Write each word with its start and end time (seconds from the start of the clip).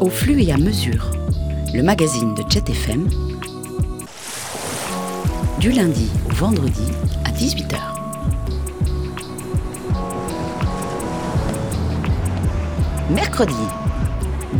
Au 0.00 0.10
flux 0.10 0.40
et 0.42 0.52
à 0.52 0.56
mesure, 0.56 1.10
le 1.74 1.82
magazine 1.82 2.32
de 2.32 2.44
Jet 2.48 2.70
FM, 2.70 3.08
du 5.58 5.72
lundi 5.72 6.08
au 6.30 6.34
vendredi 6.34 6.92
à 7.24 7.30
18h. 7.30 7.76
Mercredi, 13.10 13.52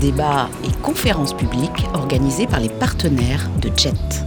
débats 0.00 0.48
et 0.64 0.82
conférences 0.82 1.36
publiques 1.36 1.86
organisées 1.94 2.48
par 2.48 2.58
les 2.58 2.68
partenaires 2.70 3.48
de 3.62 3.70
Jet. 3.76 4.24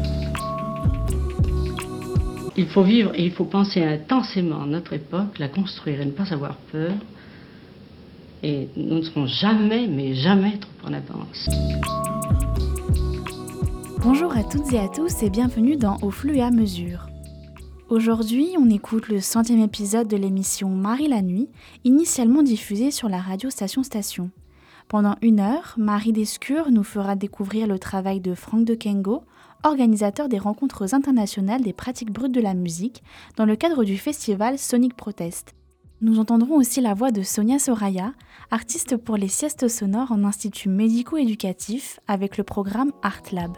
Il 2.56 2.68
faut 2.68 2.84
vivre 2.84 3.12
et 3.16 3.26
il 3.26 3.32
faut 3.32 3.44
penser 3.44 3.84
intensément 3.84 4.66
notre 4.66 4.94
époque, 4.94 5.40
la 5.40 5.50
construire 5.50 6.00
et 6.00 6.06
ne 6.06 6.12
pas 6.12 6.34
avoir 6.34 6.56
peur. 6.72 6.94
Et 8.44 8.70
nous 8.76 8.96
ne 8.96 9.02
serons 9.04 9.28
jamais, 9.28 9.88
mais 9.88 10.16
jamais 10.16 10.58
trop 10.58 10.88
en 10.90 10.94
avance. 10.94 11.50
Bonjour 14.00 14.36
à 14.36 14.44
toutes 14.44 14.74
et 14.74 14.80
à 14.80 14.88
tous 14.88 15.22
et 15.22 15.30
bienvenue 15.30 15.76
dans 15.76 15.98
Au 16.02 16.10
flux 16.10 16.38
et 16.38 16.42
à 16.42 16.50
mesure. 16.50 17.08
Aujourd'hui, 17.90 18.48
on 18.58 18.70
écoute 18.70 19.10
le 19.10 19.20
centième 19.20 19.60
épisode 19.60 20.08
de 20.08 20.18
l'émission 20.18 20.70
Marie 20.70 21.08
la 21.08 21.22
nuit, 21.22 21.50
initialement 21.84 22.42
diffusée 22.42 22.90
sur 22.90 23.10
la 23.10 23.20
radio 23.20 23.52
Station 23.52 23.84
Station. 23.84 24.32
Pendant 24.88 25.18
une 25.22 25.40
heure, 25.40 25.76
Marie 25.78 26.14
Descures 26.14 26.72
nous 26.72 26.84
fera 26.84 27.16
découvrir 27.16 27.68
le 27.68 27.78
travail 27.78 28.22
de 28.22 28.34
Franck 28.34 28.66
de 28.66 28.74
Kengo, 28.74 29.24
organisateur 29.64 30.30
des 30.30 30.40
rencontres 30.40 30.96
internationales 30.96 31.62
des 31.62 31.74
pratiques 31.74 32.12
brutes 32.12 32.34
de 32.34 32.42
la 32.42 32.56
musique, 32.56 33.04
dans 33.38 33.46
le 33.46 33.56
cadre 33.56 33.84
du 33.84 33.98
festival 33.98 34.58
Sonic 34.58 34.96
Protest. 34.96 35.54
Nous 36.04 36.18
entendrons 36.18 36.56
aussi 36.56 36.82
la 36.82 36.96
voix 36.96 37.12
de 37.12 37.22
Sonia 37.22 37.60
Soraya, 37.60 38.14
artiste 38.50 38.98
pour 38.98 39.18
les 39.18 39.28
siestes 39.28 39.68
sonores 39.68 40.12
en 40.12 40.24
institut 40.24 40.68
médico-éducatif 40.68 42.00
avec 42.08 42.40
le 42.40 42.44
programme 42.44 42.92
Art 43.04 43.22
Lab. 43.32 43.52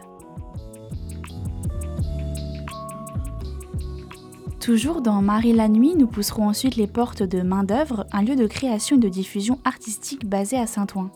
Toujours 4.59 5.01
dans 5.01 5.21
Marie 5.21 5.53
la 5.53 5.69
nuit, 5.69 5.95
nous 5.95 6.07
pousserons 6.07 6.49
ensuite 6.49 6.75
les 6.75 6.87
portes 6.87 7.23
de 7.23 7.41
Main 7.41 7.63
d'œuvre, 7.63 8.05
un 8.11 8.21
lieu 8.21 8.35
de 8.35 8.47
création 8.47 8.97
et 8.97 8.99
de 8.99 9.07
diffusion 9.07 9.59
artistique 9.63 10.27
basé 10.27 10.57
à 10.57 10.67
Saint-Ouen. 10.67 11.11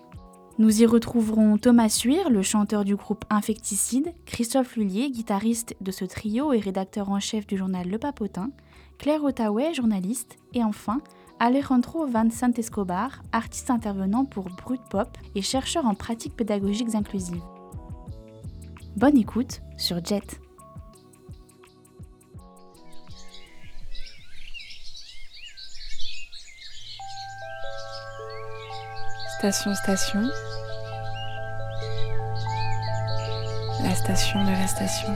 Nous 0.59 0.81
y 0.81 0.85
retrouverons 0.85 1.57
Thomas 1.57 1.89
Suir, 1.89 2.29
le 2.29 2.41
chanteur 2.41 2.85
du 2.85 2.95
groupe 2.95 3.25
Infecticide, 3.29 4.13
Christophe 4.25 4.77
Lullier, 4.77 5.11
guitariste 5.11 5.75
de 5.81 5.91
ce 5.91 6.05
trio 6.05 6.53
et 6.53 6.59
rédacteur 6.59 7.09
en 7.09 7.19
chef 7.19 7.45
du 7.45 7.57
journal 7.57 7.89
Le 7.89 7.99
Papotin, 7.99 8.49
Claire 8.97 9.23
Ottaway, 9.23 9.73
journaliste, 9.73 10.37
et 10.53 10.63
enfin 10.63 11.01
Alejandro 11.39 12.07
Van 12.07 12.31
Sant 12.31 12.57
Escobar, 12.57 13.21
artiste 13.31 13.69
intervenant 13.69 14.25
pour 14.25 14.45
Brut 14.45 14.81
Pop 14.89 15.17
et 15.35 15.43
chercheur 15.43 15.85
en 15.85 15.93
pratiques 15.93 16.35
pédagogiques 16.35 16.95
inclusives. 16.95 17.43
Bonne 18.95 19.17
écoute 19.17 19.61
sur 19.77 20.03
Jet. 20.03 20.39
Station 29.37 29.75
Station. 29.75 30.23
La 33.83 33.93
station 33.93 34.43
de 34.43 34.49
la 34.49 34.65
station. 34.65 35.13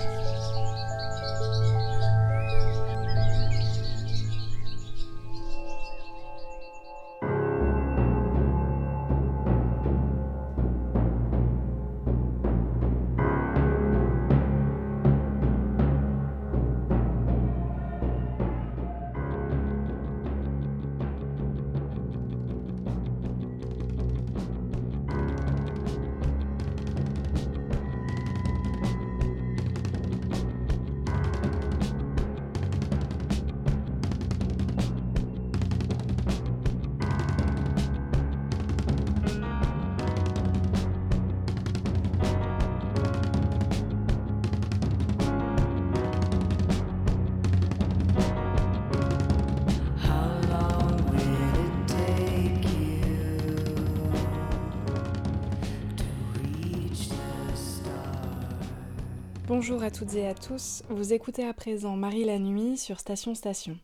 Bonjour 59.81 59.95
à 59.95 59.97
toutes 59.97 60.14
et 60.14 60.27
à 60.27 60.36
tous, 60.36 60.83
vous 60.89 61.11
écoutez 61.11 61.43
à 61.43 61.55
présent 61.55 61.95
Marie 61.95 62.23
la 62.23 62.37
nuit 62.37 62.77
sur 62.77 62.99
Station 62.99 63.33
Station. 63.33 63.80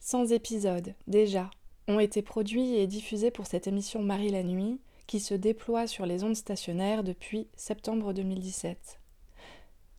100 0.00 0.32
épisodes, 0.32 0.96
déjà, 1.06 1.48
ont 1.86 2.00
été 2.00 2.22
produits 2.22 2.74
et 2.74 2.88
diffusés 2.88 3.30
pour 3.30 3.46
cette 3.46 3.68
émission 3.68 4.02
Marie 4.02 4.30
la 4.30 4.42
nuit 4.42 4.80
qui 5.06 5.20
se 5.20 5.34
déploie 5.34 5.86
sur 5.86 6.06
les 6.06 6.24
ondes 6.24 6.34
stationnaires 6.34 7.04
depuis 7.04 7.46
septembre 7.54 8.12
2017. 8.12 8.98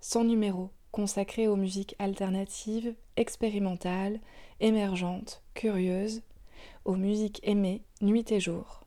100 0.02 0.26
numéros 0.26 0.72
consacrés 0.92 1.48
aux 1.48 1.56
musiques 1.56 1.96
alternatives, 2.00 2.94
expérimentales, 3.16 4.20
émergentes, 4.60 5.42
curieuses, 5.54 6.22
aux 6.84 6.98
musiques 6.98 7.40
aimées 7.44 7.82
nuit 8.02 8.30
et 8.30 8.42
jour. 8.42 8.84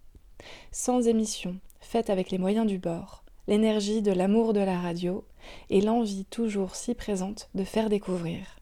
100 0.70 1.04
émissions 1.04 1.56
faites 1.80 2.10
avec 2.10 2.30
les 2.30 2.36
moyens 2.36 2.66
du 2.66 2.76
bord, 2.76 3.24
l'énergie 3.48 4.02
de 4.02 4.12
l'amour 4.12 4.52
de 4.52 4.60
la 4.60 4.78
radio 4.78 5.24
et 5.70 5.80
l'envie 5.80 6.24
toujours 6.24 6.76
si 6.76 6.94
présente 6.94 7.48
de 7.54 7.64
faire 7.64 7.88
découvrir. 7.88 8.56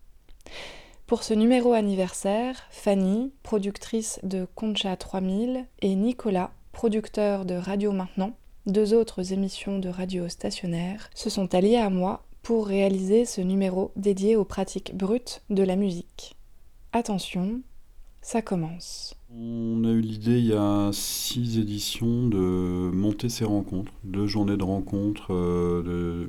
Pour 1.06 1.22
ce 1.22 1.34
numéro 1.34 1.72
anniversaire, 1.72 2.66
Fanny, 2.70 3.32
productrice 3.42 4.20
de 4.22 4.46
Concha 4.54 4.96
3000, 4.96 5.66
et 5.82 5.94
Nicolas, 5.94 6.50
producteur 6.72 7.44
de 7.44 7.54
Radio 7.54 7.92
Maintenant, 7.92 8.32
deux 8.66 8.94
autres 8.94 9.32
émissions 9.32 9.78
de 9.78 9.90
radio 9.90 10.28
stationnaire, 10.28 11.10
se 11.14 11.28
sont 11.28 11.54
alliés 11.54 11.76
à 11.76 11.90
moi 11.90 12.24
pour 12.42 12.66
réaliser 12.66 13.26
ce 13.26 13.40
numéro 13.40 13.92
dédié 13.96 14.36
aux 14.36 14.44
pratiques 14.44 14.94
brutes 14.94 15.42
de 15.50 15.62
la 15.62 15.76
musique. 15.76 16.36
Attention, 16.92 17.60
ça 18.22 18.40
commence. 18.40 19.14
On 19.36 19.82
a 19.84 19.88
eu 19.88 20.00
l'idée 20.00 20.38
il 20.38 20.46
y 20.46 20.52
a 20.52 20.90
six 20.92 21.58
éditions 21.58 22.28
de 22.28 22.90
monter 22.92 23.28
ces 23.28 23.44
rencontres, 23.44 23.92
deux 24.04 24.28
journées 24.28 24.56
de 24.56 24.62
rencontres 24.62 25.34
euh, 25.34 26.28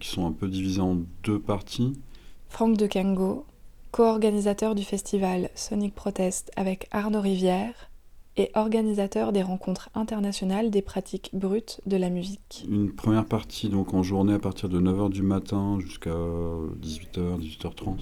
qui 0.00 0.08
sont 0.08 0.26
un 0.26 0.32
peu 0.32 0.48
divisées 0.48 0.80
en 0.80 0.98
deux 1.22 1.38
parties. 1.38 1.92
Franck 2.48 2.76
de 2.76 2.88
Kango, 2.88 3.44
co-organisateur 3.92 4.74
du 4.74 4.82
festival 4.82 5.50
Sonic 5.54 5.94
Protest 5.94 6.50
avec 6.56 6.88
Arnaud 6.90 7.20
Rivière 7.20 7.88
et 8.36 8.50
organisateur 8.54 9.30
des 9.30 9.42
rencontres 9.42 9.88
internationales 9.94 10.70
des 10.70 10.82
pratiques 10.82 11.30
brutes 11.32 11.80
de 11.86 11.96
la 11.96 12.10
musique. 12.10 12.66
Une 12.68 12.90
première 12.90 13.26
partie 13.26 13.68
donc 13.68 13.94
en 13.94 14.02
journée 14.02 14.34
à 14.34 14.40
partir 14.40 14.68
de 14.68 14.80
9h 14.80 15.10
du 15.10 15.22
matin 15.22 15.78
jusqu'à 15.78 16.10
18h, 16.10 17.38
18h30 17.38 17.98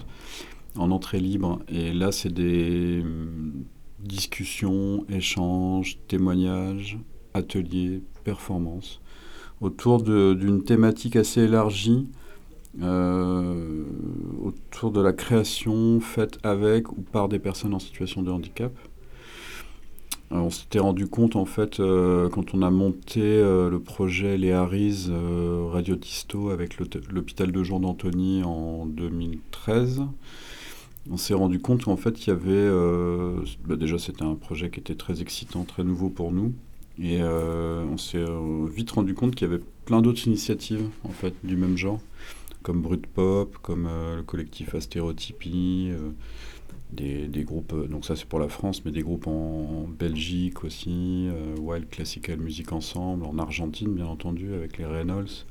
en 0.77 0.91
entrée 0.91 1.21
libre 1.21 1.61
et 1.69 1.93
là 1.93 2.13
c'est 2.13 2.33
des 2.33 3.03
discussions, 4.01 5.05
échanges, 5.09 5.99
témoignages, 6.09 6.99
ateliers, 7.35 8.03
performances, 8.25 9.01
autour 9.61 10.03
d'une 10.03 10.63
thématique 10.63 11.17
assez 11.17 11.43
élargie, 11.43 12.07
euh, 12.81 13.85
autour 14.45 14.93
de 14.93 15.01
la 15.01 15.13
création 15.13 16.01
faite 16.01 16.39
avec 16.45 16.93
ou 16.93 17.01
par 17.01 17.29
des 17.29 17.39
personnes 17.39 17.75
en 17.75 17.79
situation 17.79 18.23
de 18.23 18.31
handicap. 18.31 18.73
Euh, 20.31 20.37
on 20.37 20.51
s'était 20.51 20.79
rendu 20.79 21.09
compte, 21.09 21.35
en 21.35 21.47
fait, 21.47 21.81
euh, 21.81 22.29
quand 22.29 22.55
on 22.55 22.63
a 22.63 22.71
monté 22.71 23.21
le 23.21 23.79
projet 23.79 24.37
Les 24.37 24.55
Radio 24.55 25.97
Tisto 25.97 26.51
avec 26.51 26.79
l'hôpital 26.79 27.51
de 27.51 27.63
jour 27.63 27.81
d'Antony 27.81 28.43
en 28.45 28.87
2013, 28.87 30.03
on 31.11 31.17
s'est 31.17 31.35
rendu 31.35 31.59
compte 31.59 31.85
qu'en 31.85 31.97
fait, 31.97 32.27
il 32.27 32.31
y 32.31 32.33
avait. 32.33 32.51
Euh, 32.51 33.41
bah 33.65 33.77
déjà, 33.77 33.99
c'était 33.99 34.23
un 34.25 34.35
projet 34.35 34.71
qui 34.71 34.81
était 34.81 34.95
très 34.95 35.21
excitant, 35.21 35.65
très 35.65 35.85
nouveau 35.85 36.11
pour 36.11 36.33
nous. 36.33 36.53
Et 37.01 37.19
euh, 37.21 37.85
on 37.85 37.97
s'est 37.97 38.19
euh, 38.19 38.67
vite 38.69 38.91
rendu 38.91 39.15
compte 39.15 39.35
qu'il 39.35 39.49
y 39.49 39.51
avait 39.53 39.63
plein 39.85 40.03
d'autres 40.03 40.27
initiatives, 40.27 40.89
en 41.05 41.11
fait, 41.11 41.35
du 41.45 41.57
même 41.57 41.77
genre, 41.77 42.01
comme 42.63 42.83
Brut 42.83 43.07
Pop, 43.07 43.57
comme 43.63 43.89
le 44.17 44.23
collectif 44.23 44.75
Astérotypie, 44.75 45.93
des, 46.91 47.45
groupes, 47.45 47.89
donc 47.89 48.05
ça 48.05 48.17
c'est 48.17 48.27
pour 48.27 48.41
la 48.41 48.49
France, 48.49 48.85
mais 48.85 48.91
des 48.91 49.03
groupes 49.03 49.29
en, 49.29 49.87
Belgique 49.99 50.65
aussi, 50.65 51.29
Wild 51.61 51.89
Classical 51.89 52.39
Music 52.39 52.73
Ensemble, 52.73 53.25
en 53.25 53.39
Argentine 53.39 53.95
bien 53.95 54.07
entendu, 54.07 54.53
avec 54.53 54.77
les 54.77 54.85
Reynolds, 54.85 55.47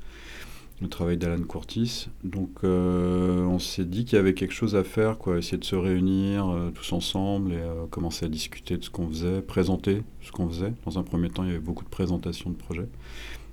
le 0.80 0.88
travail 0.88 1.16
d'Alan 1.16 1.42
Curtis. 1.42 2.08
Donc 2.24 2.62
on 2.62 3.58
s'est 3.58 3.84
dit 3.84 4.04
qu'il 4.04 4.16
y 4.16 4.18
avait 4.18 4.34
quelque 4.34 4.54
chose 4.54 4.76
à 4.76 4.84
faire, 4.84 5.18
quoi, 5.18 5.38
essayer 5.38 5.58
de 5.58 5.64
se 5.64 5.76
réunir 5.76 6.54
tous 6.74 6.92
ensemble 6.92 7.52
et 7.52 7.60
commencer 7.90 8.26
à 8.26 8.28
discuter 8.28 8.76
de 8.76 8.84
ce 8.84 8.90
qu'on 8.90 9.08
faisait, 9.08 9.42
présenter 9.42 10.02
ce 10.20 10.30
qu'on 10.30 10.48
faisait. 10.48 10.72
Dans 10.84 10.98
un 10.98 11.02
premier 11.02 11.30
temps, 11.30 11.42
il 11.42 11.48
y 11.48 11.50
avait 11.50 11.60
beaucoup 11.60 11.84
de 11.84 11.90
présentations 11.90 12.50
de 12.50 12.56
projets. 12.56 12.88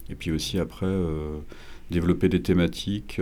Et 0.09 0.15
puis 0.15 0.31
aussi 0.31 0.59
après, 0.59 0.93
développer 1.89 2.29
des 2.29 2.41
thématiques 2.43 3.19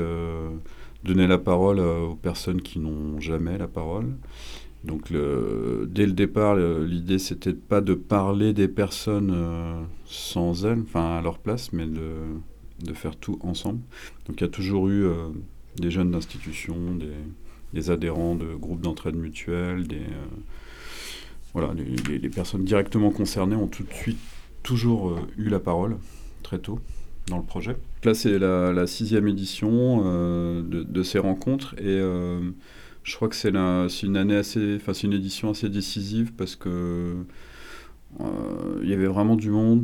donner 1.03 1.27
la 1.27 1.37
parole 1.37 1.79
euh, 1.79 1.99
aux 1.99 2.15
personnes 2.15 2.61
qui 2.61 2.79
n'ont 2.79 3.19
jamais 3.19 3.57
la 3.57 3.67
parole. 3.67 4.13
Donc 4.83 5.11
dès 5.11 6.05
le 6.05 6.11
départ, 6.11 6.57
l'idée 6.57 7.17
c'était 7.17 7.53
pas 7.53 7.79
de 7.79 7.93
parler 7.93 8.51
des 8.51 8.67
personnes 8.67 9.31
euh, 9.33 9.81
sans 10.03 10.65
elles, 10.65 10.81
enfin 10.81 11.19
à 11.19 11.21
leur 11.21 11.39
place, 11.39 11.71
mais 11.71 11.85
de, 11.85 12.15
de, 12.83 12.93
faire 12.93 13.15
tout 13.15 13.39
ensemble. 13.41 13.79
Donc 14.27 14.39
il 14.39 14.41
y 14.41 14.47
a 14.47 14.49
toujours 14.49 14.89
eu 14.89 15.05
euh, 15.05 15.29
des 15.77 15.91
jeunes 15.91 16.11
d'institutions, 16.11 16.97
des, 17.73 17.89
adhérents 17.89 18.35
de 18.35 18.53
groupes 18.53 18.81
d'entraide 18.81 19.15
mutuelle, 19.15 19.87
des, 19.87 20.01
voilà, 21.53 21.73
les, 21.73 22.29
personnes 22.29 22.63
directement 22.63 23.09
concernées 23.09 23.55
ont 23.55 23.67
tout 23.67 23.83
de 23.83 23.93
suite 23.93 24.19
toujours 24.61 25.17
eu 25.37 25.49
la 25.49 25.59
parole 25.59 25.97
très 26.43 26.59
tôt 26.59 26.79
dans 27.27 27.37
le 27.37 27.43
projet. 27.43 27.77
Là, 28.03 28.13
c'est 28.13 28.37
la, 28.37 28.87
sixième 28.87 29.27
édition 29.27 30.03
euh, 30.05 30.61
de, 30.61 31.03
ces 31.03 31.19
rencontres 31.19 31.73
et 31.77 31.83
euh, 31.85 32.39
je 33.03 33.15
crois 33.15 33.29
que 33.29 33.35
c'est 33.35 33.49
une 33.49 34.17
année 34.17 34.35
assez, 34.35 34.75
enfin 34.75 34.93
c'est 34.93 35.07
une 35.07 35.13
édition 35.13 35.49
assez 35.51 35.69
décisive 35.69 36.33
parce 36.33 36.55
que 36.55 36.69
euh, 36.69 37.13
il 38.19 38.89
y 38.89 38.93
avait 38.93 39.07
vraiment 39.07 39.35
du 39.35 39.49
monde 39.49 39.83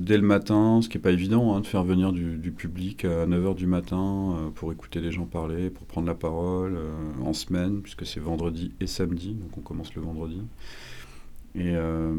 dès 0.00 0.16
le 0.16 0.22
matin, 0.22 0.80
ce 0.82 0.88
qui 0.88 0.96
n'est 0.96 1.02
pas 1.02 1.10
évident 1.10 1.54
hein, 1.54 1.60
de 1.60 1.66
faire 1.66 1.84
venir 1.84 2.12
du, 2.12 2.52
public 2.52 3.04
à 3.04 3.26
9h 3.26 3.54
du 3.54 3.66
matin 3.66 4.52
pour 4.54 4.72
écouter 4.72 5.00
les 5.00 5.12
gens 5.12 5.24
parler, 5.24 5.70
pour 5.70 5.86
prendre 5.86 6.06
la 6.06 6.14
parole 6.14 6.78
en 7.22 7.32
semaine, 7.32 7.80
puisque 7.82 8.06
c'est 8.06 8.20
vendredi 8.20 8.72
et 8.80 8.86
samedi, 8.86 9.34
donc 9.34 9.56
on 9.58 9.60
commence 9.60 9.94
le 9.94 10.02
vendredi. 10.02 10.42
Euh, 11.56 12.14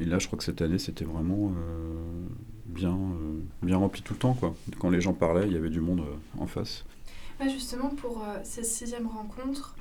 et, 0.00 0.04
là, 0.04 0.18
je 0.18 0.26
crois 0.26 0.38
que 0.38 0.44
cette 0.44 0.62
année, 0.62 0.78
c'était 0.78 1.04
vraiment 1.04 1.52
euh, 1.56 2.26
bien, 2.66 2.94
euh, 2.94 3.40
bien 3.62 3.76
rempli 3.76 4.02
tout 4.02 4.14
le 4.14 4.18
temps. 4.18 4.34
Quoi. 4.34 4.54
Quand 4.78 4.90
les 4.90 5.00
gens 5.00 5.12
parlaient, 5.12 5.46
il 5.46 5.52
y 5.52 5.56
avait 5.56 5.70
du 5.70 5.80
monde 5.80 6.02
en 6.38 6.46
face. 6.46 6.84
justement, 7.42 7.90
pour 7.90 8.24
ces 8.44 8.64
sixième 8.64 9.06
rencontres, 9.06 9.76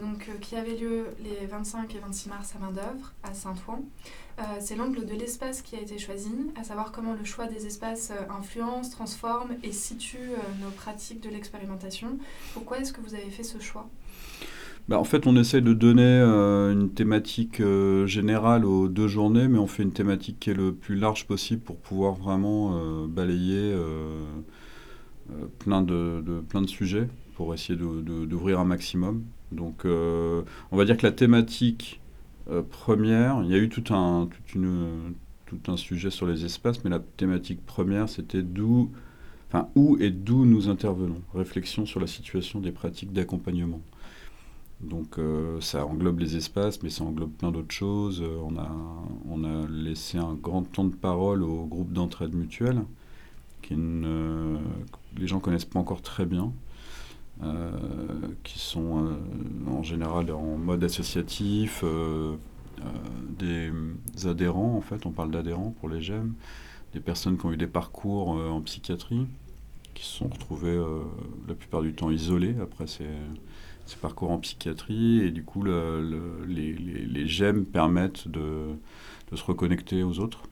donc, 0.00 0.30
qui 0.40 0.56
avaient 0.56 0.76
lieu 0.76 1.06
les 1.22 1.46
25 1.46 1.94
et 1.94 1.98
26 1.98 2.28
mars 2.28 2.54
à 2.54 2.58
main-d'œuvre, 2.58 3.12
à 3.22 3.34
Saint-Ouen, 3.34 3.84
c'est 4.60 4.76
l'angle 4.76 5.04
de 5.04 5.14
l'espace 5.14 5.60
qui 5.62 5.76
a 5.76 5.80
été 5.80 5.98
choisi, 5.98 6.32
à 6.56 6.64
savoir 6.64 6.92
comment 6.92 7.14
le 7.14 7.24
choix 7.24 7.46
des 7.46 7.66
espaces 7.66 8.12
influence, 8.30 8.90
transforme 8.90 9.56
et 9.62 9.72
situe 9.72 10.30
nos 10.60 10.70
pratiques 10.70 11.20
de 11.20 11.30
l'expérimentation. 11.30 12.18
Pourquoi 12.54 12.78
est-ce 12.78 12.92
que 12.92 13.00
vous 13.00 13.14
avez 13.14 13.30
fait 13.30 13.42
ce 13.44 13.58
choix? 13.58 13.88
Bah, 14.88 14.98
en 14.98 15.04
fait, 15.04 15.26
on 15.26 15.36
essaie 15.36 15.60
de 15.60 15.72
donner 15.72 16.02
euh, 16.02 16.72
une 16.72 16.90
thématique 16.90 17.60
euh, 17.60 18.06
générale 18.06 18.64
aux 18.64 18.88
deux 18.88 19.06
journées, 19.06 19.46
mais 19.46 19.58
on 19.58 19.68
fait 19.68 19.84
une 19.84 19.92
thématique 19.92 20.40
qui 20.40 20.50
est 20.50 20.54
le 20.54 20.74
plus 20.74 20.96
large 20.96 21.26
possible 21.26 21.62
pour 21.62 21.76
pouvoir 21.76 22.14
vraiment 22.14 22.76
euh, 22.76 23.06
balayer 23.06 23.74
plein, 25.60 25.82
de, 25.82 26.42
plein 26.48 26.62
de 26.62 26.68
sujets, 26.68 27.08
pour 27.36 27.54
essayer 27.54 27.78
d'ouvrir 27.78 28.58
un 28.58 28.64
maximum. 28.64 29.22
Donc, 29.52 29.84
on 29.84 30.76
va 30.76 30.84
dire 30.84 30.96
que 30.96 31.06
la 31.06 31.12
thématique 31.12 32.00
première, 32.70 33.42
il 33.44 33.50
y 33.50 33.54
a 33.54 33.58
eu 33.58 33.68
tout 33.68 33.94
un, 33.94 34.28
tout 35.46 35.70
un 35.70 35.76
sujet 35.76 36.10
sur 36.10 36.26
les 36.26 36.44
espaces, 36.44 36.82
mais 36.84 36.90
la 36.90 37.00
thématique 37.00 37.64
première, 37.64 38.08
c'était 38.08 38.42
d'où, 38.42 38.90
enfin, 39.48 39.68
où 39.74 39.96
et 40.00 40.10
d'où 40.10 40.44
nous 40.44 40.68
intervenons. 40.68 41.20
Réflexion 41.34 41.86
sur 41.86 42.00
la 42.00 42.06
situation 42.06 42.60
des 42.60 42.72
pratiques 42.72 43.12
d'accompagnement. 43.12 43.80
Donc 44.82 45.18
euh, 45.18 45.60
ça 45.60 45.86
englobe 45.86 46.18
les 46.18 46.36
espaces, 46.36 46.82
mais 46.82 46.90
ça 46.90 47.04
englobe 47.04 47.30
plein 47.30 47.52
d'autres 47.52 47.72
choses. 47.72 48.20
Euh, 48.20 48.36
on, 48.42 48.56
a, 48.56 48.68
on 49.28 49.44
a 49.44 49.68
laissé 49.68 50.18
un 50.18 50.34
grand 50.34 50.62
temps 50.62 50.84
de 50.84 50.94
parole 50.94 51.42
au 51.44 51.66
groupe 51.66 51.92
d'entraide 51.92 52.34
mutuelle, 52.34 52.82
qui 53.62 53.76
ne, 53.76 54.56
les 55.16 55.28
gens 55.28 55.38
connaissent 55.38 55.64
pas 55.64 55.78
encore 55.78 56.02
très 56.02 56.26
bien, 56.26 56.44
euh, 56.44 56.48
qui 58.44 58.58
sont 58.58 59.16
en 59.66 59.82
général 59.82 60.30
en 60.30 60.56
mode 60.56 60.84
associatif, 60.84 61.84
des 63.38 63.72
adhérents 64.24 64.76
en 64.76 64.80
fait, 64.80 65.06
on 65.06 65.10
parle 65.10 65.30
d'adhérents 65.30 65.74
pour 65.80 65.88
les 65.88 66.00
GEM, 66.00 66.34
des 66.92 67.00
personnes 67.00 67.36
qui 67.36 67.46
ont 67.46 67.52
eu 67.52 67.56
des 67.56 67.66
parcours 67.66 68.28
en 68.28 68.60
psychiatrie, 68.60 69.26
qui 69.94 70.04
se 70.04 70.18
sont 70.18 70.28
retrouvées 70.28 70.80
la 71.48 71.54
plupart 71.54 71.82
du 71.82 71.94
temps 71.94 72.10
isolées 72.10 72.54
après 72.60 72.86
ces 72.86 73.08
ses 73.86 73.96
parcours 73.96 74.30
en 74.30 74.38
psychiatrie 74.38 75.20
et 75.20 75.30
du 75.30 75.44
coup 75.44 75.62
le, 75.62 76.44
les, 76.46 76.72
les, 76.72 77.26
GEM 77.26 77.64
permettent 77.64 78.28
de, 78.28 78.76
se 79.34 79.42
reconnecter 79.44 80.02
aux 80.02 80.18
autres. 80.18 80.42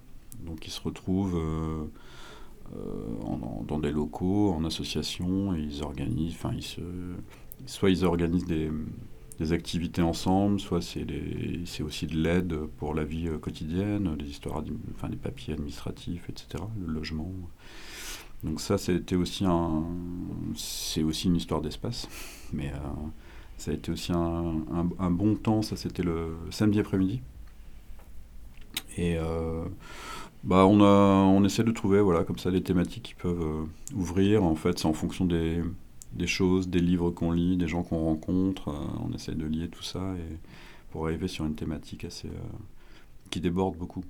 Donc 0.44 0.66
ils 0.66 0.70
se 0.70 0.80
retrouvent 0.80 1.36
euh, 1.36 1.84
euh, 2.76 3.64
dans 3.66 3.78
des 3.78 3.90
locaux, 3.90 4.52
en 4.52 4.64
association, 4.64 5.54
ils 5.54 5.82
organisent, 5.82 6.34
enfin 6.34 6.52
soit 7.66 7.90
ils 7.90 8.04
organisent 8.04 8.46
des, 8.46 8.70
activités 9.52 10.02
ensemble, 10.02 10.60
soit 10.60 10.82
c'est 10.82 11.82
aussi 11.82 12.06
de 12.06 12.16
l'aide 12.16 12.54
pour 12.76 12.94
la 12.94 13.04
vie 13.04 13.28
euh, 13.28 13.38
quotidienne, 13.38 14.14
des 14.16 14.26
histoires, 14.26 14.62
enfin 14.94 15.08
des 15.08 15.16
papiers 15.16 15.54
administratifs, 15.54 16.28
etc., 16.28 16.62
le 16.78 16.92
logement. 16.92 17.32
Donc 18.44 18.60
ça, 18.60 18.76
c'était 18.76 19.16
aussi 19.16 19.44
un, 19.46 19.84
c'est 20.54 21.02
aussi 21.02 21.28
une 21.28 21.36
histoire 21.36 21.62
d'espace, 21.62 22.08
mais 22.52 22.72
ça 23.60 23.70
a 23.70 23.74
été 23.74 23.92
aussi 23.92 24.12
un, 24.12 25.10
bon 25.10 25.36
temps, 25.36 25.60
ça 25.60 25.76
c'était 25.76 26.02
le 26.02 26.36
samedi 26.50 26.80
après-midi. 26.80 27.20
Et 28.96 29.16
euh, 29.18 29.64
bah 30.42 30.66
on, 30.66 30.80
a, 30.80 30.86
on 30.86 31.44
essaie 31.44 31.64
de 31.64 31.70
trouver 31.70 32.00
voilà, 32.00 32.24
comme 32.24 32.38
ça 32.38 32.50
des 32.50 32.62
thématiques 32.62 33.02
qui 33.02 33.14
peuvent 33.14 33.42
euh, 33.42 33.94
ouvrir. 33.94 34.42
En 34.44 34.54
fait, 34.54 34.78
c'est 34.78 34.86
en 34.86 34.92
fonction 34.92 35.24
des, 35.26 35.62
choses, 36.26 36.68
des 36.68 36.80
livres 36.80 37.10
qu'on 37.10 37.32
lit, 37.32 37.56
des 37.56 37.68
gens 37.68 37.82
qu'on 37.82 38.04
rencontre. 38.04 38.68
Euh, 38.68 39.06
on 39.06 39.12
essaie 39.14 39.34
de 39.34 39.46
lier 39.46 39.68
tout 39.68 39.82
ça 39.82 40.00
et 40.16 40.36
pour 40.90 41.06
arriver 41.06 41.28
sur 41.28 41.44
une 41.44 41.54
thématique 41.54 42.04
assez 42.04 42.28
qui 43.30 43.40
déborde 43.40 43.76
beaucoup. 43.76 44.02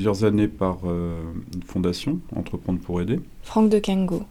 Plusieurs 0.00 0.24
années 0.24 0.48
par 0.48 0.78
une 0.84 1.62
fondation, 1.64 2.20
Entreprendre 2.34 2.80
pour 2.80 3.00
aider. 3.00 3.20
Franck 3.42 3.68
de 3.68 3.78
Kengo. 3.78 4.22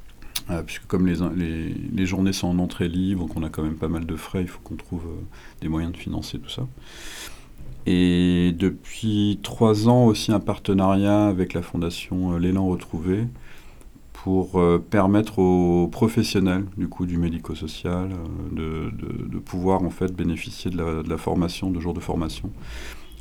puisque 0.65 0.85
comme 0.87 1.05
les, 1.05 1.15
les, 1.35 1.73
les, 1.93 2.05
journées 2.05 2.33
sont 2.33 2.47
en 2.47 2.59
entrée 2.59 2.87
libre, 2.87 3.27
qu'on 3.27 3.43
a 3.43 3.49
quand 3.49 3.63
même 3.63 3.77
pas 3.77 3.87
mal 3.87 4.05
de 4.05 4.15
frais, 4.15 4.41
il 4.41 4.47
faut 4.47 4.59
qu'on 4.63 4.75
trouve 4.75 5.03
des 5.61 5.67
moyens 5.67 5.93
de 5.93 5.97
financer 5.97 6.39
tout 6.39 6.49
ça. 6.49 6.63
Et 7.85 8.53
depuis 8.57 9.39
trois 9.41 9.87
ans 9.87 10.05
aussi 10.05 10.31
un 10.31 10.39
partenariat 10.39 11.25
avec 11.25 11.53
la 11.53 11.61
fondation 11.61 12.33
euh, 12.33 12.37
L'élan 12.37 12.67
retrouvé 12.67 13.25
pour 14.13 14.59
euh, 14.59 14.77
permettre 14.77 15.39
aux 15.39 15.87
professionnels 15.87 16.65
du 16.77 16.87
coup 16.87 17.05
du 17.05 17.17
médico-social 17.17 18.11
euh, 18.57 18.91
de, 18.91 19.39
pouvoir 19.39 19.81
en 19.81 19.89
fait 19.89 20.13
bénéficier 20.13 20.69
de 20.69 21.03
la, 21.07 21.17
formation, 21.17 21.71
de 21.71 21.79
jours 21.79 21.93
de 21.93 21.99
formation 21.99 22.51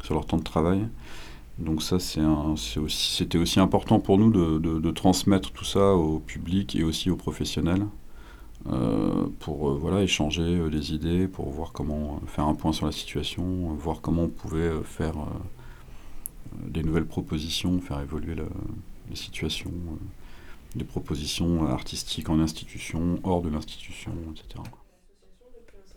sur 0.02 0.14
leur 0.14 0.26
temps 0.26 0.36
de 0.36 0.42
travail. 0.42 0.86
Donc 1.58 1.82
ça 1.82 1.98
c'était 1.98 3.38
aussi, 3.38 3.58
important 3.58 3.98
pour 3.98 4.16
nous 4.16 4.30
de, 4.30 4.90
transmettre 4.92 5.50
tout 5.50 5.64
ça 5.64 5.94
au 5.94 6.20
public 6.20 6.76
et 6.76 6.84
aussi 6.84 7.10
aux 7.10 7.16
professionnels 7.16 7.86
euh, 8.66 9.26
pour 9.40 9.70
euh, 9.70 9.78
voilà, 9.80 10.02
échanger 10.02 10.42
euh, 10.42 10.68
des 10.68 10.92
idées, 10.92 11.26
pour 11.28 11.50
voir 11.50 11.72
comment 11.72 12.20
faire 12.26 12.44
un 12.44 12.54
point 12.54 12.72
sur 12.72 12.86
la 12.86 12.92
situation, 12.92 13.44
voir 13.74 14.00
comment 14.00 14.24
on 14.24 14.28
pouvait 14.28 14.70
faire 14.84 15.14
des 16.66 16.82
nouvelles 16.82 17.06
propositions, 17.06 17.80
faire 17.80 18.00
évoluer 18.00 18.34
la, 18.34 18.44
les 19.10 19.16
situations, 19.16 19.72
des 20.76 20.84
propositions 20.84 21.66
artistiques 21.66 22.28
en 22.28 22.40
institution, 22.40 23.18
hors 23.22 23.42
de 23.42 23.48
l'institution, 23.48 24.12
etc. 24.32 24.62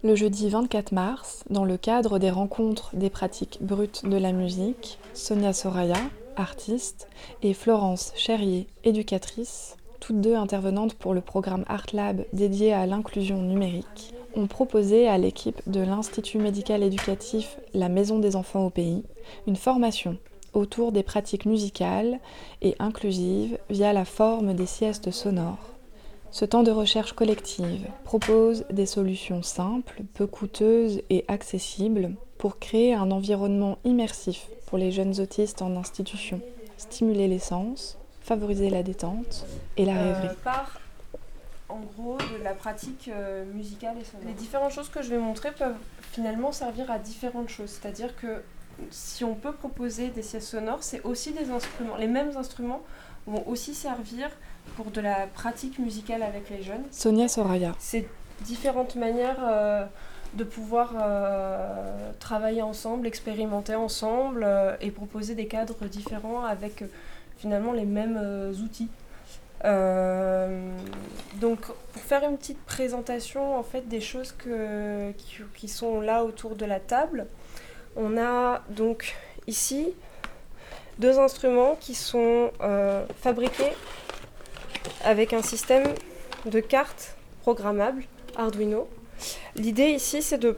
Le 0.04 0.16
jeudi 0.16 0.50
24 0.50 0.94
mars, 0.94 1.44
dans 1.52 1.64
le 1.64 1.78
cadre 1.78 2.18
des 2.18 2.32
rencontres 2.32 2.90
des 2.96 3.12
pratiques 3.12 3.60
brutes 3.62 4.04
de 4.04 4.18
la 4.18 4.32
musique, 4.32 4.98
Sonia 5.14 5.54
Soraya, 5.54 6.02
artiste, 6.36 7.08
et 7.44 7.54
Florence 7.54 8.12
Cherrier, 8.16 8.66
éducatrice, 8.84 9.78
toutes 10.00 10.20
deux 10.20 10.34
intervenantes 10.34 10.96
pour 10.96 11.14
le 11.14 11.22
programme 11.22 11.66
Art 11.68 11.86
Lab 11.94 12.26
dédié 12.34 12.74
à 12.74 12.88
l'inclusion 12.88 13.44
numérique, 13.44 14.16
ont 14.36 14.48
proposé 14.48 15.08
à 15.08 15.20
l'équipe 15.20 15.62
de 15.68 15.82
l'Institut 15.82 16.40
médical 16.40 16.82
éducatif 16.82 17.60
La 17.76 17.88
Maison 17.88 18.18
des 18.18 18.36
enfants 18.36 18.66
au 18.66 18.72
pays 18.72 19.04
une 19.46 19.56
formation 19.56 20.18
autour 20.54 20.92
des 20.92 21.04
pratiques 21.04 21.46
musicales 21.46 22.20
et 22.64 22.76
inclusives 22.80 23.60
via 23.70 23.94
la 23.94 24.06
forme 24.06 24.56
des 24.56 24.66
siestes 24.66 25.12
sonores. 25.12 25.71
Ce 26.32 26.46
temps 26.46 26.64
de 26.64 26.72
recherche 26.72 27.12
collective 27.12 27.88
propose 28.06 28.64
des 28.70 28.86
solutions 28.86 29.44
simples, 29.44 30.02
peu 30.14 30.28
coûteuses 30.28 31.02
et 31.10 31.26
accessibles 31.28 32.16
pour 32.38 32.58
créer 32.58 32.94
un 32.94 33.12
environnement 33.12 33.78
immersif 33.84 34.48
pour 34.66 34.78
les 34.78 34.94
jeunes 34.94 35.20
autistes 35.20 35.62
en 35.62 35.76
institution, 35.76 36.40
stimuler 36.78 37.28
les 37.28 37.40
sens, 37.40 37.98
favoriser 38.22 38.70
la 38.70 38.82
détente 38.82 39.46
et 39.76 39.84
la 39.84 39.94
rêverie. 39.94 40.28
Euh, 40.28 40.34
par, 40.42 40.80
en 41.68 41.82
gros, 41.98 42.18
de 42.18 42.42
la 42.42 42.54
pratique 42.54 43.10
euh, 43.10 43.44
musicale 43.54 43.98
et 44.00 44.06
sonore. 44.06 44.26
Les 44.26 44.34
différentes 44.34 44.72
choses 44.72 44.88
que 44.88 45.02
je 45.02 45.10
vais 45.10 45.18
montrer 45.18 45.52
peuvent 45.52 45.76
finalement 46.14 46.54
servir 46.54 46.90
à 46.90 46.98
différentes 46.98 47.50
choses. 47.50 47.72
C'est-à-dire 47.72 48.16
que 48.16 48.42
si 48.90 49.26
on 49.26 49.36
peut 49.36 49.52
proposer 49.52 50.08
des 50.08 50.24
sièges 50.24 50.44
sonores, 50.44 50.82
c'est 50.82 51.04
aussi 51.04 51.34
des 51.34 51.52
instruments. 51.52 51.98
Les 51.98 52.08
mêmes 52.08 52.38
instruments 52.38 52.82
vont 53.28 53.46
aussi 53.48 53.76
servir 53.76 54.30
pour 54.76 54.92
de 54.92 55.02
la 55.02 55.28
pratique 55.28 55.80
musicale 55.80 56.24
avec 56.24 56.50
les 56.50 56.64
jeunes. 56.64 56.84
Sonia 56.92 57.28
Soraya. 57.28 57.76
C'est 57.80 58.08
différentes 58.42 58.96
manières 58.96 59.40
euh, 59.44 59.86
de 60.34 60.44
pouvoir 60.44 60.94
travailler 62.20 62.62
ensemble, 62.62 63.06
expérimenter 63.06 63.76
ensemble 63.76 64.48
et 64.80 64.92
proposer 64.92 65.36
des 65.36 65.48
cadres 65.48 65.86
différents 65.86 66.44
avec 66.44 66.84
finalement 67.42 67.74
les 67.74 67.86
mêmes 67.86 68.20
euh, 68.22 68.54
outils. 68.54 68.90
Euh, 69.64 70.76
donc 71.36 71.60
pour 71.94 72.02
faire 72.02 72.24
une 72.24 72.38
petite 72.38 72.64
présentation 72.66 73.58
en 73.58 73.64
fait 73.64 73.88
des 73.88 74.02
choses 74.02 74.32
que, 74.32 75.12
qui, 75.56 75.68
sont 75.68 76.02
là 76.02 76.24
autour 76.24 76.56
de 76.56 76.66
la 76.66 76.80
table, 76.80 77.28
on 77.96 78.18
a 78.18 78.62
donc 78.70 79.16
ici 79.48 79.90
deux 80.98 81.20
instruments 81.20 81.78
qui 81.80 81.94
sont 81.94 82.52
euh, 82.62 83.06
fabriqués 83.18 83.74
avec 85.04 85.34
un 85.34 85.42
système 85.42 85.84
de 86.46 86.60
cartes 86.60 87.16
programmables 87.42 88.04
Arduino. 88.36 88.88
L'idée 89.56 89.90
ici 89.90 90.22
c'est 90.22 90.38
de 90.38 90.58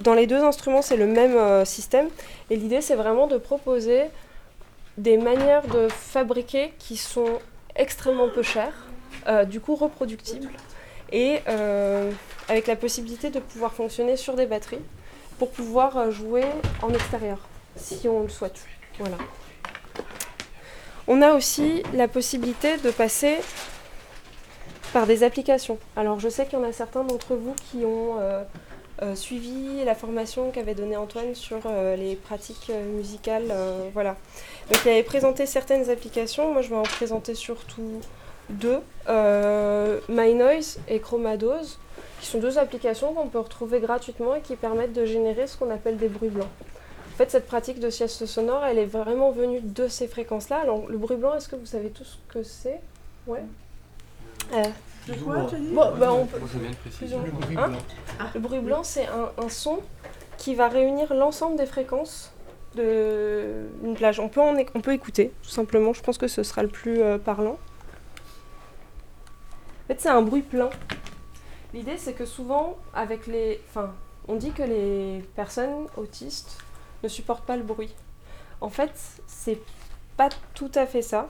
dans 0.00 0.14
les 0.14 0.26
deux 0.26 0.42
instruments 0.42 0.82
c'est 0.82 0.96
le 0.96 1.06
même 1.06 1.64
système 1.64 2.08
et 2.48 2.56
l'idée 2.56 2.80
c'est 2.80 2.94
vraiment 2.94 3.26
de 3.26 3.36
proposer 3.36 4.04
des 4.96 5.16
manières 5.16 5.66
de 5.66 5.88
fabriquer 5.88 6.72
qui 6.78 6.96
sont 6.96 7.38
extrêmement 7.76 8.28
peu 8.28 8.42
chères, 8.42 8.86
euh, 9.26 9.44
du 9.44 9.60
coup 9.60 9.74
reproductibles, 9.74 10.50
et 11.12 11.40
euh, 11.48 12.10
avec 12.48 12.66
la 12.66 12.76
possibilité 12.76 13.30
de 13.30 13.40
pouvoir 13.40 13.72
fonctionner 13.72 14.16
sur 14.16 14.34
des 14.34 14.46
batteries 14.46 14.82
pour 15.38 15.50
pouvoir 15.50 15.96
euh, 15.96 16.10
jouer 16.10 16.44
en 16.82 16.92
extérieur, 16.92 17.38
si 17.76 18.06
on 18.08 18.22
le 18.22 18.28
souhaite. 18.28 18.60
Voilà. 18.98 19.16
On 21.08 21.22
a 21.22 21.34
aussi 21.34 21.82
la 21.94 22.08
possibilité 22.08 22.76
de 22.78 22.90
passer 22.90 23.38
par 24.92 25.06
des 25.06 25.22
applications. 25.22 25.78
Alors 25.96 26.20
je 26.20 26.28
sais 26.28 26.46
qu'il 26.46 26.58
y 26.58 26.62
en 26.62 26.64
a 26.64 26.72
certains 26.72 27.04
d'entre 27.04 27.34
vous 27.34 27.54
qui 27.70 27.84
ont 27.84 28.16
suivi 29.14 29.84
la 29.84 29.94
formation 29.94 30.50
qu'avait 30.50 30.74
donnée 30.74 30.96
Antoine 30.96 31.34
sur 31.34 31.58
les 31.96 32.16
pratiques 32.16 32.70
musicales. 32.94 33.52
voilà. 33.94 34.16
Donc 34.70 34.82
il 34.84 34.90
avait 34.90 35.02
présenté 35.02 35.46
certaines 35.46 35.90
applications, 35.90 36.52
moi 36.52 36.62
je 36.62 36.68
vais 36.68 36.76
en 36.76 36.82
présenter 36.82 37.34
surtout 37.34 38.00
deux, 38.50 38.80
euh, 39.08 40.00
MyNoise 40.08 40.78
et 40.88 41.00
Chromadose, 41.00 41.78
qui 42.20 42.26
sont 42.26 42.38
deux 42.38 42.58
applications 42.58 43.12
qu'on 43.14 43.28
peut 43.28 43.38
retrouver 43.38 43.80
gratuitement 43.80 44.34
et 44.34 44.40
qui 44.40 44.56
permettent 44.56 44.92
de 44.92 45.04
générer 45.04 45.46
ce 45.46 45.56
qu'on 45.56 45.70
appelle 45.70 45.96
des 45.96 46.08
bruits 46.08 46.28
blancs. 46.28 46.48
En 47.20 47.24
fait, 47.24 47.32
cette 47.32 47.48
pratique 47.48 47.80
de 47.80 47.90
sieste 47.90 48.24
sonore, 48.24 48.64
elle 48.64 48.78
est 48.78 48.86
vraiment 48.86 49.30
venue 49.30 49.60
de 49.60 49.88
ces 49.88 50.08
fréquences-là. 50.08 50.56
Alors, 50.62 50.88
le 50.88 50.96
bruit 50.96 51.18
blanc, 51.18 51.34
est-ce 51.34 51.50
que 51.50 51.56
vous 51.56 51.66
savez 51.66 51.90
tous 51.90 52.04
ce 52.04 52.32
que 52.32 52.42
c'est? 52.42 52.80
Ouais. 53.26 53.42
Euh, 54.54 54.64
de 55.06 55.12
quoi, 55.22 55.44
tu 55.44 55.56
bon, 55.56 55.98
bah, 55.98 56.14
on 56.14 56.24
peut... 56.24 56.38
Le 56.38 57.30
bruit 57.30 57.56
blanc, 57.56 57.68
le 58.34 58.40
bruit 58.40 58.60
blanc 58.60 58.82
c'est 58.82 59.06
un, 59.06 59.32
un 59.36 59.50
son 59.50 59.80
qui 60.38 60.54
va 60.54 60.68
réunir 60.68 61.12
l'ensemble 61.12 61.58
des 61.58 61.66
fréquences 61.66 62.32
d'une 62.74 63.94
plage. 63.94 64.18
On 64.18 64.30
peut, 64.30 64.40
on 64.40 64.80
peut 64.80 64.94
écouter, 64.94 65.30
tout 65.42 65.50
simplement. 65.50 65.92
Je 65.92 66.00
pense 66.00 66.16
que 66.16 66.26
ce 66.26 66.42
sera 66.42 66.62
le 66.62 66.70
plus 66.70 67.02
euh, 67.02 67.18
parlant. 67.18 67.58
En 69.84 69.88
fait, 69.88 70.00
c'est 70.00 70.08
un 70.08 70.22
bruit 70.22 70.40
plein. 70.40 70.70
L'idée, 71.74 71.98
c'est 71.98 72.14
que 72.14 72.24
souvent, 72.24 72.78
avec 72.94 73.26
les. 73.26 73.60
Enfin, 73.68 73.92
on 74.26 74.36
dit 74.36 74.52
que 74.52 74.62
les 74.62 75.22
personnes 75.36 75.86
autistes 75.98 76.56
ne 77.02 77.08
supportent 77.08 77.44
pas 77.44 77.56
le 77.56 77.62
bruit. 77.62 77.94
En 78.60 78.70
fait, 78.70 78.92
c'est 79.26 79.58
pas 80.16 80.28
tout 80.54 80.70
à 80.74 80.86
fait 80.86 81.02
ça. 81.02 81.28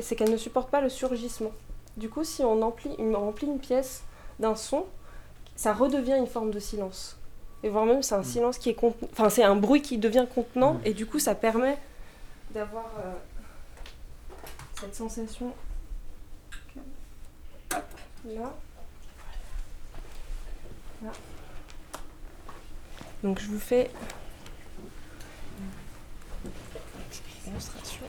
C'est 0.00 0.16
qu'elles 0.16 0.30
ne 0.30 0.36
supportent 0.36 0.70
pas 0.70 0.80
le 0.80 0.88
surgissement. 0.88 1.52
Du 1.96 2.08
coup, 2.08 2.24
si 2.24 2.42
on 2.42 2.62
emplit, 2.62 2.94
on 2.98 3.12
remplit 3.12 3.46
une 3.46 3.58
pièce 3.58 4.02
d'un 4.38 4.54
son, 4.54 4.86
ça 5.56 5.74
redevient 5.74 6.16
une 6.16 6.26
forme 6.26 6.50
de 6.50 6.58
silence 6.58 7.20
et 7.62 7.68
voire 7.68 7.84
même 7.84 8.02
c'est 8.02 8.14
un 8.14 8.20
mm. 8.20 8.24
silence 8.24 8.58
qui 8.58 8.70
est 8.70 8.76
enfin 9.12 9.28
c'est 9.28 9.42
un 9.42 9.56
bruit 9.56 9.82
qui 9.82 9.98
devient 9.98 10.26
contenant 10.34 10.74
mm. 10.74 10.80
et 10.84 10.94
du 10.94 11.06
coup 11.06 11.18
ça 11.18 11.34
permet 11.34 11.78
d'avoir 12.52 12.86
euh, 12.98 13.12
cette 14.80 14.94
sensation 14.94 15.52
Hop, 17.72 17.84
là. 18.24 18.52
là 21.02 21.12
donc 23.22 23.38
je 23.38 23.46
vous 23.48 23.60
fais 23.60 23.90
une 27.39 27.39
démonstration 27.50 28.06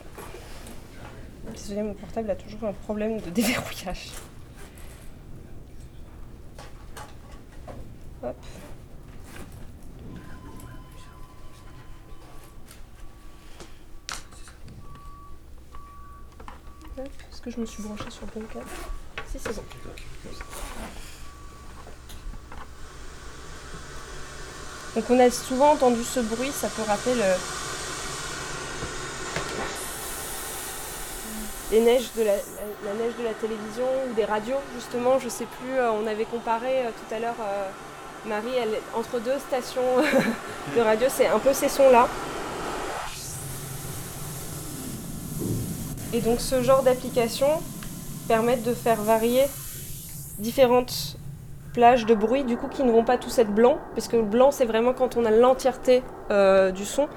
désolé 1.52 1.82
mon 1.82 1.94
portable 1.94 2.30
a 2.30 2.36
toujours 2.36 2.64
un 2.66 2.74
problème 2.74 3.20
de 3.20 3.30
déverrouillage 3.32 4.12
Hop. 8.24 8.36
Est-ce 17.00 17.42
que 17.42 17.50
je 17.50 17.60
me 17.60 17.66
suis 17.66 17.82
branchée 17.82 18.12
sur 18.12 18.28
le 18.28 18.42
bon 18.42 18.48
câble? 18.48 18.66
Si, 19.32 19.40
c'est 19.40 19.56
bon. 19.56 19.64
Donc 24.96 25.06
on 25.10 25.20
a 25.20 25.32
souvent 25.32 25.72
entendu 25.72 26.04
ce 26.04 26.20
bruit, 26.20 26.52
ça 26.52 26.68
peut 26.68 26.84
rappeler 26.84 27.16
le... 27.16 27.71
les 31.72 31.80
neiges 31.80 32.12
de 32.18 32.24
la, 32.24 32.34
neige 32.34 33.14
de 33.18 33.24
la 33.24 33.34
télévision 33.34 33.86
ou 34.10 34.14
des 34.14 34.26
radios, 34.26 34.58
justement, 34.76 35.20
je 35.20 35.30
sais 35.30 35.46
plus, 35.46 35.74
euh, 35.74 35.92
on 35.92 36.06
avait 36.06 36.26
comparé 36.26 36.86
euh, 36.86 36.90
tout 36.90 37.16
à 37.16 37.20
l'heure, 37.20 37.36
euh, 37.40 37.70
Marie, 38.28 38.52
entre 38.94 39.20
deux 39.20 39.40
stations 39.48 39.82
de 40.76 40.82
radio, 40.82 41.08
c'est 41.10 41.28
un 41.28 41.40
peu 41.40 41.54
ces 41.54 41.70
sons-là. 41.70 42.08
Et 46.14 46.20
donc 46.20 46.42
ce 46.42 46.62
genre 46.62 46.84
d'application 46.84 47.48
permettent 48.28 48.64
de 48.64 48.74
faire 48.74 49.02
varier 49.02 49.46
différentes 50.40 51.16
plages 51.74 52.06
de 52.06 52.14
bruit, 52.14 52.44
du 52.44 52.58
coup 52.58 52.68
qui 52.68 52.84
ne 52.84 52.92
vont 52.92 53.06
pas 53.06 53.18
tous 53.18 53.40
être 53.40 53.52
blancs, 53.52 53.78
parce 53.96 54.10
que 54.10 54.18
le 54.18 54.24
blanc 54.24 54.52
c'est 54.52 54.66
vraiment 54.66 54.94
quand 54.94 55.16
on 55.16 55.24
a 55.24 55.32
l'entièreté 55.32 56.04
euh, 56.32 56.72
du 56.72 56.86
son 56.86 57.08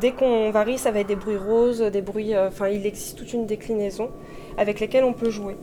dès 0.00 0.12
qu'on 0.12 0.50
varie 0.50 0.78
ça 0.78 0.90
va 0.90 1.00
être 1.00 1.08
des 1.08 1.16
bruits 1.16 1.36
roses 1.36 1.80
des 1.80 2.02
bruits 2.02 2.34
euh, 2.34 2.48
enfin 2.48 2.68
il 2.68 2.86
existe 2.86 3.18
toute 3.18 3.32
une 3.32 3.46
déclinaison 3.46 4.10
avec 4.56 4.80
lesquelles 4.80 5.04
on 5.04 5.12
peut 5.12 5.30
jouer 5.30 5.56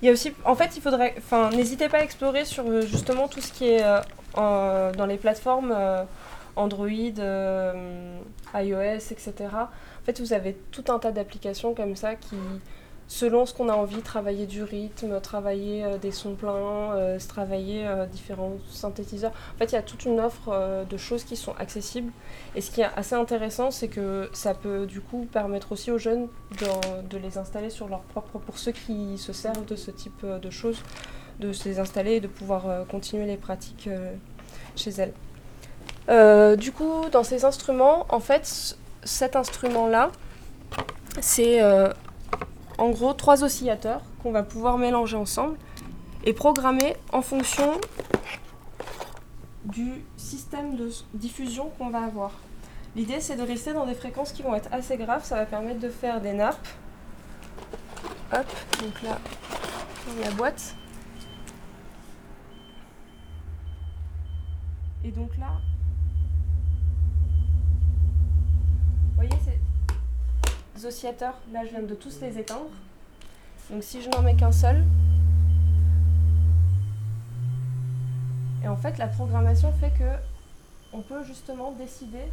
Il 0.00 0.06
y 0.06 0.08
a 0.08 0.12
aussi, 0.12 0.32
en 0.44 0.54
fait, 0.54 0.76
il 0.76 0.82
faudrait, 0.82 1.14
enfin, 1.18 1.50
n'hésitez 1.50 1.88
pas 1.88 1.98
à 1.98 2.02
explorer 2.02 2.44
sur 2.44 2.64
euh, 2.68 2.82
justement 2.82 3.26
tout 3.26 3.40
ce 3.40 3.52
qui 3.52 3.68
est 3.68 3.82
euh, 3.82 4.92
dans 4.92 5.06
les 5.06 5.16
plateformes 5.16 5.74
euh, 5.76 6.04
Android, 6.54 6.88
iOS, 6.88 9.10
etc. 9.10 9.32
En 9.52 10.04
fait, 10.04 10.20
vous 10.20 10.32
avez 10.32 10.56
tout 10.70 10.84
un 10.88 10.98
tas 10.98 11.10
d'applications 11.10 11.74
comme 11.74 11.96
ça 11.96 12.14
qui, 12.14 12.36
selon 13.08 13.46
ce 13.46 13.54
qu'on 13.54 13.68
a 13.68 13.74
envie, 13.74 14.02
travailler 14.02 14.46
du 14.46 14.62
rythme, 14.62 15.20
travailler 15.20 15.84
des 16.00 16.12
sons 16.12 16.34
pleins, 16.34 17.16
travailler 17.28 17.88
différents 18.12 18.58
synthétiseurs. 18.70 19.32
En 19.54 19.58
fait, 19.58 19.72
il 19.72 19.74
y 19.74 19.78
a 19.78 19.82
toute 19.82 20.04
une 20.04 20.20
offre 20.20 20.84
de 20.88 20.96
choses 20.96 21.24
qui 21.24 21.34
sont 21.34 21.54
accessibles. 21.58 22.12
Et 22.54 22.60
ce 22.60 22.70
qui 22.70 22.82
est 22.82 22.88
assez 22.96 23.14
intéressant, 23.14 23.70
c'est 23.70 23.88
que 23.88 24.28
ça 24.34 24.52
peut 24.52 24.86
du 24.86 25.00
coup 25.00 25.26
permettre 25.32 25.72
aussi 25.72 25.90
aux 25.90 25.98
jeunes 25.98 26.28
de, 26.60 27.18
les 27.18 27.38
installer 27.38 27.70
sur 27.70 27.88
leur 27.88 28.00
propre, 28.00 28.38
pour 28.38 28.58
ceux 28.58 28.72
qui 28.72 29.16
se 29.16 29.32
servent 29.32 29.64
de 29.64 29.76
ce 29.76 29.90
type 29.90 30.26
de 30.26 30.50
choses, 30.50 30.82
de 31.40 31.52
se 31.52 31.66
les 31.66 31.78
installer 31.78 32.16
et 32.16 32.20
de 32.20 32.28
pouvoir 32.28 32.86
continuer 32.88 33.24
les 33.24 33.38
pratiques 33.38 33.88
chez 34.76 34.90
elles. 34.90 35.14
Euh, 36.08 36.56
du 36.56 36.72
coup, 36.72 37.04
dans 37.12 37.22
ces 37.22 37.44
instruments, 37.44 38.06
en 38.08 38.20
fait, 38.20 38.76
cet 39.04 39.36
instrument-là, 39.36 40.10
c'est 41.20 41.62
euh, 41.62 41.88
en 42.78 42.90
gros 42.90 43.12
trois 43.12 43.44
oscillateurs 43.44 44.02
qu'on 44.22 44.30
va 44.32 44.42
pouvoir 44.42 44.78
mélanger 44.78 45.16
ensemble 45.16 45.58
et 46.24 46.32
programmer 46.32 46.96
en 47.12 47.22
fonction 47.22 47.72
du 49.64 50.04
système 50.16 50.76
de 50.76 50.90
diffusion 51.14 51.70
qu'on 51.76 51.90
va 51.90 52.04
avoir. 52.04 52.32
L'idée, 52.96 53.20
c'est 53.20 53.36
de 53.36 53.42
rester 53.42 53.74
dans 53.74 53.86
des 53.86 53.94
fréquences 53.94 54.32
qui 54.32 54.42
vont 54.42 54.54
être 54.54 54.68
assez 54.72 54.96
graves. 54.96 55.24
Ça 55.24 55.36
va 55.36 55.46
permettre 55.46 55.80
de 55.80 55.90
faire 55.90 56.20
des 56.20 56.32
nappes. 56.32 56.66
Hop, 58.32 58.46
donc 58.80 59.02
là, 59.02 59.18
la 60.22 60.30
boîte. 60.32 60.74
Et 65.04 65.10
donc 65.10 65.36
là, 65.38 65.52
vous 67.56 69.14
voyez 69.14 69.30
ces 69.44 69.58
oscillateurs, 70.86 71.34
là 71.52 71.64
je 71.64 71.70
viens 71.70 71.82
de 71.82 71.94
tous 71.94 72.20
les 72.20 72.38
éteindre. 72.38 72.70
Donc 73.70 73.82
si 73.82 74.02
je 74.02 74.08
n'en 74.10 74.22
mets 74.22 74.34
qu'un 74.34 74.52
seul, 74.52 74.84
et 78.62 78.68
en 78.68 78.76
fait 78.76 78.98
la 78.98 79.08
programmation 79.08 79.72
fait 79.72 79.90
que 79.90 80.10
on 80.92 81.00
peut 81.00 81.22
justement 81.22 81.72
décider 81.72 82.24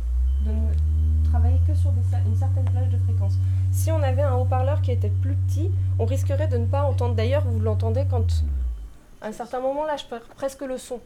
de 0.46 0.52
ne 0.52 1.30
travailler 1.30 1.60
que 1.68 1.76
sur 1.76 1.92
une 1.92 2.36
certaine 2.36 2.66
plage 2.66 2.90
de 2.90 2.98
fréquence. 3.00 3.34
Si 3.72 3.92
on 3.92 4.02
avait 4.02 4.22
un 4.22 4.36
haut-parleur 4.36 4.82
qui 4.82 4.92
était 4.92 5.10
plus 5.10 5.36
petit, 5.36 5.72
on 6.00 6.06
risquerait 6.06 6.48
de 6.48 6.58
ne 6.58 6.66
pas 6.66 6.84
entendre. 6.84 7.16
D'ailleurs, 7.16 7.46
vous 7.46 7.60
l'entendez 7.60 8.06
quand, 8.10 8.26
à 9.22 9.28
un 9.28 9.32
certain 9.32 9.60
moment, 9.60 9.86
là, 9.86 9.98
je 9.98 10.06
perds 10.06 10.28
presque 10.36 10.62
le 10.62 10.78
son. 10.78 11.00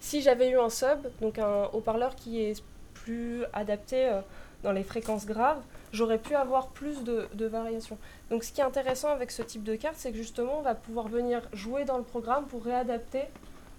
Si 0.00 0.20
j'avais 0.20 0.50
eu 0.50 0.58
un 0.58 0.68
sub, 0.68 0.98
donc 1.20 1.38
un 1.38 1.64
haut-parleur 1.72 2.14
qui 2.14 2.42
est 2.42 2.62
plus 2.92 3.44
adapté 3.52 4.08
euh, 4.08 4.20
dans 4.62 4.72
les 4.72 4.82
fréquences 4.82 5.26
graves, 5.26 5.60
j'aurais 5.92 6.18
pu 6.18 6.34
avoir 6.34 6.68
plus 6.68 7.04
de, 7.04 7.28
de, 7.34 7.46
variations. 7.46 7.98
Donc 8.30 8.44
ce 8.44 8.52
qui 8.52 8.60
est 8.60 8.64
intéressant 8.64 9.08
avec 9.08 9.30
ce 9.30 9.42
type 9.42 9.62
de 9.62 9.74
carte, 9.76 9.96
c'est 9.96 10.10
que 10.10 10.16
justement 10.16 10.58
on 10.58 10.62
va 10.62 10.74
pouvoir 10.74 11.08
venir 11.08 11.42
jouer 11.52 11.84
dans 11.84 11.98
le 11.98 12.04
programme 12.04 12.46
pour 12.46 12.64
réadapter 12.64 13.22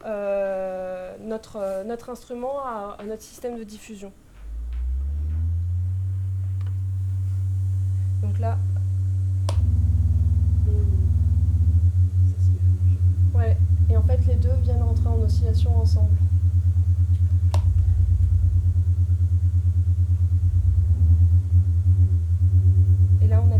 euh, 0.05 1.15
notre, 1.21 1.57
euh, 1.57 1.83
notre 1.83 2.09
instrument 2.09 2.59
à, 2.59 2.97
à, 2.99 3.03
notre 3.03 3.23
système 3.23 3.57
de 3.57 3.63
diffusion. 3.63 4.11
Donc 8.21 8.37
là... 8.39 8.57
Ouais. 13.33 13.57
Et 13.89 13.95
en 13.95 14.03
fait, 14.03 14.19
les 14.27 14.35
deux 14.35 14.53
viennent 14.61 14.81
rentrer 14.81 15.07
en 15.07 15.19
oscillation 15.19 15.77
ensemble. 15.77 16.17
Et 23.21 23.27
là, 23.27 23.43
on 23.45 23.51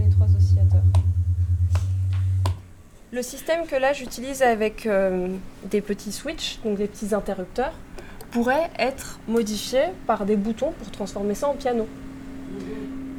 Le 3.12 3.22
système 3.22 3.66
que 3.66 3.76
là 3.76 3.94
j'utilise 3.94 4.42
avec 4.42 4.86
euh, 4.86 5.30
des 5.66 5.82
petits 5.82 6.12
switches, 6.12 6.60
donc 6.64 6.78
des 6.78 6.88
petits 6.88 7.16
interrupteurs, 7.16 7.74
pourrait 8.32 8.70
être 8.78 9.20
modifié 9.28 9.82
par 10.06 10.26
des 10.26 10.36
boutons 10.36 10.74
pour 10.78 10.92
transformer 10.92 11.34
ça 11.34 11.48
en 11.48 11.54
piano. 11.54 11.88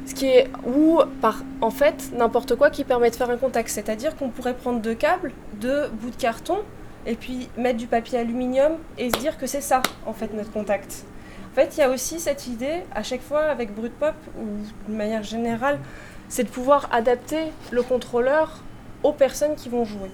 Ce 0.05 0.13
qui 0.13 0.27
est 0.27 0.47
ou 0.65 1.01
par 1.21 1.43
en 1.61 1.71
fait 1.71 2.11
n'importe 2.15 2.55
quoi 2.55 2.69
qui 2.69 2.83
permet 2.83 3.09
de 3.09 3.15
faire 3.15 3.29
un 3.29 3.37
contact, 3.37 3.69
c'est-à-dire 3.69 4.15
qu'on 4.15 4.29
pourrait 4.29 4.55
prendre 4.55 4.79
deux 4.79 4.95
câbles, 4.95 5.33
deux 5.55 5.87
bouts 5.89 6.11
de 6.11 6.15
carton 6.15 6.59
et 7.05 7.15
puis 7.15 7.49
mettre 7.57 7.77
du 7.77 7.87
papier 7.87 8.19
aluminium 8.19 8.73
et 8.97 9.09
se 9.09 9.17
dire 9.19 9.37
que 9.37 9.47
c'est 9.47 9.61
ça, 9.61 9.81
en 10.05 10.13
fait, 10.13 10.33
notre 10.33 10.51
contact. 10.51 11.05
En 11.51 11.55
fait, 11.55 11.75
il 11.77 11.79
y 11.79 11.83
a 11.83 11.89
aussi 11.89 12.19
cette 12.19 12.47
idée, 12.47 12.83
à 12.93 13.03
chaque 13.03 13.21
fois 13.21 13.41
avec 13.41 13.73
Brut 13.73 13.93
Pop, 13.93 14.13
ou 14.37 14.91
de 14.91 14.95
manière 14.95 15.23
générale, 15.23 15.79
c'est 16.29 16.43
de 16.43 16.49
pouvoir 16.49 16.87
adapter 16.91 17.51
le 17.71 17.81
contrôleur 17.81 18.59
aux 19.03 19.11
personnes 19.11 19.55
qui 19.55 19.67
vont 19.67 19.83
jouer. 19.83 20.11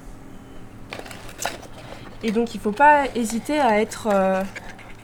Et 2.23 2.31
donc, 2.31 2.55
il 2.55 2.57
ne 2.57 2.63
faut 2.63 2.71
pas 2.71 3.05
hésiter 3.13 3.59
à 3.59 3.79
être 3.79 4.07
euh, 4.11 4.41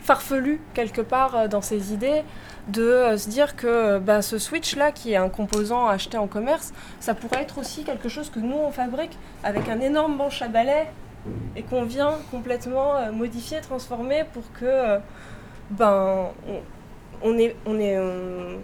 farfelu 0.01 0.59
quelque 0.73 1.01
part 1.01 1.35
euh, 1.35 1.47
dans 1.47 1.61
ses 1.61 1.93
idées, 1.93 2.23
de 2.69 2.81
euh, 2.81 3.17
se 3.17 3.29
dire 3.29 3.55
que 3.55 3.99
bah, 3.99 4.21
ce 4.21 4.39
switch-là, 4.39 4.91
qui 4.91 5.11
est 5.11 5.17
un 5.17 5.29
composant 5.29 5.87
acheté 5.87 6.17
en 6.17 6.27
commerce, 6.27 6.73
ça 6.99 7.13
pourrait 7.13 7.41
être 7.41 7.57
aussi 7.59 7.83
quelque 7.83 8.09
chose 8.09 8.29
que 8.29 8.39
nous, 8.39 8.55
on 8.55 8.71
fabrique 8.71 9.17
avec 9.43 9.67
un 9.67 9.81
énorme 9.81 10.15
manche 10.15 10.41
à 10.41 10.47
balai 10.47 10.87
et 11.55 11.61
qu'on 11.61 11.83
vient 11.83 12.15
complètement 12.31 13.11
modifier, 13.11 13.61
transformer 13.61 14.23
pour 14.33 14.41
que 14.53 14.97
ben 15.69 16.29
on, 17.23 17.37
on 17.67 17.79
est 17.79 17.99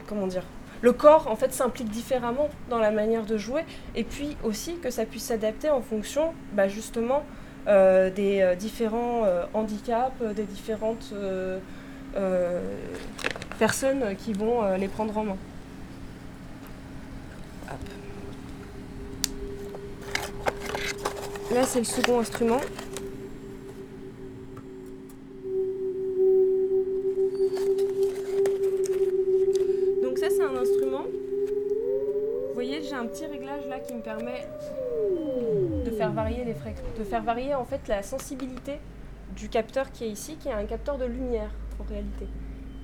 comment 0.08 0.26
dire 0.26 0.42
le 0.82 0.94
corps 0.94 1.28
en 1.28 1.36
fait 1.36 1.54
s'implique 1.54 1.90
différemment 1.90 2.50
dans 2.70 2.80
la 2.80 2.92
manière 2.92 3.26
de 3.26 3.38
jouer 3.38 3.64
et 3.96 4.04
puis 4.04 4.38
aussi 4.44 4.78
que 4.78 4.90
ça 4.90 5.06
puisse 5.06 5.26
s'adapter 5.26 5.70
en 5.70 5.82
fonction 5.82 6.34
bah, 6.54 6.68
justement 6.68 7.24
des 7.66 8.56
différents 8.58 9.24
handicaps, 9.54 10.22
des 10.36 10.44
différentes 10.44 11.14
personnes 13.60 14.16
qui 14.16 14.32
vont 14.32 14.76
les 14.78 14.88
prendre 14.88 15.18
en 15.18 15.24
main. 15.24 15.38
Là, 21.54 21.64
c'est 21.64 21.80
le 21.80 21.86
second 21.86 22.20
instrument. 22.20 22.60
Donc 30.58 30.66
ça, 30.66 30.72
c'est 30.74 30.78
un 30.78 30.78
instrument. 30.78 31.04
Vous 32.48 32.54
voyez, 32.54 32.82
j'ai 32.82 32.96
un 32.96 33.06
petit 33.06 33.26
réglage 33.26 33.68
là 33.68 33.80
qui 33.80 33.94
me 33.94 34.02
permet 34.02 34.48
de 35.86 35.92
faire 35.92 36.12
varier 36.12 36.44
les 36.46 36.54
fréquences, 36.54 36.98
de 36.98 37.04
faire 37.04 37.24
varier 37.24 37.54
en 37.54 37.66
fait 37.66 37.88
la 37.88 38.02
sensibilité 38.02 38.80
du 39.36 39.50
capteur 39.50 39.92
qui 39.92 40.06
est 40.06 40.10
ici, 40.10 40.36
qui 40.38 40.48
est 40.48 40.54
un 40.54 40.66
capteur 40.66 40.98
de 40.98 41.06
lumière 41.06 41.52
en 41.80 41.84
réalité. 41.84 42.26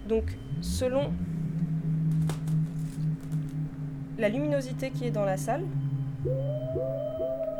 Donc 0.07 0.25
selon 0.61 1.11
la 4.19 4.29
luminosité 4.29 4.91
qui 4.91 5.07
est 5.07 5.11
dans 5.11 5.25
la 5.25 5.37
salle, 5.37 5.63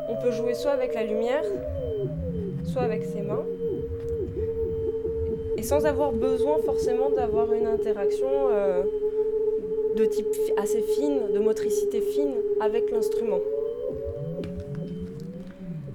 on 0.08 0.16
peut 0.22 0.30
jouer 0.30 0.54
soit 0.54 0.72
avec 0.72 0.94
la 0.94 1.02
lumière, 1.04 1.42
soit 2.64 2.82
avec 2.82 3.04
ses 3.04 3.22
mains, 3.22 3.44
et 5.56 5.62
sans 5.62 5.86
avoir 5.86 6.12
besoin 6.12 6.58
forcément 6.64 7.10
d'avoir 7.10 7.52
une 7.52 7.66
interaction 7.66 8.28
euh, 8.52 8.84
de 9.96 10.04
type 10.06 10.26
assez 10.60 10.82
fine, 10.96 11.32
de 11.32 11.38
motricité 11.38 12.00
fine 12.00 12.34
avec 12.60 12.90
l'instrument. 12.90 13.38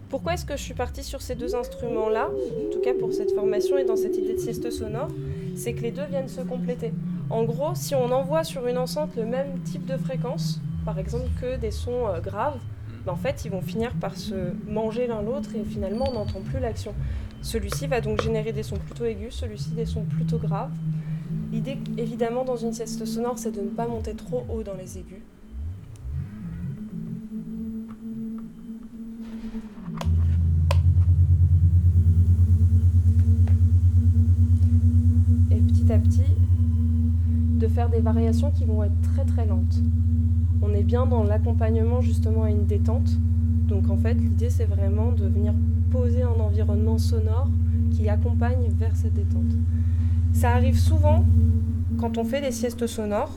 Pourquoi 0.10 0.34
est-ce 0.34 0.46
que 0.46 0.58
je 0.58 0.64
suis 0.64 0.74
partie 0.74 1.04
sur 1.04 1.22
ces 1.22 1.36
deux 1.36 1.56
instruments-là, 1.56 2.30
en 2.30 2.72
tout 2.72 2.80
cas 2.80 2.94
pour 2.94 3.14
cette 3.14 3.32
formation 3.34 3.78
et 3.78 3.86
dans 3.86 3.96
cette 3.96 4.18
idée 4.18 4.34
de 4.34 4.40
sieste 4.40 4.72
sonore 4.72 5.10
C'est 5.56 5.74
que 5.74 5.82
les 5.82 5.92
deux 5.92 6.06
viennent 6.06 6.30
se 6.30 6.42
compléter. 6.42 6.92
En 7.30 7.44
gros, 7.44 7.76
si 7.76 7.94
on 7.94 8.12
envoie 8.12 8.44
sur 8.44 8.66
une 8.66 8.78
enceinte 8.78 9.16
le 9.16 9.26
même 9.26 9.60
type 9.64 9.86
de 9.86 9.98
fréquence, 9.98 10.60
par 10.84 10.98
exemple 10.98 11.28
que 11.40 11.58
des 11.58 11.70
sons 11.70 12.08
euh, 12.08 12.20
graves, 12.20 12.58
ben, 13.06 13.14
en 13.14 13.16
fait, 13.16 13.44
ils 13.46 13.52
vont 13.52 13.62
finir 13.62 13.94
par 14.02 14.18
se 14.18 14.34
manger 14.68 15.06
l'un 15.06 15.22
l'autre 15.22 15.52
et 15.56 15.64
finalement, 15.64 16.06
on 16.10 16.14
n'entend 16.14 16.42
plus 16.42 16.60
l'action. 16.60 16.96
Celui-ci 17.42 17.86
va 17.86 18.02
donc 18.02 18.22
générer 18.22 18.52
des 18.52 18.64
sons 18.64 18.78
plutôt 18.78 19.06
aigus, 19.06 19.36
celui-ci 19.36 19.70
des 19.72 19.86
sons 19.86 20.04
plutôt 20.04 20.38
graves. 20.38 20.72
L'idée, 21.52 21.78
évidemment, 21.98 22.44
dans 22.44 22.58
une 22.58 22.74
sieste 22.74 23.06
sonore, 23.06 23.38
c'est 23.38 23.52
de 23.52 23.62
ne 23.62 23.70
pas 23.70 23.88
monter 23.88 24.14
trop 24.14 24.46
haut 24.50 24.64
dans 24.64 24.76
les 24.76 24.98
aigus. 24.98 25.22
Et 35.52 35.56
petit 35.56 35.92
à 35.92 35.98
petit, 35.98 36.22
de 37.60 37.68
faire 37.68 37.90
des 37.90 38.00
variations 38.00 38.52
qui 38.52 38.66
vont 38.66 38.84
être 38.84 39.02
très 39.02 39.26
très 39.26 39.46
lentes 39.46 39.80
on 40.62 40.74
est 40.74 40.84
bien 40.84 41.06
dans 41.06 41.24
l'accompagnement 41.24 42.02
justement 42.02 42.44
à 42.44 42.50
une 42.50 42.66
détente. 42.66 43.10
Donc 43.68 43.90
en 43.90 43.98
fait, 43.98 44.14
l'idée 44.14 44.50
c'est 44.50 44.66
vraiment 44.66 45.12
de 45.12 45.26
venir 45.26 45.54
poser 45.92 46.24
un 46.24 46.40
environnement 46.40 46.98
sonore 46.98 47.48
qui 47.92 48.10
accompagne 48.10 48.70
vers 48.78 48.96
cette 48.96 49.14
détente. 49.14 49.54
Ça 50.40 50.52
arrive 50.52 50.80
souvent 50.80 51.26
quand 52.00 52.18
on 52.18 52.24
fait 52.24 52.40
des 52.40 52.54
siestes 52.54 52.88
sonores 52.88 53.36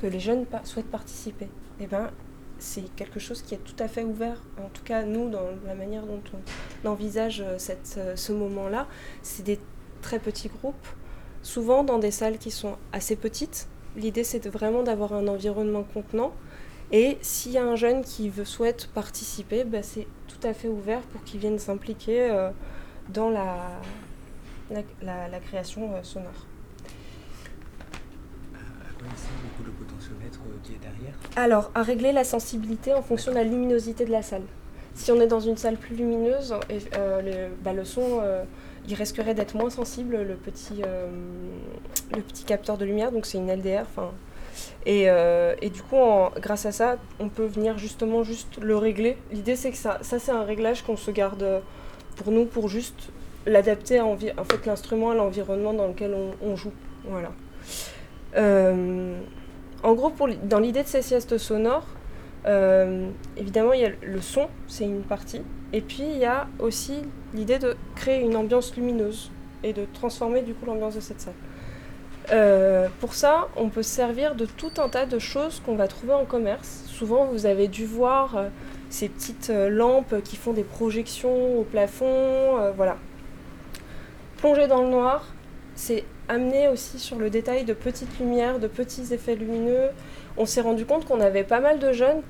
que 0.00 0.06
les 0.06 0.20
jeunes 0.20 0.46
souhaitent 0.62 0.92
participer. 0.92 1.46
Et 1.80 1.82
eh 1.82 1.86
ben, 1.88 2.12
c'est 2.60 2.84
quelque 2.94 3.18
chose 3.18 3.42
qui 3.42 3.54
est 3.54 3.64
tout 3.64 3.74
à 3.80 3.88
fait 3.88 4.04
ouvert. 4.04 4.40
En 4.64 4.68
tout 4.68 4.84
cas, 4.84 5.02
nous, 5.02 5.28
dans 5.28 5.42
la 5.66 5.74
manière 5.74 6.06
dont 6.06 6.22
on 6.84 6.88
envisage 6.88 7.40
euh, 7.40 7.58
euh, 7.96 8.14
ce 8.14 8.32
moment-là, 8.32 8.86
c'est 9.22 9.42
des 9.42 9.58
très 10.02 10.20
petits 10.20 10.50
groupes, 10.50 10.86
souvent 11.42 11.82
dans 11.82 11.98
des 11.98 12.12
salles 12.12 12.38
qui 12.38 12.52
sont 12.52 12.76
assez 12.92 13.16
petites, 13.16 13.66
L'idée, 13.96 14.24
c'est 14.24 14.46
vraiment 14.46 14.84
d'avoir 14.84 15.12
un 15.12 15.26
environnement 15.26 15.82
contenant. 15.82 16.32
Et 16.92 17.18
s'il 17.22 17.52
y 17.52 17.58
a 17.58 17.64
un 17.64 17.76
jeune 17.76 18.02
qui 18.02 18.30
veut, 18.30 18.44
souhaite 18.44 18.86
participer, 18.86 19.64
bah, 19.64 19.82
c'est 19.82 20.06
tout 20.28 20.46
à 20.46 20.54
fait 20.54 20.68
ouvert 20.68 21.00
pour 21.00 21.24
qu'il 21.24 21.40
vienne 21.40 21.58
s'impliquer 21.58 22.30
euh, 22.30 22.50
dans 23.12 23.30
la, 23.30 23.56
la, 25.02 25.40
création 25.40 25.94
euh, 25.94 26.02
sonore. 26.02 26.46
À 28.54 28.92
quoi 28.98 29.06
il 29.60 29.66
le 29.66 29.72
potentiomètre 29.72 30.40
euh, 30.46 30.58
qui 30.62 30.72
est 30.74 30.78
derrière? 30.78 31.14
Alors, 31.36 31.70
à 31.74 31.82
régler 31.82 32.12
la 32.12 32.24
sensibilité 32.24 32.92
en 32.94 33.02
fonction 33.02 33.32
de 33.32 33.36
la 33.36 33.44
luminosité 33.44 34.04
de 34.04 34.10
la 34.10 34.22
salle. 34.22 34.44
Si 34.94 35.10
on 35.10 35.20
est 35.20 35.26
dans 35.26 35.40
une 35.40 35.56
salle 35.56 35.76
plus 35.76 35.96
lumineuse, 35.96 36.54
bah, 37.64 37.72
le 37.72 37.84
son 37.84 38.20
il 38.88 38.94
risquerait 38.94 39.34
d'être 39.34 39.54
moins 39.54 39.70
sensible, 39.70 40.22
le 40.22 40.34
petit, 40.34 40.82
euh, 40.84 41.08
le 42.14 42.22
petit 42.22 42.44
capteur 42.44 42.78
de 42.78 42.84
lumière, 42.84 43.12
donc 43.12 43.26
c'est 43.26 43.38
une 43.38 43.50
LDR. 43.50 43.86
Et, 44.84 45.08
euh, 45.08 45.54
et, 45.62 45.70
du 45.70 45.82
coup, 45.82 45.96
grâce 46.40 46.66
à 46.66 46.72
ça, 46.72 46.96
on 47.20 47.28
peut 47.28 47.46
venir 47.46 47.78
justement 47.78 48.22
juste 48.22 48.58
le 48.60 48.76
régler. 48.76 49.16
L'idée, 49.30 49.56
c'est 49.56 49.70
que 49.70 49.76
ça, 49.76 49.98
ça 50.02 50.18
c'est 50.18 50.32
un 50.32 50.42
réglage 50.42 50.82
qu'on 50.82 50.96
se 50.96 51.10
garde 51.10 51.62
pour 52.16 52.32
nous, 52.32 52.44
pour 52.44 52.68
juste 52.68 53.10
l'adapter 53.46 54.00
en 54.00 54.16
fait 54.16 54.66
l'instrument 54.66 55.10
à 55.10 55.14
l'environnement 55.14 55.72
dans 55.72 55.88
lequel 55.88 56.14
on, 56.42 56.56
joue. 56.56 56.72
Voilà. 57.04 57.32
Euh, 58.36 59.18
en 59.82 59.94
gros, 59.94 60.12
dans 60.44 60.58
l'idée 60.58 60.82
de 60.82 60.88
ces 60.88 61.02
siestes 61.02 61.38
sonores, 61.38 61.86
évidemment, 63.36 63.72
il 63.72 63.80
y 63.80 63.84
a 63.84 63.90
le 64.00 64.20
son, 64.20 64.48
c'est 64.68 64.84
une 64.84 65.02
partie. 65.02 65.42
Et 65.72 65.80
puis 65.80 66.02
il 66.02 66.18
y 66.18 66.24
a 66.24 66.48
aussi 66.58 67.02
l'idée 67.34 67.58
de 67.58 67.76
créer 67.96 68.20
une 68.20 68.36
ambiance 68.36 68.76
lumineuse 68.76 69.30
et 69.62 69.72
de 69.72 69.86
transformer 69.94 70.42
du 70.42 70.54
coup 70.54 70.66
l'ambiance 70.66 70.94
de 70.94 71.00
cette 71.00 71.20
salle. 71.20 71.34
Euh, 72.30 72.88
pour 73.00 73.14
ça, 73.14 73.48
on 73.56 73.68
peut 73.68 73.82
se 73.82 73.90
servir 73.90 74.34
de 74.34 74.46
tout 74.46 74.70
un 74.78 74.88
tas 74.88 75.06
de 75.06 75.18
choses 75.18 75.60
qu'on 75.64 75.74
va 75.74 75.88
trouver 75.88 76.12
en 76.12 76.24
commerce. 76.24 76.84
Souvent, 76.86 77.26
vous 77.26 77.46
avez 77.46 77.68
dû 77.68 77.84
voir 77.84 78.36
euh, 78.36 78.48
ces 78.90 79.08
petites 79.08 79.50
euh, 79.50 79.68
lampes 79.68 80.14
qui 80.22 80.36
font 80.36 80.52
des 80.52 80.62
projections 80.62 81.58
au 81.58 81.64
plafond, 81.64 82.72
voilà. 82.76 82.96
Plonger 84.42 84.66
dans 84.66 84.82
le 84.82 84.88
noir, 84.88 85.24
c'est 85.76 86.02
amener 86.28 86.66
aussi 86.66 86.98
sur 86.98 87.16
le 87.16 87.30
détail 87.30 87.64
de 87.64 87.74
petites 87.74 88.18
lumières, 88.18 88.58
de 88.58 88.66
petits 88.66 89.14
effets 89.14 89.36
lumineux. 89.36 89.90
On 90.36 90.46
s'est 90.46 90.62
rendu 90.62 90.84
compte 90.84 91.04
qu'on 91.04 91.20
avait 91.20 91.44
pas 91.44 91.60
mal 91.60 91.78
de 91.78 91.92
jeunes 91.92 92.22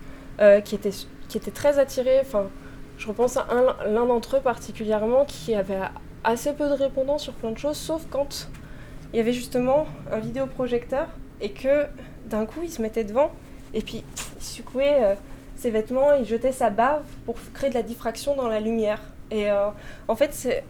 qui, 0.62 0.74
étaient, 0.74 0.90
qui 1.30 1.38
étaient 1.38 1.50
très 1.50 1.78
attirés, 1.78 2.20
enfin, 2.20 2.50
je 2.98 3.08
repense 3.08 3.38
à 3.38 3.46
l'un 3.86 4.04
d'entre 4.04 4.36
eux 4.36 4.40
particulièrement 4.40 5.24
qui 5.24 5.54
avait 5.54 5.80
assez 6.22 6.52
peu 6.52 6.68
de 6.68 6.74
répondants 6.74 7.16
sur 7.16 7.32
plein 7.32 7.50
de 7.50 7.56
choses, 7.56 7.78
sauf 7.78 8.02
quand 8.10 8.50
il 9.14 9.16
y 9.16 9.20
avait 9.20 9.32
justement 9.32 9.86
un 10.12 10.18
vidéoprojecteur 10.18 11.08
et 11.40 11.52
que 11.52 11.86
d'un 12.26 12.44
coup 12.44 12.60
il 12.62 12.70
se 12.70 12.82
mettait 12.82 13.04
devant 13.04 13.32
et 13.72 13.80
puis 13.80 14.04
il 14.38 14.44
secouait 14.44 14.98
euh, 15.00 15.14
ses 15.56 15.70
vêtements, 15.70 16.12
il 16.12 16.26
jetait 16.26 16.52
sa 16.52 16.68
bave 16.68 17.04
pour 17.24 17.36
créer 17.54 17.70
de 17.70 17.74
la 17.74 17.82
diffraction 17.82 18.36
dans 18.36 18.48
la 18.48 18.60
lumière. 18.60 19.00
Et 19.30 19.50
euh, 19.50 19.68
en 20.08 20.14
fait, 20.14 20.62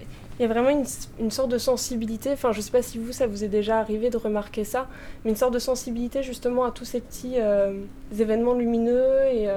il 0.43 0.49
y 0.49 0.51
a 0.51 0.53
vraiment 0.53 0.85
une, 1.21 1.31
sorte 1.31 1.51
de 1.51 1.59
sensibilité, 1.59 2.33
enfin 2.33 2.51
je 2.51 2.59
ne 2.59 2.63
sais 2.63 2.73
pas 2.73 2.83
si 2.83 2.99
vous, 2.99 3.13
ça 3.13 3.29
vous 3.29 3.45
est 3.45 3.49
déjà 3.49 3.79
arrivé 3.79 4.11
de 4.11 4.17
remarquer 4.17 4.65
ça, 4.65 4.89
mais 5.25 5.31
une 5.31 5.37
sorte 5.37 5.55
de 5.55 5.61
sensibilité 5.61 6.25
justement 6.25 6.65
à 6.65 6.73
tous 6.73 6.85
ces 6.85 7.01
petits 7.01 7.35
euh, 7.37 7.85
événements 8.19 8.55
lumineux 8.55 9.25
et 9.31 9.49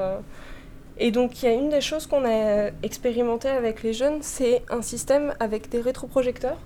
et 0.97 1.11
donc, 1.11 1.43
il 1.43 1.45
y 1.45 1.49
a 1.49 1.51
une 1.51 1.69
des 1.69 1.81
choses 1.81 2.07
qu'on 2.07 2.23
a 2.23 2.69
expérimenté 2.81 3.49
avec 3.49 3.83
les 3.83 3.91
jeunes, 3.91 4.19
c'est 4.21 4.63
un 4.69 4.81
système 4.81 5.33
avec 5.39 5.69
des 5.69 5.81
rétroprojecteurs. 5.81 6.57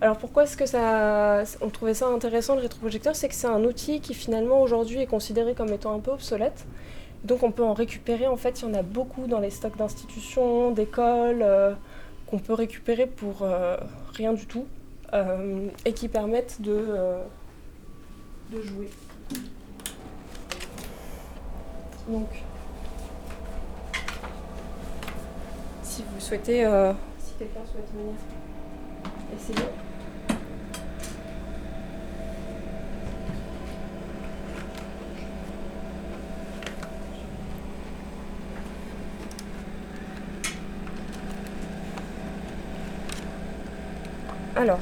Alors 0.00 0.16
pourquoi 0.16 0.44
est-ce 0.44 0.56
que 0.56 0.66
ça, 0.66 1.42
on 1.60 1.70
trouvait 1.70 1.94
ça 1.94 2.06
intéressant 2.06 2.54
le 2.54 2.60
rétroprojecteur? 2.60 3.16
C'est 3.16 3.28
que 3.28 3.34
c'est 3.34 3.48
un 3.48 3.64
outil 3.64 4.00
qui 4.00 4.14
finalement 4.14 4.60
aujourd'hui 4.60 5.00
est 5.00 5.06
considéré 5.06 5.54
comme 5.54 5.72
étant 5.72 5.94
un 5.94 5.98
peu 5.98 6.12
obsolète. 6.12 6.66
Donc 7.24 7.42
on 7.42 7.50
peut 7.50 7.64
en 7.64 7.72
récupérer, 7.72 8.26
en 8.26 8.36
fait 8.36 8.60
il 8.60 8.68
y 8.68 8.70
en 8.70 8.74
a 8.74 8.82
beaucoup 8.82 9.26
dans 9.26 9.40
les 9.40 9.50
stocks 9.50 9.76
d'institutions, 9.76 10.72
d'écoles, 10.72 11.42
euh, 11.42 11.72
qu'on 12.34 12.40
peut 12.40 12.54
récupérer 12.54 13.06
pour 13.06 13.42
euh, 13.42 13.76
rien 14.12 14.32
du 14.32 14.46
tout, 14.46 14.66
euh, 15.12 15.68
et 15.84 15.92
qui 15.92 16.08
permettent 16.08 16.60
de, 16.60 16.84
de 18.50 18.60
jouer. 18.60 18.90
Donc 22.08 22.26
si 25.84 26.02
vous 26.02 26.20
souhaitez, 26.20 26.66
euh, 26.66 26.92
si 27.20 27.34
quelqu'un 27.38 27.60
souhaite 27.70 27.88
venir 27.94 28.14
essayer. 29.36 29.68
Alors, 44.64 44.80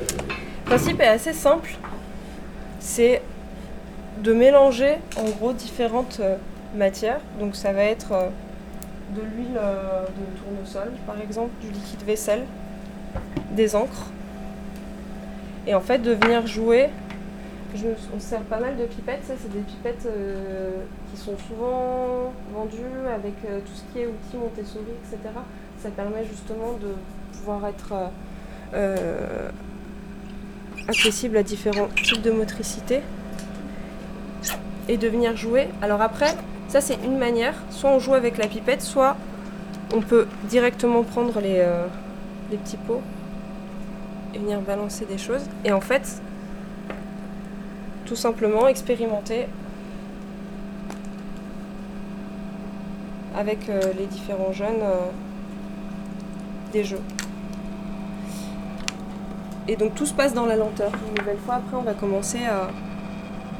le 0.00 0.64
principe 0.64 1.00
est 1.02 1.06
assez 1.06 1.34
simple. 1.34 1.76
C'est 2.80 3.20
de 4.22 4.32
mélanger 4.32 4.94
en 5.18 5.28
gros 5.28 5.52
différentes 5.52 6.20
euh, 6.20 6.36
matière. 6.74 7.20
Donc 7.38 7.56
ça 7.56 7.74
va 7.74 7.82
être 7.82 8.12
euh, 8.12 8.28
de 9.14 9.20
l'huile 9.20 9.52
de 9.52 10.40
tournesol, 10.40 10.92
par 11.06 11.20
exemple, 11.20 11.50
du 11.60 11.70
liquide 11.72 12.02
vaisselle, 12.06 12.44
des 13.50 13.76
encres. 13.76 14.06
Et 15.66 15.74
en 15.74 15.82
fait, 15.82 15.98
de 15.98 16.12
venir 16.12 16.46
jouer, 16.46 16.88
je, 17.74 17.88
on 18.16 18.18
sert 18.18 18.40
pas 18.40 18.60
mal 18.60 18.78
de 18.78 18.86
pipettes. 18.86 19.24
Ça, 19.24 19.34
c'est 19.38 19.52
des 19.52 19.60
pipettes 19.60 20.08
qui 21.10 21.20
sont 21.20 21.36
souvent 21.48 22.32
vendues 22.54 23.08
avec 23.14 23.34
tout 23.42 23.74
ce 23.74 23.92
qui 23.92 24.00
est 24.00 24.06
outils 24.06 24.38
Montessori, 24.38 24.86
etc. 25.02 25.34
Ça 25.84 25.90
permet 25.90 26.24
justement 26.24 26.72
de 26.80 26.94
pouvoir 27.36 27.66
être 27.66 27.92
accessible 30.88 31.36
à 31.36 31.42
différents 31.42 31.88
types 31.88 32.22
de 32.22 32.30
motricité 32.30 33.02
et 34.88 34.96
de 34.96 35.08
venir 35.08 35.36
jouer. 35.36 35.68
Alors 35.82 36.02
après, 36.02 36.34
ça 36.68 36.80
c'est 36.80 36.98
une 37.04 37.18
manière, 37.18 37.54
soit 37.70 37.90
on 37.90 37.98
joue 37.98 38.14
avec 38.14 38.38
la 38.38 38.46
pipette, 38.46 38.82
soit 38.82 39.16
on 39.94 40.00
peut 40.00 40.26
directement 40.48 41.02
prendre 41.02 41.40
les, 41.40 41.58
euh, 41.58 41.86
les 42.50 42.56
petits 42.56 42.76
pots 42.76 43.02
et 44.34 44.38
venir 44.38 44.60
balancer 44.60 45.04
des 45.04 45.18
choses. 45.18 45.44
Et 45.64 45.72
en 45.72 45.80
fait, 45.80 46.20
tout 48.06 48.16
simplement 48.16 48.66
expérimenter 48.66 49.46
avec 53.36 53.68
euh, 53.68 53.80
les 53.98 54.06
différents 54.06 54.52
jeunes 54.52 54.82
euh, 54.82 55.10
jeux. 56.82 57.02
Et 59.68 59.76
donc 59.76 59.94
tout 59.94 60.06
se 60.06 60.12
passe 60.12 60.34
dans 60.34 60.46
la 60.46 60.56
lenteur. 60.56 60.90
Une 61.08 61.18
nouvelle 61.18 61.38
fois, 61.38 61.54
après, 61.56 61.76
on 61.76 61.82
va 61.82 61.94
commencer 61.94 62.44
à 62.44 62.70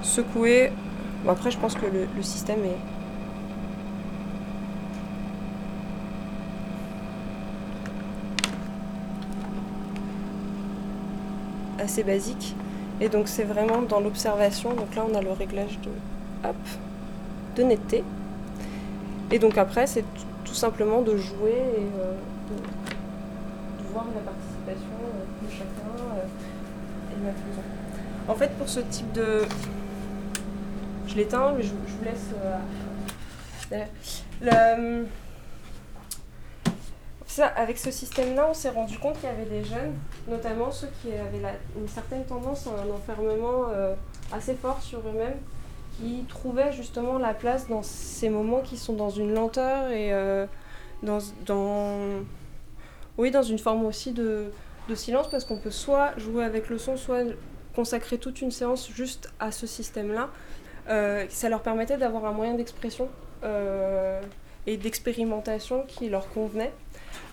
secouer. 0.03 0.71
Bon, 1.25 1.33
après, 1.33 1.51
je 1.51 1.59
pense 1.59 1.75
que 1.75 1.87
le, 1.87 2.23
système 2.23 2.65
est. 2.65 2.77
assez 11.79 12.03
basique. 12.03 12.57
Et 13.01 13.11
donc 13.11 13.29
c'est 13.29 13.43
vraiment 13.45 13.83
dans 13.83 14.01
l'observation. 14.01 14.73
Donc 14.75 14.95
là, 14.95 15.05
on 15.07 15.15
a 15.15 15.21
le 15.21 15.33
réglage 15.33 15.79
de, 15.81 16.49
hop, 16.49 16.57
de 17.57 17.63
netteté. 17.63 18.03
Et 19.31 19.39
donc 19.39 19.59
après, 19.59 19.87
c'est 19.87 20.05
tout 20.45 20.55
simplement 20.55 21.03
de 21.03 21.17
jouer 21.17 21.51
et 21.51 21.83
euh, 22.01 22.15
de 24.03 24.15
la 24.15 24.23
participation 24.23 24.97
euh, 25.05 25.47
de 25.47 25.51
chacun 25.51 25.95
euh, 26.17 26.27
et 27.13 27.25
la 27.25 27.33
faisant. 27.33 27.63
En 28.27 28.35
fait, 28.35 28.51
pour 28.59 28.69
ce 28.69 28.81
type 28.81 29.13
de... 29.13 29.43
Je 31.07 31.15
l'éteins, 31.15 31.53
mais 31.53 31.63
je, 31.63 31.71
vous 31.71 32.05
laisse... 32.05 32.31
euh, 34.43 35.05
ça, 37.27 37.47
avec 37.47 37.79
ce 37.79 37.91
système-là, 37.91 38.47
on 38.51 38.55
s'est 38.55 38.71
rendu 38.71 38.99
compte 38.99 39.15
qu'il 39.15 39.29
y 39.29 39.33
avait 39.33 39.45
des 39.45 39.65
jeunes, 39.65 39.95
notamment 40.29 40.71
ceux 40.71 40.89
qui 41.03 41.09
avaient 41.13 41.43
une 41.77 41.89
certaine 41.89 42.25
tendance 42.25 42.67
à 42.67 42.71
un 42.71 42.91
enfermement 42.95 43.65
assez 44.33 44.55
fort 44.55 44.81
sur 44.81 45.01
eux-mêmes, 45.01 45.39
qui 45.99 46.25
trouvaient 46.29 46.73
justement 46.73 47.19
la 47.19 47.35
place 47.35 47.69
dans 47.69 47.83
ces 47.83 48.29
moments 48.29 48.61
qui 48.61 48.77
sont 48.77 48.93
dans 48.93 49.11
une 49.11 49.35
lenteur 49.35 49.91
et 49.91 50.13
dans, 51.03 51.19
dans, 51.45 52.23
oui, 53.19 53.31
dans 53.31 53.43
une 53.43 53.59
forme 53.59 53.85
aussi 53.87 54.13
de, 54.13 54.51
silence, 54.95 55.29
parce 55.31 55.45
qu'on 55.45 55.57
peut 55.57 55.71
soit 55.71 56.13
jouer 56.19 56.45
avec 56.45 56.69
le 56.69 56.79
son, 56.79 56.97
soit 56.97 57.25
consacrer 57.75 58.19
toute 58.19 58.41
une 58.41 58.51
séance 58.51 58.89
juste 58.91 59.31
à 59.41 59.51
ce 59.51 59.67
système-là. 59.67 60.31
Euh, 60.89 61.25
ça 61.29 61.49
leur 61.49 61.63
permettait 61.63 61.97
d'avoir 61.97 62.27
un 62.27 62.33
moyen 62.33 62.55
d'expression 62.55 63.09
euh, 63.43 64.21
et 64.67 64.77
d'expérimentation 64.77 65.85
qui 65.89 66.09
leur 66.09 66.29
convenait. 66.29 66.73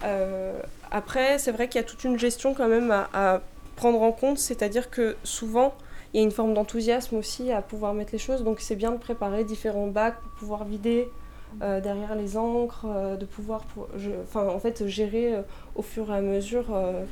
Euh, 0.04 0.60
après, 0.90 1.38
c'est 1.38 1.52
vrai 1.52 1.68
qu'il 1.68 1.80
y 1.80 1.84
a 1.84 1.88
toute 1.88 2.04
une 2.04 2.18
gestion 2.18 2.54
quand 2.54 2.68
même 2.68 2.92
à, 2.92 3.42
prendre 3.76 4.02
en 4.02 4.12
compte, 4.12 4.38
c'est-à-dire 4.38 4.90
que 4.90 5.16
souvent, 5.24 5.74
il 6.14 6.18
y 6.18 6.20
a 6.22 6.24
une 6.24 6.32
forme 6.32 6.54
d'enthousiasme 6.54 7.16
aussi 7.16 7.52
à 7.52 7.62
pouvoir 7.62 7.94
mettre 7.94 8.12
les 8.12 8.20
choses, 8.20 8.44
donc 8.44 8.60
c'est 8.60 8.76
bien 8.76 8.92
de 8.92 8.98
préparer 8.98 9.44
différents 9.44 9.88
bacs 9.88 10.20
pour 10.22 10.32
pouvoir 10.34 10.66
vider 10.66 11.10
derrière 11.60 12.16
les 12.16 12.38
encres, 12.38 12.86
de 13.18 13.26
pouvoir, 13.26 13.62
pour- 13.66 13.90
en 14.36 14.60
fait, 14.60 14.88
gérer 14.88 15.36
au 15.76 15.82
fur 15.82 16.12
et 16.12 16.18
à 16.18 16.22
mesure 16.22 16.66
euh, 16.74 17.04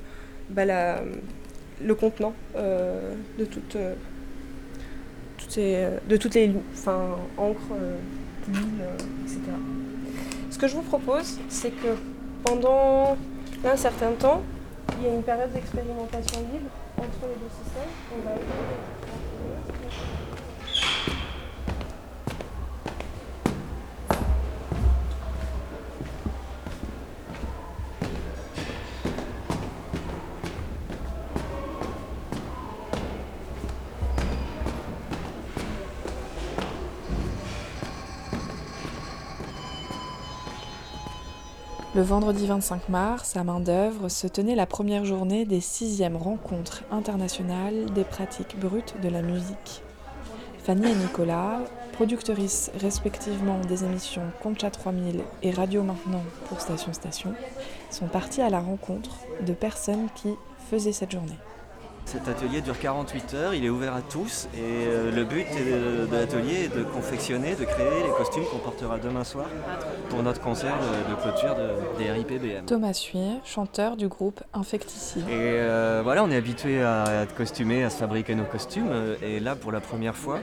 bah, 0.49 0.65
la- 0.65 1.01
le 1.81 1.95
contenant 1.95 2.33
euh, 2.55 3.13
de 3.37 3.45
toutes, 3.45 3.75
euh, 3.77 3.93
toutes 5.37 5.51
ces, 5.51 5.87
de 6.09 6.17
toutes 6.17 6.35
les 6.35 6.51
enfin, 6.73 7.15
encres, 7.37 7.73
etc. 9.23 9.39
Ce 10.51 10.57
que 10.57 10.67
je 10.67 10.75
vous 10.75 10.81
propose, 10.81 11.39
c'est 11.47 11.71
que 11.71 11.95
pendant 12.43 13.15
un 13.63 13.77
certain 13.77 14.11
temps, 14.13 14.41
il 14.99 15.07
y 15.07 15.09
a 15.09 15.13
une 15.15 15.23
période 15.23 15.51
d'expérimentation 15.53 16.39
libre 16.51 16.69
entre 16.97 17.27
les 17.29 17.35
deux 17.35 17.49
systèmes. 17.63 18.23
Va 18.25 18.31
Le 41.95 42.03
vendredi 42.03 42.45
25 42.45 42.87
mars, 42.89 43.35
à 43.35 43.43
main 43.43 43.59
d'œuvre, 43.59 44.09
se 44.09 44.27
tenait 44.27 44.53
la 44.53 44.67
première 44.67 45.05
journée 45.05 45.45
des 45.45 45.59
sixièmes 45.59 46.17
rencontres 46.17 46.83
internationales 46.91 47.85
des 47.95 48.03
pratiques 48.03 48.59
brutes 48.59 48.93
de 49.01 49.09
la 49.09 49.23
musique. 49.23 49.81
Fanny 50.63 50.91
et 50.91 50.95
Nicolas, 50.95 51.61
productrices 51.93 52.69
respectivement 52.79 53.59
des 53.67 53.85
émissions 53.85 54.21
Concha 54.43 54.69
3000 54.69 55.21
et 55.41 55.49
Radio 55.49 55.81
Maintenant 55.81 56.21
pour 56.47 56.61
Station 56.61 56.93
Station, 56.93 57.33
sont 57.89 58.07
partis 58.07 58.41
à 58.41 58.51
la 58.51 58.59
rencontre 58.59 59.21
de 59.47 59.53
personnes 59.53 60.09
qui 60.13 60.29
faisaient 60.69 60.91
cette 60.91 61.11
journée. 61.11 61.39
Cet 62.11 62.27
atelier 62.27 62.61
dure 62.61 62.79
48 62.79 63.33
heures, 63.35 63.53
il 63.53 63.63
est 63.63 63.69
ouvert 63.69 63.93
à 63.93 64.01
tous 64.01 64.47
et 64.55 64.57
euh, 64.87 65.11
le 65.11 65.23
but 65.25 65.41
est 65.41 65.63
de, 65.63 66.07
de 66.07 66.15
l'atelier 66.15 66.63
est 66.63 66.75
de 66.75 66.83
confectionner, 66.83 67.53
de 67.53 67.65
créer 67.65 68.01
les 68.03 68.09
costumes 68.17 68.45
qu'on 68.51 68.57
portera 68.57 68.97
demain 68.97 69.23
soir 69.23 69.45
pour 70.09 70.23
notre 70.23 70.41
concert 70.41 70.73
de, 70.79 71.11
de 71.11 71.21
clôture 71.21 71.53
de, 71.55 71.99
des 72.03 72.09
RIPBM. 72.11 72.65
Thomas 72.65 72.93
Suyer, 72.93 73.33
chanteur 73.45 73.95
du 73.95 74.07
groupe 74.07 74.41
Infecticide. 74.55 75.21
Et 75.29 75.33
euh, 75.33 76.01
voilà, 76.03 76.23
on 76.23 76.31
est 76.31 76.35
habitué 76.35 76.81
à, 76.81 77.03
à 77.03 77.13
être 77.23 77.35
costumé, 77.35 77.83
à 77.83 77.91
se 77.91 77.97
fabriquer 77.97 78.33
nos 78.33 78.45
costumes 78.45 78.89
euh, 78.89 79.15
et 79.21 79.39
là 79.39 79.55
pour 79.55 79.71
la 79.71 79.79
première 79.79 80.15
fois, 80.15 80.39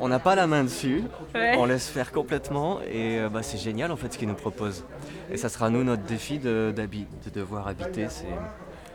on 0.00 0.08
n'a 0.08 0.18
pas 0.20 0.36
la 0.36 0.46
main 0.46 0.64
dessus, 0.64 1.04
Ouais. 1.34 1.54
on 1.58 1.66
laisse 1.66 1.86
faire 1.88 2.12
complètement 2.12 2.80
et 2.80 3.18
euh, 3.18 3.28
bah, 3.28 3.42
c'est 3.42 3.58
génial 3.58 3.92
en 3.92 3.96
fait 3.96 4.10
ce 4.10 4.16
qu'ils 4.16 4.28
nous 4.28 4.34
proposent. 4.34 4.84
Et 5.30 5.36
ça 5.36 5.50
sera 5.50 5.68
nous 5.68 5.84
notre 5.84 6.04
défi 6.04 6.38
de, 6.38 6.72
de 6.74 7.30
devoir 7.34 7.68
habiter 7.68 8.08
ces, 8.08 8.24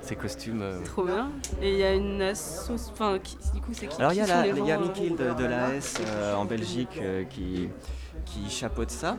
ces 0.01 0.15
costumes. 0.15 0.61
euh, 0.61 0.83
Trop 0.83 1.03
bien. 1.05 1.29
Et 1.61 1.71
il 1.73 1.77
y 1.79 1.83
a 1.83 1.93
une 1.93 2.21
asso... 2.21 2.71
Enfin, 2.91 3.19
qui- 3.19 3.37
du 3.53 3.61
coup, 3.61 3.71
c'est 3.73 3.87
qui 3.87 3.99
Alors 3.99 4.13
il 4.13 4.17
y 4.17 4.21
a, 4.21 4.27
la, 4.27 4.47
y 4.47 4.71
a 4.71 4.75
euh, 4.75 4.79
Mikil 4.79 5.15
de, 5.15 5.33
de 5.33 5.45
l'AS 5.45 5.97
euh, 6.07 6.35
en 6.35 6.45
Belgique 6.45 7.01
qui, 7.29 7.69
qui 8.25 8.49
chapeaute 8.49 8.91
ça. 8.91 9.17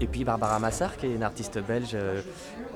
Et 0.00 0.06
puis 0.06 0.24
Barbara 0.24 0.58
Massard 0.58 0.96
qui 0.96 1.06
est 1.06 1.14
une 1.14 1.22
artiste 1.22 1.58
belge 1.58 1.90
euh, 1.94 2.20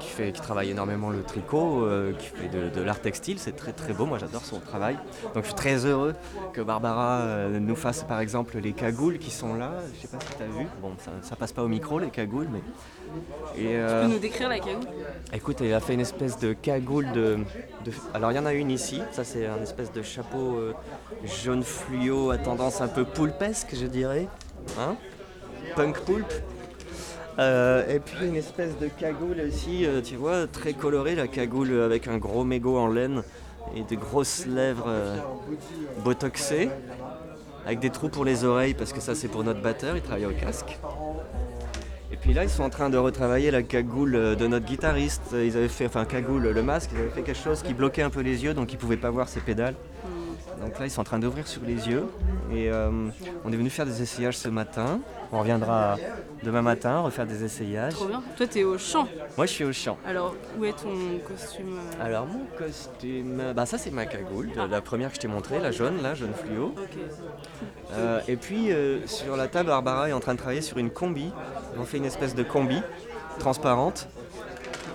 qui, 0.01 0.09
fait, 0.09 0.33
qui 0.33 0.41
travaille 0.41 0.71
énormément 0.71 1.11
le 1.11 1.23
tricot, 1.23 1.85
euh, 1.85 2.13
qui 2.13 2.27
fait 2.27 2.49
de, 2.49 2.69
de 2.69 2.83
l'art 2.83 3.01
textile. 3.01 3.39
C'est 3.39 3.57
très 3.57 3.73
très 3.73 3.93
beau, 3.93 4.07
moi 4.07 4.19
j'adore 4.19 4.45
son 4.45 4.61
travail. 4.61 4.97
Donc 5.35 5.45
je 5.45 5.49
suis 5.49 5.55
très 5.55 5.85
heureux 5.87 6.15
que 6.53 6.61
Barbara 6.61 7.21
euh, 7.21 7.59
nous 7.61 7.77
fasse 7.77 8.05
par 8.05 8.21
exemple 8.21 8.59
les 8.59 8.73
cagoules 8.73 9.19
qui 9.19 9.31
sont 9.31 9.55
là. 9.55 9.73
Je 9.97 10.01
sais 10.03 10.09
pas 10.09 10.19
si 10.21 10.37
tu 10.37 10.43
as 10.43 10.47
vu. 10.47 10.67
Bon, 10.83 10.93
ça, 10.99 11.11
ça 11.23 11.37
passe 11.37 11.53
pas 11.53 11.63
au 11.63 11.69
micro 11.69 11.99
les 11.99 12.11
cagoules, 12.11 12.49
mais... 12.53 12.63
Et, 13.57 13.75
Tu 13.75 14.07
peux 14.07 14.13
nous 14.13 14.19
décrire 14.19 14.49
la 14.51 14.59
cagoule? 14.59 14.87
Écoute, 15.33 15.61
elle 15.63 15.73
a 15.73 15.81
fait 15.81 15.95
une 15.95 16.01
espèce 16.01 16.39
de 16.39 16.53
cagoule 16.53 17.11
de. 17.13 17.39
de- 17.87 17.93
Alors 18.13 18.31
il 18.33 18.35
y 18.35 18.39
en 18.39 18.45
a 18.45 18.53
une 18.53 18.71
ici, 18.71 19.01
ça 19.13 19.25
c'est 19.25 19.47
un 19.47 19.63
espèce 19.63 19.91
de 19.93 20.03
chapeau 20.03 20.59
jaune 21.25 21.63
fluo 21.63 22.31
à 22.31 22.37
tendance 22.37 22.83
un 22.83 22.89
peu 22.89 23.05
poulpesque, 23.05 23.75
je 23.75 23.87
dirais. 23.87 24.29
Hein? 24.79 24.97
Punk 25.75 26.01
poulpe. 26.01 26.33
Euh, 27.39 27.87
et 27.89 28.01
puis 28.01 28.27
une 28.27 28.35
espèce 28.35 28.77
de 28.79 28.89
cagoule 28.89 29.41
aussi, 29.47 29.87
euh, 29.87 30.01
tu 30.03 30.17
vois, 30.17 30.49
très 30.49 30.73
colorée, 30.73 31.15
la 31.15 31.29
cagoule 31.29 31.73
avec 31.83 32.09
un 32.09 32.19
gros 32.19 32.43
mégot 32.43 32.77
en 32.77 32.89
laine 32.89 33.23
et 33.77 33.83
de 33.83 33.95
grosses 33.95 34.45
lèvres 34.47 34.87
euh, 34.89 35.17
botoxées, 36.03 36.69
avec 37.65 37.79
des 37.79 37.91
trous 37.91 38.09
pour 38.09 38.25
les 38.25 38.45
oreilles 38.45 38.75
parce 38.75 38.93
que 38.93 39.01
ça 39.01 39.15
c'est 39.15 39.29
pour 39.29 39.45
notre 39.45 39.63
batteur, 39.63 39.97
il 39.97 40.03
travaille 40.03 40.27
au 40.27 40.33
casque. 40.33 40.79
Et 42.11 42.17
puis 42.17 42.35
là, 42.35 42.43
ils 42.43 42.51
sont 42.51 42.65
en 42.65 42.71
train 42.71 42.91
de 42.91 42.97
retravailler 42.97 43.53
la 43.53 43.63
cagoule 43.63 44.35
de 44.35 44.47
notre 44.49 44.67
guitariste. 44.67 45.35
Ils 45.35 45.57
avaient 45.57 45.69
fait, 45.69 45.87
enfin, 45.87 46.05
cagoule, 46.05 46.49
le 46.49 46.63
masque, 46.63 46.91
ils 46.95 46.99
avaient 46.99 47.11
fait 47.11 47.23
quelque 47.23 47.39
chose 47.39 47.63
qui 47.63 47.75
bloquait 47.75 48.03
un 48.03 48.11
peu 48.11 48.21
les 48.21 48.43
yeux, 48.43 48.55
donc 48.55 48.73
ils 48.73 48.79
pouvaient 48.79 48.97
pas 48.97 49.11
voir 49.11 49.29
ses 49.29 49.41
pédales. 49.41 49.75
Donc 50.61 50.79
là, 50.81 50.87
ils 50.87 50.91
sont 50.91 51.03
en 51.03 51.05
train 51.05 51.21
d'ouvrir 51.21 51.47
sur 51.47 51.63
les 51.65 51.87
yeux. 51.89 52.07
Et 52.53 52.71
on 53.45 53.53
est 53.53 53.57
venu 53.57 53.71
faire 53.71 53.87
des 53.87 54.03
essayages 54.03 54.39
ce 54.39 54.49
matin. 54.49 55.01
On 55.31 55.41
reviendra 55.41 55.97
demain 56.43 56.63
matin, 56.63 57.01
refaire 57.01 57.27
des 57.27 57.45
essayages. 57.45 57.93
Trop 57.95 58.07
bien. 58.07 58.23
Toi, 58.37 58.47
t'es 58.47 58.65
au 58.65 58.79
champ. 58.79 59.07
Moi, 59.37 59.45
je 59.47 59.53
suis 59.53 59.65
au 59.65 59.73
champ. 59.73 59.99
Alors, 60.07 60.35
où 60.59 60.65
est 60.65 60.73
ton 60.73 60.89
costume 61.27 61.77
euh 61.77 62.05
Alors, 62.05 62.27
mon 62.27 62.47
costume, 62.57 63.43
bah 63.55 63.67
ça 63.67 63.77
c'est 63.77 63.91
ma 63.91 64.07
cagoule, 64.07 64.51
de- 64.53 64.71
la 64.71 64.81
première 64.81 65.11
que 65.11 65.17
je 65.17 65.21
t'ai 65.21 65.29
montrée, 65.29 65.59
la 65.59 65.71
jaune, 65.71 66.03
là, 66.03 66.15
jaune 66.15 66.33
fluo. 66.33 66.75
Euh, 67.93 68.21
et 68.27 68.37
puis 68.37 68.73
euh, 68.73 69.07
sur 69.07 69.37
la 69.37 69.49
table, 69.49 69.69
Barbara 69.69 70.09
est 70.09 70.13
en 70.13 70.21
train 70.21 70.33
de 70.33 70.39
travailler 70.39 70.63
sur 70.63 70.79
une 70.79 70.91
combi. 70.91 71.31
On 71.79 71.85
fait 71.85 71.99
une 71.99 72.07
espèce 72.07 72.35
de 72.35 72.43
combi 72.43 72.81
transparente, 73.39 74.09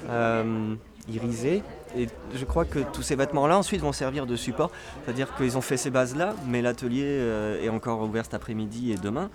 euh, 0.10 0.74
irisée. 1.08 1.62
Et 1.96 2.08
je 2.34 2.44
crois 2.46 2.66
que 2.66 2.80
tous 2.80 3.04
ces 3.04 3.16
vêtements-là 3.16 3.56
ensuite 3.56 3.82
vont 3.82 3.92
servir 3.92 4.26
de 4.26 4.36
support. 4.36 4.72
C'est-à-dire 5.06 5.36
qu'ils 5.36 5.60
ont 5.60 5.62
fait 5.62 5.78
ces 5.78 5.92
bases-là, 5.92 6.34
mais 6.48 6.64
l'atelier 6.64 7.22
est 7.62 7.70
encore 7.70 8.02
ouvert 8.02 8.24
cet 8.26 8.34
après-midi 8.34 8.92
et 8.92 8.96
demain 8.96 9.30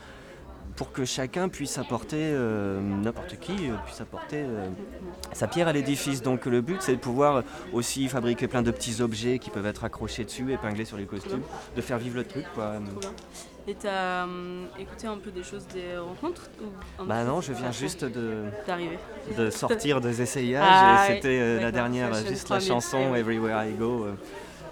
pour 0.78 0.92
que 0.92 1.04
chacun 1.04 1.48
puisse 1.48 1.76
apporter, 1.76 2.20
euh, 2.20 2.80
n'importe 2.80 3.36
qui 3.40 3.68
euh, 3.68 3.74
puisse 3.84 4.00
apporter 4.00 4.36
euh, 4.36 4.68
sa 5.32 5.48
pierre 5.48 5.66
à 5.66 5.72
l'édifice. 5.72 6.22
Donc 6.22 6.46
le 6.46 6.60
but 6.60 6.80
c'est 6.80 6.94
de 6.94 7.00
pouvoir 7.00 7.42
aussi 7.72 8.08
fabriquer 8.08 8.46
plein 8.46 8.62
de 8.62 8.70
petits 8.70 9.02
objets 9.02 9.40
qui 9.40 9.50
peuvent 9.50 9.66
être 9.66 9.82
accrochés 9.82 10.24
dessus, 10.24 10.52
épinglés 10.52 10.84
sur 10.84 10.96
les 10.96 11.06
costumes, 11.06 11.42
de 11.74 11.80
faire 11.80 11.98
vivre 11.98 12.16
le 12.16 12.24
truc. 12.24 12.44
Quoi. 12.54 12.74
Et 13.68 13.74
t'as 13.74 14.26
écouté 14.78 15.06
un 15.08 15.18
peu 15.18 15.30
des 15.30 15.42
choses 15.42 15.66
des 15.74 15.98
rencontres 15.98 16.48
ou 16.58 17.04
Bah 17.04 17.22
non, 17.24 17.42
je 17.42 17.52
viens 17.52 17.70
juste 17.70 18.02
de, 18.02 18.44
d'arriver. 18.66 18.98
de 19.36 19.50
sortir 19.50 20.00
des 20.00 20.22
essayages 20.22 20.64
Ah 20.66 21.04
et 21.04 21.14
c'était 21.16 21.38
euh, 21.38 21.60
la 21.60 21.70
dernière, 21.70 22.14
juste 22.14 22.48
la 22.48 22.60
3000, 22.60 22.66
chanson. 22.66 23.14
Everywhere 23.14 23.66
I 23.66 23.74
Go 23.74 24.04
euh, 24.06 24.14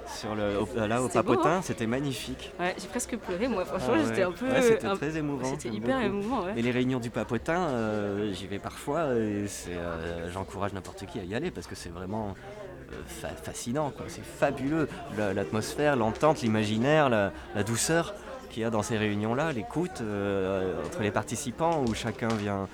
sur 0.06 0.34
le, 0.34 0.60
au- 0.60 0.86
là 0.86 1.02
au 1.02 1.08
papotin, 1.08 1.56
hein 1.56 1.60
c'était 1.62 1.86
magnifique. 1.86 2.52
Ouais, 2.60 2.74
j'ai 2.78 2.86
presque 2.88 3.16
pleuré 3.16 3.48
moi, 3.48 3.64
franchement, 3.64 3.94
Ah 3.94 3.98
ouais. 3.98 4.04
j'étais 4.08 4.22
un 4.22 4.32
peu. 4.32 4.46
Ouais, 4.48 4.62
c'était 4.62 4.86
un- 4.86 4.96
très 4.96 5.16
émouvant. 5.16 5.44
C'était 5.50 5.68
hyper 5.74 5.96
beaucoup. 5.96 6.06
émouvant, 6.06 6.44
ouais. 6.46 6.52
Et 6.56 6.62
les 6.62 6.70
réunions 6.70 7.00
du 7.00 7.10
papotin, 7.10 7.58
euh, 7.68 8.32
j'y 8.32 8.46
vais 8.46 8.58
parfois 8.58 9.14
et 9.14 9.46
euh, 9.68 10.30
j'encourage 10.32 10.72
n'importe 10.72 11.06
qui 11.06 11.18
à 11.20 11.24
y 11.24 11.34
aller 11.34 11.50
parce 11.50 11.66
que 11.66 11.74
c'est 11.74 11.88
vraiment 11.90 12.34
euh, 12.92 12.94
fa- 13.06 13.28
fascinant, 13.28 13.92
c'est 14.08 14.24
fabuleux. 14.24 14.88
La- 15.18 15.34
L'atmosphère, 15.34 15.96
l'entente, 15.96 16.42
l'imaginaire, 16.42 17.08
la, 17.08 17.32
la 17.54 17.62
douceur 17.64 18.14
qu'il 18.50 18.62
y 18.62 18.64
a 18.64 18.70
dans 18.70 18.82
ces 18.82 18.96
réunions-là, 18.96 19.52
l'écoute 19.52 20.00
euh, 20.02 20.74
entre 20.86 21.02
les 21.02 21.10
participants 21.10 21.82
où 21.88 21.94
chacun 21.94 22.28
vient 22.28 22.68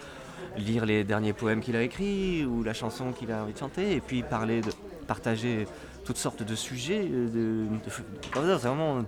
lire 0.59 0.85
les 0.85 1.03
derniers 1.03 1.33
poèmes 1.33 1.61
qu'il 1.61 1.75
a 1.77 1.83
écrits 1.83 2.45
ou 2.45 2.63
la 2.63 2.75
chanson 2.75 3.13
qu'il 3.13 3.33
a 3.33 3.43
envie 3.43 3.55
de 3.55 3.59
chanter 3.59 3.95
et 3.97 4.01
puis 4.03 4.23
parler, 4.23 4.61
de 4.61 4.71
partager 5.07 5.67
toutes 6.05 6.17
sortes 6.19 6.43
de 6.43 6.55
sujets. 6.55 7.03
euh, 7.11 7.27
De, 7.29 7.67
de- 7.69 8.47
de- 8.47 8.59
c'est 8.59 8.69
vraiment, 8.69 9.05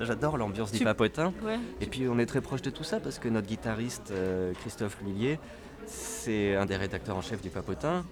j'adore 0.00 0.36
l'ambiance 0.38 0.72
du 0.72 0.82
papotin. 0.84 1.32
Ouais. 1.44 1.58
Et 1.80 1.86
puis 1.86 2.08
on 2.08 2.18
est 2.18 2.26
très 2.26 2.40
proche 2.40 2.62
de 2.62 2.70
tout 2.70 2.84
ça 2.84 3.00
parce 3.00 3.18
que 3.18 3.28
notre 3.28 3.46
guitariste 3.46 4.10
euh, 4.10 4.52
Christophe 4.60 4.98
Lillier, 5.04 5.38
c'est 5.86 6.54
un 6.54 6.64
des 6.64 6.76
rédacteurs 6.76 7.16
en 7.16 7.22
chef 7.22 7.42
du 7.42 7.50
Papotin, 7.50 8.04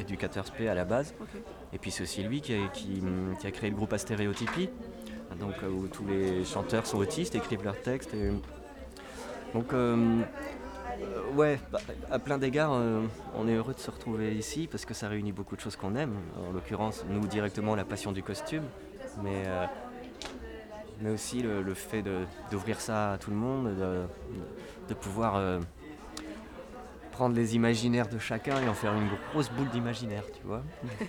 éducateur 0.00 0.44
spé 0.44 0.68
à 0.68 0.74
la 0.74 0.84
base. 0.84 1.14
Et 1.72 1.78
puis 1.78 1.90
c'est 1.92 2.02
aussi 2.02 2.22
lui 2.24 2.40
qui 2.40 2.52
a, 2.54 2.68
qui, 2.68 3.00
qui 3.40 3.46
a 3.46 3.50
créé 3.52 3.70
le 3.70 3.76
groupe 3.76 3.92
Astéréotypie, 3.92 4.68
donc 5.40 5.54
euh, 5.62 5.68
où 5.70 5.86
tous 5.86 6.04
les 6.06 6.44
chanteurs 6.44 6.84
sont 6.84 6.98
autistes, 6.98 7.34
écrivent 7.36 7.62
leurs 7.64 7.80
textes. 7.80 8.12
Et... 8.14 8.32
Donc 9.54 9.72
euh, 9.72 10.22
euh, 11.02 11.36
ouais, 11.36 11.58
bah, 11.70 11.78
à 12.10 12.18
plein 12.18 12.38
d'égards, 12.38 12.72
euh, 12.74 13.02
on 13.36 13.48
est 13.48 13.54
heureux 13.54 13.74
de 13.74 13.78
se 13.78 13.90
retrouver 13.90 14.34
ici 14.34 14.68
parce 14.70 14.84
que 14.84 14.94
ça 14.94 15.08
réunit 15.08 15.32
beaucoup 15.32 15.56
de 15.56 15.60
choses 15.60 15.76
qu'on 15.76 15.96
aime. 15.96 16.14
En 16.48 16.52
l'occurrence, 16.52 17.04
nous 17.08 17.26
directement 17.26 17.74
la 17.74 17.84
passion 17.84 18.12
du 18.12 18.22
costume, 18.22 18.64
mais 19.22 19.44
euh, 19.46 19.66
mais 21.00 21.10
aussi 21.10 21.42
le, 21.42 21.62
le 21.62 21.74
fait 21.74 22.04
d'ouvrir 22.50 22.80
ça 22.80 23.12
à 23.12 23.18
tout 23.18 23.30
le 23.30 23.36
monde, 23.36 23.76
de, 23.76 24.02
de 24.88 24.94
pouvoir 24.94 25.60
prendre 27.10 27.34
les 27.34 27.54
imaginaires 27.56 28.08
de 28.08 28.18
chacun 28.18 28.60
et 28.62 28.68
en 28.68 28.74
faire 28.74 28.94
une 28.94 29.08
grosse 29.32 29.50
boule 29.50 29.68
d'imaginaire, 29.68 30.24
tu 30.32 30.46
vois. 30.46 30.62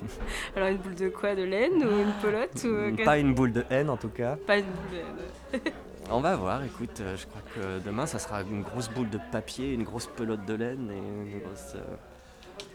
Alors, 0.56 0.68
une 0.68 0.78
boule 0.78 0.94
de 0.94 1.08
quoi? 1.08 1.34
De 1.34 1.42
laine 1.42 1.82
ou 1.82 2.02
une 2.02 2.12
pelote 2.22 2.64
ou... 2.64 3.04
Pas 3.04 3.18
une 3.18 3.34
boule 3.34 3.52
de 3.52 3.64
haine 3.70 3.90
en 3.90 3.96
tout 3.96 4.10
cas. 4.10 4.36
Pas 4.46 4.58
une 4.58 4.66
boule 4.66 4.90
de 4.90 4.96
laine. 4.96 5.62
On 6.10 6.20
va 6.20 6.36
voir, 6.36 6.62
écoute, 6.64 7.00
euh, 7.00 7.16
je 7.16 7.26
crois 7.26 7.42
que 7.54 7.84
demain 7.84 8.06
ça 8.06 8.18
sera 8.18 8.40
une 8.42 8.62
grosse 8.62 8.88
boule 8.88 9.10
de 9.10 9.18
papier, 9.30 9.72
une 9.74 9.82
grosse 9.84 10.06
pelote 10.06 10.44
de 10.46 10.54
laine 10.54 10.90
et 10.90 10.96
une 10.96 11.40
grosse. 11.40 11.74
euh, 11.74 11.80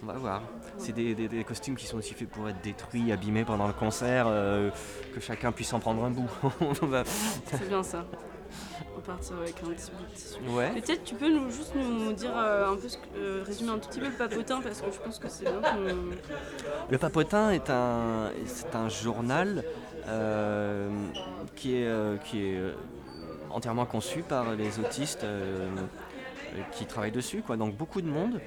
On 0.03 0.05
va 0.05 0.13
voir. 0.13 0.41
C'est 0.77 0.91
des, 0.93 1.15
des- 1.15 1.27
des 1.27 1.43
costumes 1.43 1.75
qui 1.75 1.87
sont 1.87 1.97
aussi 1.97 2.13
faits 2.13 2.29
pour 2.29 2.47
être 2.47 2.61
détruits, 2.61 3.11
abîmés 3.11 3.43
pendant 3.43 3.67
le 3.67 3.73
concert, 3.73 4.25
euh, 4.27 4.69
que 5.15 5.19
chacun 5.19 5.51
puisse 5.51 5.73
en 5.73 5.79
prendre 5.79 6.03
un 6.05 6.11
bout. 6.11 6.29
Va- 6.83 7.03
C'est 7.05 7.67
bien 7.67 7.81
ça. 7.81 8.05
On 8.95 8.99
partir 9.01 9.35
avec 9.37 9.55
un 9.63 9.69
petit 9.71 9.91
bout 9.91 10.03
de 10.05 10.15
tissu. 10.15 10.39
Ouais. 10.55 10.69
Peut-être 10.79 11.03
tu 11.03 11.15
peux 11.15 11.27
nous 11.33 11.49
juste 11.49 11.73
nous 11.75 12.13
dire 12.13 12.31
euh, 12.37 12.71
un 12.71 12.75
peu, 12.75 12.87
ce 12.87 12.97
que- 12.97 13.03
euh, 13.17 13.43
résumer 13.45 13.71
un 13.71 13.79
tout 13.79 13.89
petit 13.89 13.99
peu 13.99 14.05
le 14.07 14.11
papotin 14.13 14.61
parce 14.61 14.79
que 14.81 14.91
je 14.91 14.99
pense 14.99 15.17
que 15.17 15.27
c'est 15.27 15.45
bien. 15.45 15.59
Le 16.91 16.97
Papotin 16.99 17.49
est 17.49 17.69
un, 17.71 18.29
c'est 18.45 18.75
un 18.75 18.89
journal 18.89 19.63
qui 21.55 21.75
est, 21.77 22.23
qui 22.25 22.45
est 22.45 22.61
entièrement 23.53 23.85
conçu 23.85 24.21
par 24.21 24.55
les 24.55 24.79
autistes 24.79 25.23
euh, 25.23 25.69
euh, 26.55 26.61
qui 26.71 26.85
travaillent 26.85 27.11
dessus. 27.11 27.43
Donc 27.57 27.75
beaucoup 27.75 28.01
de 28.01 28.07
monde 28.07 28.41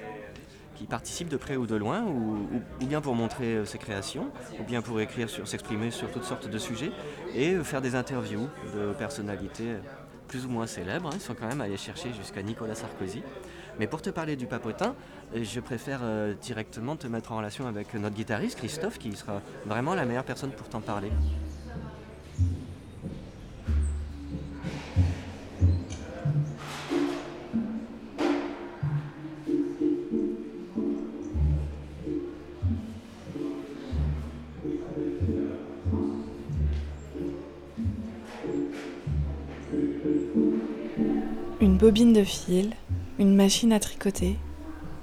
qui 0.75 0.85
participe 0.85 1.27
de 1.27 1.37
près 1.37 1.55
ou 1.55 1.65
de 1.65 1.75
loin, 1.75 2.03
ou, 2.03 2.61
bien 2.85 3.01
pour 3.01 3.15
montrer 3.15 3.55
euh, 3.55 3.65
ses 3.65 3.79
créations, 3.79 4.29
ou 4.59 4.63
bien 4.63 4.81
pour 4.81 4.99
écrire, 5.01 5.27
s'exprimer 5.29 5.89
sur 5.89 6.11
toutes 6.11 6.25
sortes 6.25 6.47
de 6.47 6.57
sujets, 6.59 6.91
et 7.33 7.55
faire 7.63 7.81
des 7.81 7.95
interviews 7.95 8.47
de 8.75 8.93
personnalités 8.93 9.77
plus 10.27 10.45
ou 10.45 10.49
moins 10.49 10.67
célèbres. 10.67 11.07
hein. 11.07 11.15
Ils 11.15 11.21
sont 11.21 11.33
quand 11.33 11.47
même 11.47 11.61
allés 11.61 11.77
chercher 11.77 12.13
jusqu'à 12.13 12.43
Nicolas 12.43 12.75
Sarkozy. 12.75 13.23
Mais 13.79 13.87
pour 13.87 14.01
te 14.01 14.09
parler 14.09 14.35
du 14.35 14.45
papotin, 14.45 14.95
je 15.35 15.59
préfère 15.59 16.01
directement 16.41 16.95
te 16.95 17.07
mettre 17.07 17.31
en 17.31 17.37
relation 17.37 17.67
avec 17.67 17.93
notre 17.93 18.15
guitariste 18.15 18.57
Christophe, 18.57 18.97
qui 18.97 19.15
sera 19.15 19.41
vraiment 19.65 19.95
la 19.95 20.05
meilleure 20.05 20.25
personne 20.25 20.51
pour 20.51 20.67
t'en 20.67 20.81
parler. 20.81 21.11
Bobine 41.87 42.11
de 42.11 42.25
fil, 42.25 42.71
une 43.17 43.33
machine 43.33 43.71
à 43.71 43.79
tricoter, 43.79 44.35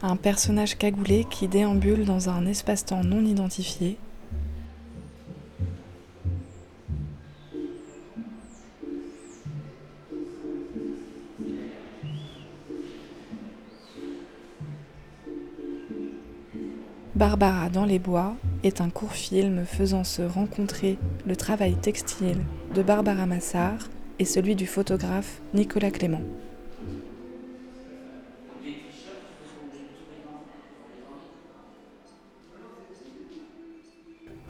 un 0.02 0.16
personnage 0.16 0.76
cagoulé 0.76 1.24
qui 1.30 1.48
déambule 1.48 2.04
dans 2.04 2.28
un 2.28 2.44
espace-temps 2.44 3.02
non 3.02 3.24
identifié, 3.24 3.96
Barbara 17.14 17.70
dans 17.70 17.86
les 17.86 17.98
bois 17.98 18.36
est 18.62 18.82
un 18.82 18.90
court 18.90 19.12
film 19.12 19.64
faisant 19.64 20.04
se 20.04 20.20
rencontrer 20.20 20.98
le 21.26 21.34
travail 21.34 21.76
textile 21.76 22.42
de 22.74 22.82
Barbara 22.82 23.24
Massard 23.24 23.88
et 24.18 24.26
celui 24.26 24.54
du 24.54 24.66
photographe 24.66 25.40
Nicolas 25.54 25.90
Clément. 25.90 26.20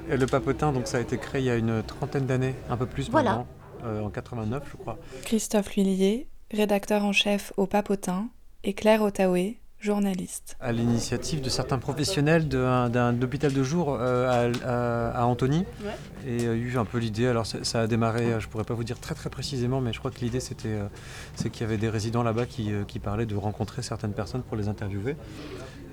Le 0.09 0.27
papotin, 0.27 0.73
donc 0.73 0.87
ça 0.87 0.99
a 0.99 1.01
été 1.01 1.19
créé 1.19 1.41
il 1.43 1.47
y 1.47 1.51
a 1.51 1.57
une 1.57 1.83
trentaine 1.83 2.27
d'années, 2.27 2.55
un 2.71 2.77
peu 2.77 2.87
plus 2.87 3.11
Voilà. 3.11 3.31
maintenant, 3.31 3.47
euh, 3.85 4.01
en 4.03 4.11
89 4.11 4.63
je 4.71 4.77
crois. 4.77 4.99
Christophe 5.25 5.75
Lhuillier, 5.77 6.29
rédacteur 6.53 7.05
en 7.05 7.13
chef 7.13 7.53
au 7.57 7.67
Papotin, 7.67 8.29
et 8.63 8.73
Claire 8.75 9.03
Otaoué, 9.03 9.59
journaliste. 9.81 10.57
À 10.61 10.73
l'initiative 10.73 11.43
de 11.43 11.51
certains 11.51 11.77
professionnels 11.79 12.49
d'un 12.49 13.21
hôpital 13.21 13.53
de 13.53 13.63
jour 13.63 13.91
euh, 14.01 14.51
à, 14.65 15.11
à- 15.13 15.21
à 15.23 15.25
Antony. 15.27 15.67
Ouais. 15.85 15.91
Et 16.27 16.47
euh, 16.47 16.55
eu 16.57 16.79
un 16.79 16.87
peu 16.87 16.97
l'idée, 16.97 17.27
alors 17.27 17.45
ça, 17.45 17.63
ça 17.65 17.83
a 17.83 17.87
démarré, 17.87 18.41
je 18.41 18.49
pourrais 18.49 18.65
pas 18.65 18.73
vous 18.73 18.85
dire 18.85 18.99
très 18.99 19.15
très 19.15 19.29
précisément, 19.29 19.83
mais 19.83 19.93
je 19.93 19.99
crois 19.99 20.11
que 20.11 20.21
l'idée 20.21 20.41
c'était 20.41 20.69
euh, 20.69 20.87
c'est 21.35 21.51
qu'il 21.51 21.63
y 21.63 21.65
avait 21.65 21.77
des 21.77 21.91
résidents 21.91 22.23
là-bas 22.23 22.47
qui, 22.47 22.73
euh, 22.73 22.85
qui 22.85 22.99
parlaient 22.99 23.27
de 23.27 23.37
rencontrer 23.37 23.83
certaines 23.83 24.15
personnes 24.15 24.43
pour 24.43 24.57
les 24.57 24.69
interviewer. 24.69 25.17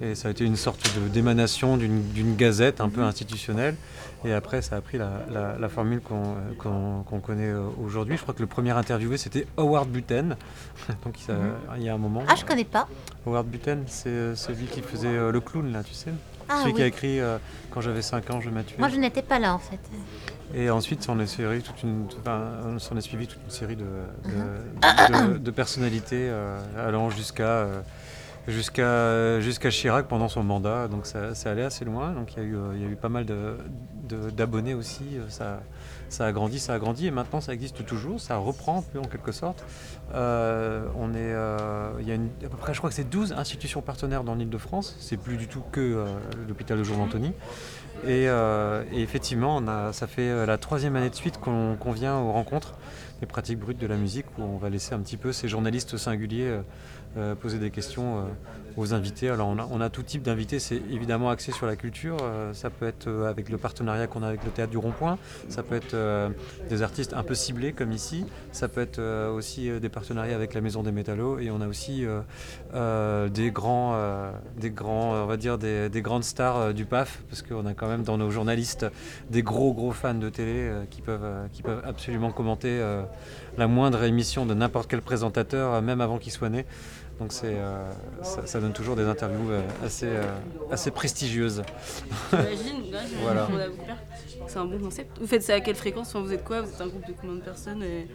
Et 0.01 0.15
ça 0.15 0.29
a 0.29 0.31
été 0.31 0.43
une 0.45 0.55
sorte 0.55 0.89
d'émanation 1.13 1.77
d'une 1.77 2.35
gazette 2.35 2.81
un 2.81 2.89
peu 2.89 3.01
institutionnelle. 3.01 3.75
Et 4.25 4.33
après, 4.33 4.61
ça 4.61 4.75
a 4.77 4.81
pris 4.81 4.97
la, 4.97 5.11
la- 5.31 5.57
la 5.59 5.69
formule 5.69 5.99
qu'on 6.01 7.19
connaît 7.23 7.49
euh, 7.49 7.61
aujourd'hui. 7.83 8.17
Je 8.17 8.21
crois 8.21 8.33
que 8.33 8.39
le 8.41 8.47
premier 8.47 8.71
interviewé, 8.71 9.17
c'était 9.17 9.45
Howard 9.57 9.89
Buten. 9.89 10.35
Donc 11.05 11.15
il, 11.27 11.33
Mhm. 11.33 11.53
il 11.77 11.83
y 11.83 11.89
a 11.89 11.93
un 11.93 11.97
moment. 11.97 12.23
Ah, 12.27 12.35
je 12.35 12.45
connais 12.45 12.63
pas. 12.65 12.87
Howard 13.25 13.47
Buten, 13.47 13.83
c'est 13.87 14.09
euh, 14.09 14.35
celui 14.35 14.65
qui 14.65 14.81
faisait 14.81 15.07
euh, 15.07 15.31
le 15.31 15.39
clown, 15.39 15.71
là, 15.71 15.83
tu 15.83 15.93
sais. 15.93 16.11
Ah, 16.49 16.59
celui 16.61 16.73
qui 16.73 16.81
a 16.83 16.87
écrit 16.87 17.19
euh, 17.19 17.37
Quand 17.71 17.81
j'avais 17.81 18.01
5 18.01 18.29
ans, 18.31 18.41
je 18.41 18.49
m'as 18.49 18.63
tué. 18.63 18.75
Moi, 18.79 18.89
je 18.89 18.97
n'étais 18.97 19.21
pas 19.21 19.39
là 19.39 19.53
en 19.55 19.59
fait. 19.59 19.79
Et 20.53 20.69
ensuite, 20.69 21.01
s'en 21.03 21.17
est, 21.19 21.27
suivi 21.27 21.61
toute 21.61 21.81
une, 21.83 22.07
enfin, 22.19 22.41
s'en 22.77 22.97
est 22.97 23.01
suivi 23.01 23.25
toute 23.27 23.39
une 23.45 23.51
série 23.51 23.75
de, 23.77 23.85
Mhm. 24.25 24.33
de, 25.29 25.33
de- 25.33 25.37
de 25.37 25.51
personnalités 25.51 26.27
euh, 26.29 26.59
allant 26.77 27.09
jusqu'à 27.09 27.43
euh, 27.43 27.81
jusqu'à 28.47 29.69
Chirac 29.69 30.07
pendant 30.07 30.27
son 30.29 30.43
mandat. 30.43 30.87
Donc 30.87 31.05
ça, 31.05 31.35
ça 31.35 31.51
allait 31.51 31.63
assez 31.63 31.85
loin. 31.85 32.11
Donc 32.13 32.33
il 32.33 32.37
y 32.37 32.41
a 32.41 32.45
eu, 32.45 32.55
il 32.75 32.81
y 32.81 32.85
a 32.85 32.87
eu 32.87 32.95
pas 32.95 33.09
mal 33.09 33.25
d'abonnés 34.35 34.73
aussi. 34.73 35.03
Euh, 35.17 35.25
Ça, 35.29 35.61
ça 36.09 36.25
a 36.25 36.31
grandi, 36.33 36.59
ça 36.59 36.73
a 36.73 36.79
grandi. 36.79 37.07
Et 37.07 37.11
maintenant, 37.11 37.39
ça 37.39 37.53
existe 37.53 37.85
toujours. 37.85 38.19
Ça 38.19 38.35
reprend 38.37 38.79
un 38.79 38.81
peu 38.81 38.99
en 38.99 39.05
quelque 39.05 39.31
sorte. 39.31 39.63
Euh, 40.13 40.85
on 40.99 41.11
est, 41.13 41.17
euh, 41.19 41.91
il 42.01 42.07
y 42.07 42.11
a 42.11 42.15
une- 42.15 42.29
à 42.45 42.49
peu 42.49 42.57
près, 42.57 42.73
je 42.73 42.79
crois 42.79 42.89
que 42.89 42.95
c'est 42.95 43.09
12 43.09 43.31
institutions 43.31 43.81
partenaires 43.81 44.23
dans 44.25 44.35
l'Île-de-France. 44.35 44.97
C'est 44.99 45.15
plus 45.17 45.37
du 45.37 45.47
tout 45.47 45.63
que 45.71 46.03
l'hôpital 46.49 46.77
de 46.77 46.83
jour 46.83 46.97
d'Antony. 46.97 47.31
Et, 48.05 48.27
effectivement, 48.91 49.61
ça 49.93 50.07
fait 50.07 50.45
la 50.45 50.57
troisième 50.57 50.95
année 50.97 51.09
de 51.09 51.15
suite 51.15 51.37
qu'on 51.39 51.91
vient 51.93 52.17
aux 52.17 52.31
rencontres 52.33 52.73
des 53.21 53.27
pratiques 53.27 53.59
brutes 53.59 53.77
de 53.77 53.87
la 53.87 53.95
musique, 53.95 54.25
où 54.37 54.41
on 54.41 54.57
va 54.57 54.69
laisser 54.69 54.93
un 54.95 54.99
petit 54.99 55.15
peu 55.17 55.31
ces 55.31 55.47
journalistes 55.47 55.95
singuliers 55.95 56.59
euh, 57.17 57.35
poser 57.35 57.59
des 57.59 57.71
questions 57.71 58.19
euh, 58.19 58.21
aux 58.77 58.93
invités. 58.93 59.27
Alors 59.27 59.49
on 59.49 59.81
a, 59.81 59.89
tout 59.89 60.01
type 60.01 60.23
d'invités, 60.23 60.59
c'est 60.59 60.77
évidemment 60.89 61.29
axé 61.29 61.51
sur 61.51 61.65
la 61.65 61.75
culture. 61.75 62.15
euh, 62.23 62.53
ça 62.53 62.69
peut 62.69 62.87
être 62.87 63.09
avec 63.27 63.49
le 63.49 63.57
partenariat 63.57 64.07
qu'on 64.07 64.23
a 64.23 64.27
avec 64.27 64.45
le 64.45 64.51
Théâtre 64.51 64.71
du 64.71 64.77
Rond-Point, 64.77 65.17
ça 65.49 65.61
peut 65.61 65.75
être 65.75 65.93
des 66.69 66.81
artistes 66.81 67.13
un 67.13 67.23
peu 67.23 67.35
ciblés 67.35 67.73
comme 67.73 67.91
ici, 67.91 68.25
ça 68.53 68.69
peut 68.69 68.79
être 68.79 69.01
aussi 69.35 69.69
des 69.79 69.89
partenariats 69.89 70.35
avec 70.35 70.53
la 70.53 70.61
Maison 70.61 70.83
des 70.83 70.93
Métallos, 70.93 71.39
et 71.39 71.51
on 71.51 71.59
a 71.59 71.67
aussi 71.67 72.05
des 72.73 73.51
grands, 73.51 73.97
des 74.57 74.69
grands, 74.71 75.23
on 75.23 75.25
va 75.25 75.37
dire 75.37 75.57
des, 75.57 75.89
des 75.89 76.01
grandes 76.01 76.23
stars 76.23 76.73
du 76.73 76.85
PAF, 76.85 77.23
parce 77.29 77.41
qu'on 77.41 77.65
a 77.65 77.73
quand 77.73 77.87
même 77.87 78.03
dans 78.03 78.17
nos 78.17 78.31
journalistes 78.31 78.85
des 79.29 79.43
gros 79.43 79.73
gros 79.73 79.91
fans 79.91 80.13
de 80.13 80.29
télé 80.29 80.71
qui 80.89 81.01
peuvent, 81.01 81.49
qui 81.51 81.61
peuvent 81.61 81.81
absolument 81.85 82.31
commenter 82.31 82.81
la 83.57 83.67
moindre 83.67 84.03
émission 84.03 84.45
de 84.45 84.53
n'importe 84.53 84.89
quel 84.89 85.01
présentateur, 85.01 85.81
même 85.81 86.01
avant 86.01 86.17
qu'il 86.17 86.31
soit 86.31 86.49
né. 86.49 86.65
Donc 87.21 87.33
c'est, 87.33 87.53
euh, 87.53 87.85
ça, 88.23 88.47
ça 88.47 88.59
donne 88.59 88.73
toujours 88.73 88.95
des 88.95 89.05
interviews 89.05 89.51
euh, 89.51 89.61
assez, 89.85 90.07
euh, 90.07 90.23
assez 90.71 90.89
prestigieuses. 90.89 91.61
J'imagine, 92.31 92.91
là, 92.91 92.97
j'imagine 93.07 93.17
voilà. 93.21 93.47
C'est 94.47 94.57
un 94.57 94.65
bon 94.65 94.79
concept. 94.79 95.19
Vous 95.19 95.27
faites 95.27 95.43
ça 95.43 95.53
à 95.53 95.59
quelle 95.59 95.75
fréquence? 95.75 96.15
Enfin, 96.15 96.25
Vous 96.25 96.33
êtes 96.33 96.43
quoi? 96.43 96.61
Vous 96.61 96.69
êtes 96.71 96.81
un 96.81 96.87
groupe 96.87 97.05
de 97.05 97.13
combien 97.13 97.35
de 97.35 97.41
personnes 97.41 97.83
et, 97.83 98.07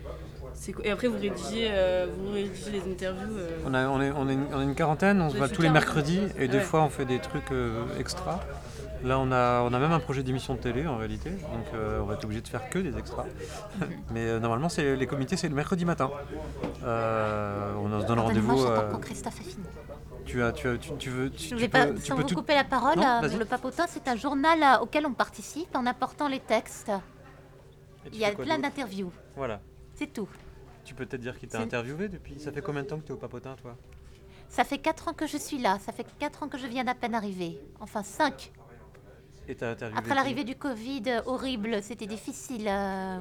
après, 0.91 1.07
vous 1.07 1.19
rédigez, 1.21 1.71
vous 2.19 2.33
rédigez 2.33 2.71
les 2.73 2.81
interviews 2.93 3.37
On, 3.65 3.75
a, 3.75 3.87
on, 3.89 4.01
est, 4.01 4.11
on, 4.11 4.29
est 4.29 4.33
une, 4.33 4.47
on 4.53 4.61
est 4.61 4.65
une 4.65 4.75
quarantaine, 4.75 5.21
on 5.23 5.31
se 5.31 5.37
voit 5.37 5.49
tous 5.49 5.63
les 5.63 5.71
mercredis 5.71 6.23
et 6.37 6.49
des 6.49 6.57
Ouais. 6.57 6.63
fois 6.65 6.83
on 6.83 6.89
fait 6.89 7.05
des 7.05 7.21
trucs 7.21 7.53
extra. 8.01 8.41
Là 9.05 9.19
on 9.19 9.31
a, 9.31 9.61
on 9.63 9.73
a 9.73 9.79
même 9.79 9.93
un 9.93 10.01
projet 10.01 10.23
d'émission 10.23 10.55
de 10.55 10.59
télé 10.61 10.87
en 10.87 10.97
réalité, 10.97 11.31
donc 11.31 11.67
euh, 11.75 12.01
on 12.01 12.07
va 12.07 12.15
être 12.15 12.25
obligé 12.25 12.41
de 12.41 12.49
faire 12.49 12.69
que 12.71 12.79
des 12.79 12.97
extras. 12.99 13.25
Mais 14.13 14.21
euh, 14.27 14.41
normalement 14.41 14.69
c'est, 14.69 14.97
les 14.97 15.07
comités 15.07 15.37
c'est 15.37 15.49
le 15.49 15.55
mercredi 15.55 15.85
matin. 15.85 16.11
Euh, 16.85 17.75
on 17.77 18.01
se 18.01 18.07
donne 18.07 18.19
rendez-vous. 18.19 18.65
euh, 18.65 18.91
quand 18.91 18.99
Christophe 18.99 19.39
a 19.41 19.43
fini. 19.45 19.65
tu, 20.25 20.43
as, 20.43 20.53
tu, 20.53 20.69
as, 20.69 20.77
tu, 20.79 20.91
tu 20.99 21.11
veux. 21.11 21.31
Tu, 21.31 21.45
Je 21.45 21.49
tu 21.51 21.57
vais 21.57 21.69
peux- 21.69 21.79
pas, 21.79 21.87
tu 21.93 22.01
sans 22.01 22.17
peux 22.17 22.23
vous 22.23 22.29
tout- 22.29 22.35
couper 22.37 22.55
la 22.55 22.65
parole, 22.65 22.97
Non, 22.97 23.21
euh, 23.23 23.39
le 23.39 23.45
Papotin, 23.45 23.85
c'est 23.89 24.09
un 24.09 24.17
journal 24.17 24.63
euh, 24.63 24.83
auquel 24.83 25.07
on 25.07 25.13
participe 25.13 25.75
en 25.77 25.87
apportant 25.87 26.29
les 26.29 26.41
textes. 26.41 26.91
Il 28.13 28.19
y 28.19 28.25
a 28.25 28.33
plein 28.33 28.59
d'interviews, 28.59 29.13
Voilà. 29.37 29.61
c'est 29.95 30.13
tout. 30.13 30.29
Tu 30.85 30.95
peux 30.95 31.05
peut-être 31.07 31.21
dire 31.23 31.39
qui 31.39 31.49
t'a 31.49 31.59
interviewé 31.61 32.09
depuis. 32.09 32.39
Ça 32.39 32.53
fait 32.53 32.63
combien 32.63 32.83
de 32.83 32.87
temps 32.89 32.99
que 32.99 33.03
tu 33.05 33.09
es 33.11 33.15
au 33.15 33.19
papotin 33.19 33.57
toi? 33.61 33.77
Ça 34.49 34.63
fait 34.63 34.79
4 34.79 35.09
ans 35.09 35.13
que 35.13 35.27
je 35.27 35.37
suis 35.37 35.59
là, 35.59 35.79
ça 35.85 35.91
fait 35.93 36.07
4 36.21 36.45
ans 36.45 36.49
que 36.49 36.57
je 36.57 36.69
viens 36.69 36.85
d'à 36.85 36.95
peine 36.95 37.17
arriver. 37.17 37.61
Enfin 37.81 38.05
5. 38.05 38.53
Et 39.49 39.55
t'as 39.55 39.71
interviewé. 39.71 39.99
Après 39.99 40.15
l'arrivée 40.15 40.45
du 40.45 40.57
Covid, 40.57 41.03
euh, 41.07 41.21
horrible, 41.27 41.83
c'était 41.83 42.07
difficile. 42.07 42.67
euh, 42.69 43.19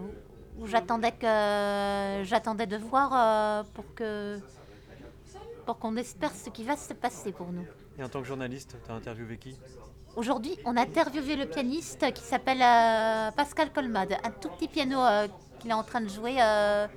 où 0.57 0.67
j'attendais 0.67 1.11
que 1.11 2.23
j'attendais 2.23 2.65
de 2.65 2.77
voir 2.77 3.11
euh, 3.13 3.63
pour 3.73 3.85
que 3.93 4.39
pour 5.65 5.79
qu'on 5.79 5.97
espère 5.97 6.31
ce 6.31 6.49
qui 6.49 6.63
va 6.63 6.77
se 6.77 6.93
passer 6.93 7.31
pour 7.31 7.51
nous. 7.51 7.65
Et 7.97 8.03
en 8.03 8.09
tant 8.09 8.21
que 8.21 8.27
journaliste, 8.27 8.77
t'as 8.87 8.93
interviewé 8.93 9.37
qui? 9.37 9.57
Aujourd'hui, 10.15 10.57
on 10.63 10.77
a 10.77 10.81
interviewé 10.81 11.35
le 11.35 11.45
pianiste 11.45 12.13
qui 12.13 12.23
s'appelle 12.23 12.61
euh, 12.61 13.31
Pascal 13.31 13.73
Colmade, 13.73 14.13
un 14.23 14.31
tout 14.31 14.49
petit 14.49 14.67
piano 14.67 14.99
euh, 14.99 15.27
qu'il 15.59 15.71
est 15.71 15.73
en 15.73 15.83
train 15.83 16.01
de 16.01 16.07
jouer 16.07 16.35
euh, 16.39 16.87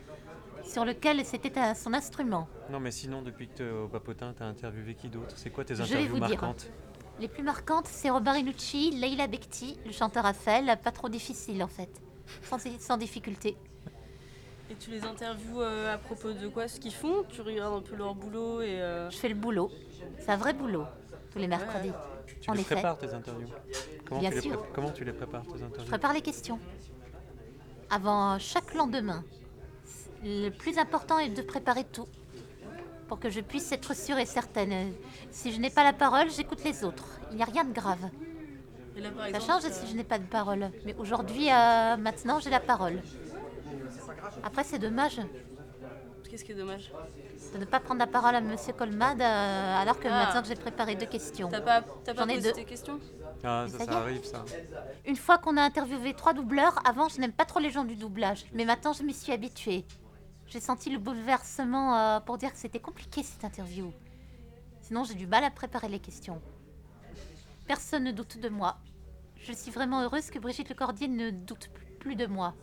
sur 0.63 0.85
lequel 0.85 1.25
c'était 1.25 1.75
son 1.75 1.95
instrument. 1.95 2.47
Non, 2.71 2.79
mais 2.79 2.91
sinon, 2.91 3.23
depuis 3.23 3.49
que 3.49 3.55
tu 3.57 3.63
es 3.65 3.71
au 3.71 3.89
Papotin, 3.89 4.35
tu 4.37 4.43
as 4.43 4.47
interviewé 4.47 4.95
qui 4.95 5.09
d'autre? 5.09 5.35
C'est 5.37 5.51
quoi 5.51 5.65
tes 5.65 5.75
Je 5.75 5.83
vais 5.83 5.95
interviews 5.95 6.17
vous 6.17 6.27
dire. 6.27 6.55
Les 7.21 7.29
plus 7.29 7.43
marquantes, 7.43 7.87
c'est 7.87 8.11
Robin 8.11 8.33
Rinucci, 8.33 8.91
Leila 8.93 9.27
Bekti, 9.27 9.77
le 9.85 9.93
chanteur 9.93 10.23
Raphaël, 10.25 10.79
pas 10.83 10.93
trop 10.93 11.09
difficile 11.09 11.63
en 11.65 11.69
fait, 11.69 11.91
sans, 12.43 12.59
sans 12.79 12.97
difficulté. 12.97 13.57
Et 14.71 14.75
tu 14.77 14.91
les 14.91 15.03
interviews 15.03 15.61
euh, 15.61 15.95
à 15.95 15.99
propos 15.99 16.33
de 16.33 16.47
quoi? 16.49 16.69
Ce 16.69 16.79
qu'ils 16.79 16.93
font? 16.95 17.25
Tu 17.29 17.41
regardes 17.41 17.75
un 17.75 17.81
peu 17.81 17.97
leur 17.97 18.15
boulot 18.15 18.61
et. 18.61 18.81
euh, 18.81 19.11
Je 19.11 19.17
fais 19.17 19.29
le 19.29 19.35
boulot, 19.35 19.71
c'est 20.21 20.31
un 20.31 20.37
vrai 20.37 20.53
boulot, 20.53 20.85
tous 21.33 21.39
les 21.39 21.49
mercredis. 21.49 21.91
Tu 22.41 22.51
en 22.51 22.53
les 22.53 22.61
effet. 22.61 22.75
prépares 22.77 22.99
tes 22.99 23.13
interviews? 23.13 23.49
Comment 24.07 24.21
Bien 24.21 24.31
tu, 24.31 24.37
les 24.37 24.43
sûr. 24.43 24.59
pré- 24.61 24.69
comment 24.75 24.91
tu 24.93 25.05
les 25.05 25.13
prépares 25.13 25.43
tes 25.47 25.55
interviews? 25.55 25.85
Je 25.85 25.89
prépare 25.89 26.13
les 26.13 26.21
questions. 26.23 26.61
Avant 27.91 28.39
chaque 28.39 28.75
lendemain, 28.75 29.25
le 30.23 30.51
plus 30.51 30.79
important 30.79 31.19
est 31.19 31.31
de 31.31 31.43
préparer 31.43 31.85
tout 31.85 32.07
pour 33.09 33.19
que 33.19 33.31
je 33.31 33.41
puisse 33.41 33.73
être 33.73 33.95
sûre 33.97 34.19
et 34.19 34.27
certaine. 34.27 34.93
Si 35.31 35.51
je 35.53 35.59
n'ai 35.61 35.71
pas 35.71 35.83
la 35.83 35.93
parole, 35.93 36.31
j'écoute 36.31 36.63
les 36.65 36.85
autres. 36.85 37.07
Il 37.31 37.37
n'y 37.37 37.43
a 37.43 37.47
rien 37.47 37.65
de 37.65 37.73
grave. 37.73 38.11
Et 38.97 39.01
là, 39.01 39.11
par 39.11 39.29
Ça 39.31 39.41
change 39.41 39.63
si 39.73 39.87
je 39.87 39.95
n'ai 39.97 40.05
pas 40.05 40.19
de 40.19 40.25
parole. 40.27 40.71
Mais 40.85 40.95
aujourd'hui, 40.99 41.51
euh, 41.51 41.97
maintenant, 41.97 42.39
j'ai 42.41 42.51
la 42.51 42.61
parole. 42.61 43.01
Après, 44.43 44.65
c'est 44.65 44.79
dommage 44.79 45.21
Qu'est-ce 46.31 46.45
qui 46.45 46.53
est 46.53 46.57
dommage 46.57 46.93
de 47.55 47.59
ne 47.59 47.65
pas 47.65 47.81
prendre 47.81 48.01
la 48.01 48.07
parole 48.07 48.35
à 48.35 48.41
Monsieur 48.43 48.75
Colmade 48.75 49.23
euh, 49.23 49.81
alors 49.81 49.99
que 49.99 50.09
Ah. 50.09 50.25
maintenant 50.27 50.43
que 50.43 50.49
j'ai 50.49 50.57
préparé 50.57 50.95
deux 50.95 51.07
questions. 51.07 51.49
T'as 51.49 51.63
pas, 51.63 51.81
t'as 52.05 52.13
pas 52.13 52.23
J'en 52.25 52.29
ai 52.29 52.35
posé 52.35 52.49
deux. 52.49 52.53
tes 52.55 52.65
questions 52.67 53.01
Ah, 53.43 53.65
ça, 53.69 53.83
ça 53.87 53.93
arrive, 53.99 54.25
ça. 54.25 54.45
Une 55.07 55.17
fois 55.17 55.39
qu'on 55.39 55.57
a 55.57 55.63
interviewé 55.63 56.13
trois 56.13 56.35
doubleurs, 56.35 56.79
avant 56.87 57.09
je 57.09 57.19
n'aime 57.21 57.33
pas 57.33 57.47
trop 57.47 57.61
les 57.61 57.71
gens 57.71 57.85
du 57.85 57.97
doublage, 57.97 58.45
mais 58.53 58.67
maintenant 58.67 58.93
je 58.93 59.03
m'y 59.05 59.15
suis 59.15 59.33
habituée. 59.33 59.87
J'ai 60.49 60.61
senti 60.61 60.91
le 60.91 60.99
bouleversement 60.99 61.97
euh, 61.99 62.21
pour 62.21 62.39
dire 62.39 62.51
que 62.53 62.59
c'était 62.59 62.81
compliqué 62.81 63.23
cette 63.23 63.45
interview. 63.45 63.93
Sinon 64.81 65.05
j'ai 65.05 65.15
du 65.15 65.27
mal 65.27 65.45
à 65.45 65.51
préparer 65.51 65.89
les 65.89 65.99
questions. 66.01 66.41
Personne 67.67 68.05
ne 68.05 68.13
doute 68.13 68.39
de 68.41 68.49
moi. 68.49 68.79
Je 69.43 69.53
suis 69.53 69.71
vraiment 69.71 70.03
heureuse 70.03 70.31
que 70.31 70.39
Brigitte 70.39 70.71
Lecordier 70.71 71.09
ne 71.09 71.31
doute 71.31 71.71
plus 72.01 72.17
de 72.17 72.27
moi. 72.27 72.55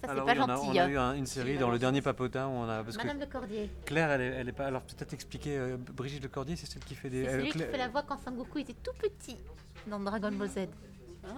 Ça 0.00 0.08
c'est 0.08 0.14
pas 0.16 0.24
oui, 0.24 0.38
on 0.38 0.42
a, 0.44 0.56
gentil. 0.56 0.68
on 0.68 0.76
a 0.76 0.82
hein. 0.84 0.88
eu 0.88 0.98
un- 0.98 1.14
une 1.14 1.26
série 1.26 1.58
dans 1.58 1.70
le 1.70 1.78
dernier 1.78 2.02
Papotin 2.02 2.46
où 2.46 2.50
on 2.50 2.68
a. 2.68 2.84
Parce 2.84 2.96
Madame 2.96 3.18
que 3.18 3.24
Lecordier. 3.24 3.70
Claire, 3.86 4.10
elle 4.12 4.20
est, 4.20 4.26
elle 4.26 4.48
est 4.48 4.52
pas. 4.52 4.66
Alors 4.66 4.82
peut-être 4.82 5.12
expliquer. 5.14 5.56
euh, 5.56 5.76
Brigitte 5.76 6.22
Lecordier, 6.22 6.56
c'est 6.56 6.66
celle 6.66 6.84
qui 6.84 6.94
fait 6.94 7.10
des. 7.10 7.24
C'est 7.24 7.30
elle- 7.30 7.40
celui 7.40 7.50
qui 7.52 7.58
Claire- 7.58 7.70
fait 7.70 7.78
la 7.78 7.88
voix 7.88 8.02
quand 8.02 8.18
Sangoku 8.18 8.58
était 8.58 8.74
tout 8.74 8.92
petit 9.00 9.36
dans 9.88 9.98
Dragon 9.98 10.30
Ball 10.32 10.48
Z. 10.48 10.58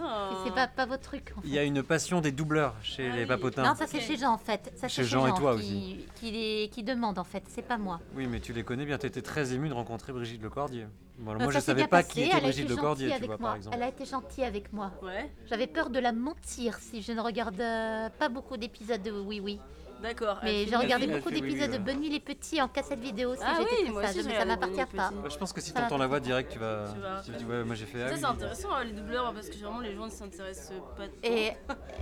Ah. 0.01 0.31
Et 0.33 0.37
c'est 0.49 0.55
pas, 0.55 0.67
pas 0.67 0.87
votre 0.87 1.03
truc. 1.03 1.33
en 1.37 1.41
Il 1.45 1.51
y 1.51 1.59
a 1.59 1.63
une 1.65 1.83
passion 1.83 2.21
des 2.21 2.33
doubleurs 2.33 2.75
Ah 2.79 2.83
chez 2.83 3.11
les 3.13 3.27
Papotins. 3.27 3.65
Non, 3.65 3.75
ça 3.75 3.87
c'est 3.87 4.01
chez 4.01 4.17
Jean 4.17 4.33
en 4.35 4.39
fait. 4.39 4.73
Ça, 4.77 4.89
Chez 4.89 5.03
c'est 5.03 5.09
Jean 5.09 5.27
et 5.27 5.35
toi 5.35 5.55
qui, 5.55 5.59
aussi. 5.61 6.07
Qui, 6.17 6.31
les- 6.31 6.69
qui 6.73 6.83
demande 6.83 7.19
en 7.19 7.25
fait, 7.25 7.43
c'est 7.49 7.63
pas 7.67 7.79
moi. 7.79 8.01
Oui, 8.15 8.27
mais 8.27 8.41
tu 8.41 8.53
les 8.53 8.63
connais 8.63 8.85
bien. 8.85 8.99
Tu 8.99 9.07
étais 9.07 9.23
très 9.23 9.53
ému 9.55 9.69
de 9.69 9.75
rencontrer 9.75 10.13
Brigitte 10.13 10.43
Lecordier. 10.43 10.87
Bon, 11.19 11.31
alors 11.31 11.39
Non, 11.41 11.45
moi, 11.47 11.53
je 11.55 11.61
savais 11.61 11.83
pas 11.85 12.03
passé, 12.03 12.09
qui 12.13 12.21
était 12.23 12.31
elle 12.33 12.37
a 12.37 12.41
Brigitte 12.41 12.65
été 12.67 12.75
Lecordier, 12.75 13.09
gentille 13.09 13.19
tu 13.21 13.25
avec 13.25 13.27
vois, 13.29 13.39
moi. 13.39 13.49
par 13.51 13.57
exemple. 13.57 13.77
Elle 13.77 13.83
a 13.83 13.89
été 13.89 14.05
gentille 14.05 14.45
avec 14.45 14.73
moi. 14.73 14.93
Ouais. 15.03 15.31
J'avais 15.47 15.67
peur 15.67 15.89
de 15.91 15.99
la 15.99 16.13
mentir 16.13 16.77
si 16.79 17.01
je 17.01 17.13
ne 17.13 17.21
regarde 17.21 17.61
euh, 17.61 18.09
pas 18.19 18.29
beaucoup 18.29 18.57
d'épisodes 18.59 19.03
de 19.03 19.11
Oui 19.13 19.41
Oui. 19.41 19.59
D'accord. 20.03 20.39
Mais 20.43 20.67
j'ai 20.67 20.77
regardé 20.77 21.07
beaucoup 21.07 21.31
d'épisodes 21.31 21.69
de 21.71 21.73
ouais. 21.77 21.79
Bonne 21.79 22.01
Nuit 22.01 22.11
les 22.11 22.21
Petits 22.21 22.61
en 22.61 22.69
cassette 22.69 23.01
vidéo 23.01 23.35
si 23.35 23.41
Ah 23.45 23.59
j'étais 23.59 23.83
oui, 23.85 23.91
moi 23.91 24.03
aussi, 24.05 24.23
ça 24.23 24.45
m'appartient 24.45 24.97
pas. 24.97 25.11
Bah, 25.11 25.29
je 25.31 25.37
pense 25.37 25.53
que 25.53 25.61
si 25.61 25.73
t'entends 25.73 25.99
la 25.99 26.07
voix 26.07 26.21
direct, 26.21 26.53
tu 26.53 26.59
vas. 26.59 26.85
Tu 26.95 27.01
vas 27.01 27.23
tu- 27.25 27.33
tu 27.39 27.45
vois, 27.45 27.65
moi 27.65 27.75
j'ai 27.75 27.87
fait. 27.87 28.03
ah 28.03 28.09
Ça, 28.11 28.17
c'est 28.17 28.25
intéressant, 28.25 28.73
hein, 28.73 28.85
les 28.85 28.93
doubleurs, 28.93 29.33
parce 29.33 29.49
que 29.49 29.55
généralement, 29.55 29.81
les 29.81 29.95
gens 29.95 30.07
ne 30.07 30.11
s'intéressent 30.11 30.73
pas 30.97 31.05
trop. 31.09 31.17
Et 31.23 31.53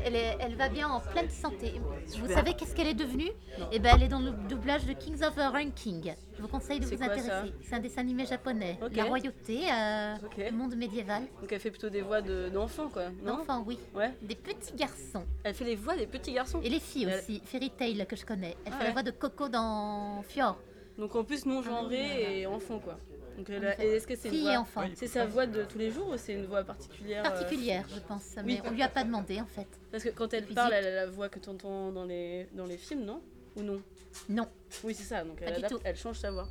elle, 0.04 0.16
est- 0.16 0.36
elle 0.40 0.56
va 0.56 0.68
bien 0.68 0.88
en 0.88 1.00
pleine 1.00 1.30
santé. 1.30 1.80
Vous 2.18 2.28
savez 2.32 2.54
qu'est-ce 2.54 2.74
qu'elle 2.74 2.88
est 2.88 2.94
devenue 2.94 3.30
Eh 3.72 3.78
ben, 3.78 3.92
elle 3.96 4.02
est 4.04 4.08
dans 4.08 4.20
le 4.20 4.30
doublage 4.48 4.84
de 4.86 4.92
Kings 4.92 5.22
of 5.22 5.34
the 5.36 5.40
Ranking. 5.52 6.14
Je 6.36 6.42
vous 6.42 6.48
conseille 6.48 6.80
de 6.80 6.86
vous 6.86 6.94
intéresser. 7.00 7.30
C'est 7.62 7.74
un 7.76 7.78
dessin 7.78 8.00
animé 8.00 8.26
japonais. 8.26 8.78
La 8.92 9.04
royauté, 9.04 9.60
euh, 9.72 10.14
le 10.36 10.50
monde 10.50 10.74
médiéval. 10.74 11.22
Donc 11.40 11.52
elle 11.52 11.60
fait 11.60 11.70
plutôt 11.70 11.90
des 11.90 12.02
voix 12.02 12.22
de- 12.22 12.48
d'enfants, 12.48 12.88
quoi. 12.88 13.04
D'enfants, 13.24 13.62
oui. 13.66 13.78
Ouais. 13.94 14.12
Des 14.20 14.34
petits 14.34 14.74
garçons. 14.74 15.24
Elle 15.44 15.54
fait 15.54 15.64
les 15.64 15.76
voix 15.76 15.96
des 15.96 16.06
petits 16.06 16.32
garçons. 16.32 16.60
Et 16.62 16.68
les 16.68 16.80
filles 16.80 17.06
aussi. 17.06 17.40
Fairy 17.44 17.70
Tail 17.70 17.93
que 18.04 18.16
je 18.16 18.24
connais. 18.26 18.56
Elle 18.64 18.72
Ah 18.74 18.78
fait 18.78 18.84
la 18.84 18.90
voix 18.92 19.02
de 19.04 19.10
Coco 19.12 19.48
dans 19.48 20.22
Fior. 20.22 20.58
Donc 20.98 21.14
en 21.16 21.24
plus 21.24 21.46
non 21.46 21.62
genré 21.62 22.40
et 22.40 22.46
enfant, 22.46 22.78
quoi. 22.80 22.98
Donc, 23.36 23.50
est-ce 23.50 24.06
que 24.06 24.14
c'est 24.14 24.28
une 24.28 24.42
voix- 24.42 24.52
et 24.52 24.56
enfant. 24.56 24.82
C'est 24.94 25.08
sa 25.08 25.26
voix 25.26 25.46
de 25.46 25.64
tous 25.64 25.78
les 25.78 25.90
jours 25.90 26.08
ou 26.10 26.16
c'est 26.16 26.34
une 26.34 26.46
voix 26.46 26.62
particulière 26.62 27.24
euh, 27.26 27.28
Particulière, 27.30 27.84
je 27.92 27.98
pense, 28.00 28.36
mais 28.44 28.54
oui. 28.54 28.62
on 28.64 28.70
lui 28.70 28.82
a 28.82 28.88
pas 28.88 29.02
demandé 29.02 29.40
en 29.40 29.46
fait. 29.46 29.66
Parce 29.90 30.04
que 30.04 30.10
quand 30.10 30.32
elle 30.34 30.42
Physique. 30.42 30.54
parle, 30.54 30.72
elle 30.72 30.86
a 30.86 30.94
la 30.94 31.06
voix 31.08 31.28
que 31.28 31.40
tu 31.40 31.48
entends 31.48 31.90
dans 31.90 32.04
les, 32.04 32.46
dans 32.52 32.66
les 32.66 32.76
films, 32.76 33.04
non 33.04 33.20
Ou 33.56 33.62
non 33.62 33.82
Non. 34.28 34.46
Oui, 34.84 34.94
c'est 34.94 35.02
ça, 35.02 35.24
donc 35.24 35.38
elle, 35.42 35.54
adapte- 35.64 35.96
change 35.96 36.18
sa 36.20 36.30
voix. 36.30 36.46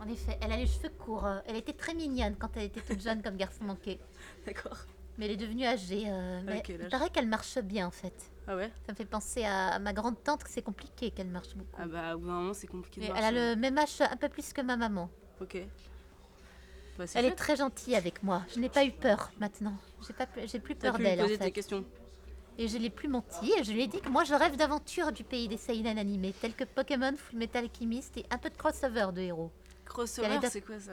En 0.00 0.08
effet, 0.08 0.36
elle 0.42 0.50
a 0.50 0.56
les 0.56 0.66
cheveux 0.66 0.88
courts. 0.98 1.24
euh, 1.24 1.38
Elle 1.46 1.54
était 1.56 1.72
très 1.72 1.94
mignonne 1.94 2.34
quand 2.36 2.50
elle 2.56 2.64
était 2.64 2.80
toute 2.80 3.00
jeune 3.00 3.22
comme 3.22 3.36
garçon 3.36 3.62
manqué. 3.62 4.00
D'accord. 4.44 4.76
Mais 5.16 5.26
elle 5.26 5.32
est 5.32 5.36
devenue 5.36 5.64
âgée. 5.66 6.02
euh, 6.08 6.40
mais 6.44 6.62
quel 6.64 6.80
il 6.82 6.88
paraît 6.88 7.10
qu'elle 7.10 7.28
marche 7.28 7.58
bien 7.60 7.86
en 7.86 7.92
fait. 7.92 8.32
Ah 8.46 8.56
ouais 8.56 8.70
Ça 8.86 8.92
me 8.92 8.96
fait 8.96 9.04
penser 9.06 9.44
à 9.44 9.78
ma 9.78 9.92
grande 9.92 10.22
tante 10.22 10.44
que 10.44 10.50
c'est 10.50 10.62
compliqué 10.62 11.10
qu'elle 11.10 11.28
marche 11.28 11.54
beaucoup. 11.54 11.80
Ah 11.82 11.86
bah, 11.86 12.14
au 12.14 12.18
bout 12.18 12.26
d'un 12.26 12.32
moment, 12.34 12.54
c'est 12.54 12.66
compliqué 12.66 13.00
de 13.00 13.06
elle 13.16 13.24
a 13.24 13.30
le 13.32 13.56
même 13.56 13.78
âge 13.78 14.00
un 14.00 14.16
peu 14.16 14.28
plus 14.28 14.52
que 14.52 14.60
ma 14.60 14.76
maman. 14.76 15.08
Ok. 15.40 15.56
Bah, 16.98 17.06
c'est 17.06 17.18
Elle 17.18 17.24
est 17.26 17.34
très 17.34 17.56
gentille 17.56 17.96
avec 17.96 18.22
moi. 18.22 18.42
Je 18.54 18.60
n'ai 18.60 18.68
pas 18.68 18.84
eu 18.84 18.92
peur 18.92 19.30
maintenant. 19.40 19.76
J'ai 20.06 20.12
pas, 20.12 20.26
j'ai 20.46 20.60
plus 20.60 20.76
T'as 20.76 20.88
peur 20.88 20.96
pu 20.96 21.02
lui 21.02 21.08
d'elle 21.08 21.20
en 21.20 21.24
poser 21.24 21.38
tes 21.38 21.44
fait. 21.44 21.50
questions. 21.50 21.84
Et 22.56 22.68
je 22.68 22.78
l'ai 22.78 22.90
plus 22.90 23.08
menti 23.08 23.52
et 23.58 23.64
je 23.64 23.72
lui 23.72 23.82
ai 23.82 23.86
dit 23.88 24.00
que 24.00 24.08
moi 24.08 24.22
je 24.22 24.32
rêve 24.32 24.56
d'aventures 24.56 25.10
du 25.10 25.24
pays 25.24 25.48
des 25.48 25.56
seinen 25.56 25.98
animés 25.98 26.32
tels 26.40 26.54
que 26.54 26.62
Pokémon, 26.62 27.12
Full 27.16 27.36
Metal 27.38 27.64
Alchemist 27.64 28.16
et 28.16 28.24
un 28.30 28.38
peu 28.38 28.48
de 28.48 28.56
crossover 28.56 29.08
de 29.12 29.22
héros. 29.22 29.50
Crossover, 29.84 30.38
c'est 30.48 30.60
quoi 30.60 30.78
ça? 30.78 30.92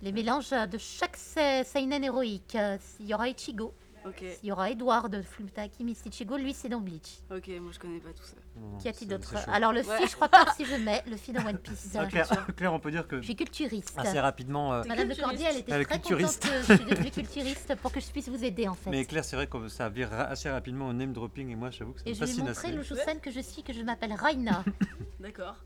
Les 0.00 0.12
mélanges 0.12 0.50
de 0.50 0.78
chaque 0.78 1.16
se- 1.16 1.62
seinen 1.66 2.02
héroïque. 2.04 2.54
Euh, 2.54 2.78
Il 3.00 3.06
y 3.06 3.12
aura 3.14 3.28
Ichigo. 3.28 3.74
Ok. 4.08 4.24
Il 4.42 4.48
y 4.48 4.52
aura 4.52 4.70
Edward 4.70 5.10
de 5.10 5.22
Full 5.22 5.44
Metal 5.46 5.64
Alchemist. 5.64 6.06
Ichigo, 6.06 6.36
lui, 6.36 6.54
c'est 6.54 6.68
dans 6.68 6.80
Bleach. 6.80 7.18
Ok, 7.30 7.48
moi 7.60 7.70
je 7.72 7.78
connais 7.78 7.98
pas 8.00 8.10
tout 8.10 8.22
ça. 8.24 8.36
Qui 8.80 8.88
a-t-il 8.88 9.08
d'autre 9.08 9.28
c'est 9.30 9.36
chaud. 9.44 9.50
Alors 9.52 9.72
le 9.72 9.80
Ouais. 9.82 9.98
fi, 9.98 10.06
je 10.08 10.14
crois 10.16 10.28
pas 10.28 10.46
si 10.56 10.64
je 10.64 10.74
mets 10.74 11.02
le 11.08 11.16
fi 11.16 11.32
dans 11.32 11.46
One 11.46 11.58
Piece. 11.58 11.90
Ah, 11.98 12.06
Claire, 12.06 12.46
Claire, 12.56 12.72
on 12.72 12.80
peut 12.80 12.90
dire 12.90 13.06
que 13.06 13.18
Je 13.20 13.24
suis 13.24 13.36
culturiste. 13.36 13.94
assez 13.96 14.18
rapidement. 14.20 14.72
euh, 14.74 14.82
Madame 14.86 15.08
de 15.08 15.14
Cordier, 15.14 15.46
elle 15.50 15.58
était 15.58 15.72
Elle 15.72 15.82
est 15.82 15.84
très 15.84 16.00
culturiste. 16.00 16.42
contente 16.42 16.66
que 16.66 16.72
je 16.74 16.74
suis 16.82 16.84
devenue 16.90 17.10
culturiste 17.10 17.74
pour 17.76 17.92
que 17.92 18.00
je 18.00 18.06
puisse 18.10 18.28
vous 18.28 18.44
aider 18.44 18.66
en 18.68 18.74
fait. 18.74 18.90
Mais 18.90 19.04
Claire, 19.04 19.24
c'est 19.24 19.36
vrai 19.36 19.46
que 19.46 19.68
ça 19.68 19.88
vire 19.88 20.10
ra- 20.10 20.24
assez 20.24 20.50
rapidement 20.50 20.88
au 20.88 20.92
name 20.92 21.12
dropping 21.12 21.50
et 21.50 21.56
moi, 21.56 21.70
j'avoue 21.70 21.92
que 21.92 22.00
ça 22.00 22.06
Et 22.06 22.10
me 22.10 22.14
je 22.14 22.20
lui 22.20 22.24
ai 22.24 22.26
fascine 22.28 22.44
montré 22.46 22.68
assez. 22.68 23.14
le 23.14 23.20
que 23.20 23.30
je 23.30 23.40
suis, 23.40 23.62
que 23.62 23.72
je 23.72 23.82
m'appelle 23.82 24.12
Raina. 24.12 24.64
D'accord. 25.20 25.56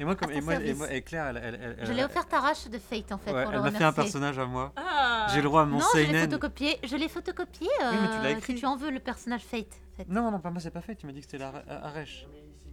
Et 0.00 0.04
moi, 0.04 0.16
comme, 0.16 0.30
et 0.30 0.40
moi, 0.40 0.54
et 0.54 0.56
service. 0.56 0.76
moi- 0.78 0.92
et 0.92 1.02
Claire, 1.02 1.26
elle, 1.28 1.36
elle, 1.36 1.76
elle- 1.78 1.86
Je 1.86 1.92
l'ai 1.92 2.02
offert 2.02 2.24
à 2.32 2.40
Rache 2.40 2.66
de 2.68 2.78
Fate 2.78 3.12
en 3.12 3.18
fait 3.18 3.32
ouais, 3.32 3.42
pour 3.42 3.52
le 3.52 3.58
elle 3.58 3.62
m'a 3.64 3.70
fait 3.70 3.84
un 3.84 3.92
personnage 3.92 4.38
à 4.38 4.46
moi. 4.46 4.72
Ah 4.76 5.26
J'ai 5.30 5.36
le 5.36 5.42
droit 5.44 5.62
à 5.62 5.64
mon 5.66 5.78
non, 5.78 5.84
je 5.92 5.98
l'ai 5.98 6.06
seinen. 6.06 6.22
photocopié. 6.22 6.78
Je 6.82 6.96
l'ai 6.96 7.08
photocopié. 7.08 7.68
Oui, 7.80 7.96
mais 8.00 8.08
tu 8.08 8.14
euh, 8.14 8.22
l'as 8.22 8.30
écrit. 8.30 8.54
Si 8.54 8.60
tu 8.60 8.66
en 8.66 8.76
veux 8.76 8.90
le 8.90 8.98
personnage 9.00 9.42
Fate. 9.42 9.66
en 9.92 9.96
fait. 9.98 10.08
Non, 10.08 10.30
non, 10.30 10.40
pas 10.40 10.50
moi, 10.50 10.60
c'est 10.60 10.70
pas 10.70 10.80
fait. 10.80 10.94
Tu 10.96 11.06
m'as 11.06 11.12
dit 11.12 11.20
que 11.20 11.26
c'était 11.26 11.38
la 11.38 11.52
Arèche. 11.84 12.26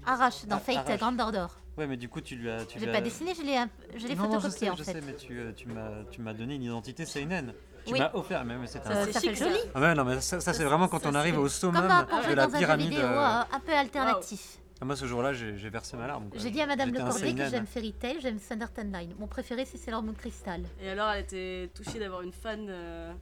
Arrache 0.06 0.46
dans 0.46 0.56
Ah, 0.56 0.60
Fate 0.60 0.78
Arrache. 0.78 1.00
Grand 1.00 1.20
Order. 1.20 1.48
Ouais, 1.78 1.86
mais 1.86 1.98
du 1.98 2.08
coup, 2.08 2.22
tu 2.22 2.36
lui 2.38 2.50
as. 2.50 2.64
Tu 2.66 2.80
Je 2.80 2.86
l'ai 2.86 2.92
pas 2.94 3.00
as- 3.00 3.02
dessiné, 3.02 3.34
je 3.36 3.42
l'ai 3.44 3.58
je 4.00 4.08
l'ai 4.08 4.16
Non, 4.16 4.24
non, 4.24 4.40
je 4.40 4.48
photocopié 4.48 4.60
sais, 4.68 4.70
en 4.70 4.76
je 4.78 4.84
fait. 4.84 4.94
sais, 4.94 5.02
mais 5.06 5.14
tu, 5.16 5.38
euh, 5.38 5.52
tu 5.54 5.68
m'as, 5.68 5.90
tu 6.10 6.22
m'as 6.22 6.34
donné 6.34 6.56
une 6.56 6.64
identité 6.64 7.06
seinen. 7.06 7.54
Tu 7.86 7.94
Oui. 7.94 8.00
m'as 8.00 8.12
offert, 8.14 8.44
mais, 8.46 8.58
mais 8.58 8.68
c'est 8.68 8.82
Ça- 8.84 8.92
un. 9.02 9.12
ça 9.12 9.20
fait 9.20 9.36
joli. 9.36 9.58
Ah 9.76 9.80
ouais, 9.82 9.94
non, 9.94 10.04
mais 10.06 10.20
ça, 10.22 10.40
ça, 10.40 10.54
c'est 10.54 10.64
vraiment 10.64 10.88
quand 10.88 11.06
on 11.06 11.14
arrive 11.16 11.38
au 11.38 11.48
summum 11.50 11.76
de 11.84 11.88
la 11.88 12.04
dans 12.04 12.18
un 12.18 12.52
jeu 12.52 12.58
pyramide. 12.58 12.90
vidéo 12.90 13.04
euh, 13.06 13.18
euh, 13.18 13.42
un 13.56 13.60
peu 13.60 13.74
alternatif. 13.74 14.58
Ah, 14.80 14.86
moi, 14.86 14.96
ce 14.96 15.06
jour-là, 15.06 15.34
j'ai 15.34 15.70
versé 15.70 15.98
ma 15.98 16.08
larme. 16.08 16.30
J'ai 16.36 16.52
dit 16.52 16.62
à 16.62 16.68
Madame 16.68 16.94
Le 16.94 17.00
Cordier 17.00 17.34
que 17.34 17.46
j'aime 17.50 17.66
Fairy 17.66 17.94
Tail, 17.94 18.18
j'aime 18.22 18.40
Thunder 18.40 18.66
Line. 18.78 19.14
Mon 19.20 19.28
préféré 19.28 19.66
c'est 19.66 19.78
Sailor 19.78 20.04
Moon 20.04 20.14
Crystal. 20.14 20.62
Et 20.82 20.90
alors, 20.90 21.10
elle 21.12 21.24
était 21.24 21.70
touchée 21.74 22.00
d'avoir 22.00 22.22
une 22.22 22.34
fan. 22.34 22.68
euh, 22.70 23.14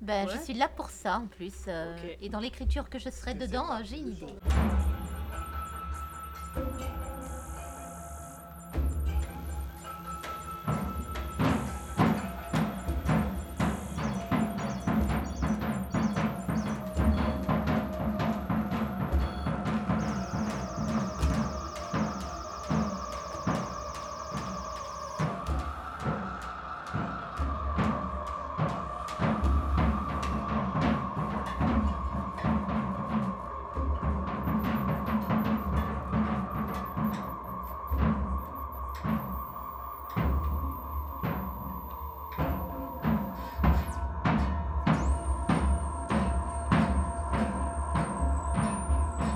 Ben, 0.00 0.26
Ouais. 0.26 0.32
je 0.34 0.42
suis 0.42 0.54
là 0.54 0.68
pour 0.68 0.90
ça 0.90 1.18
en 1.18 1.26
plus. 1.26 1.52
euh. 1.68 1.94
Et 2.20 2.28
dans 2.28 2.40
l'écriture 2.40 2.88
que 2.88 2.98
je 2.98 3.10
serai 3.10 3.34
dedans, 3.34 3.66
euh, 3.70 3.82
j'ai 3.84 3.98
une 3.98 4.08
idée. 4.08 4.26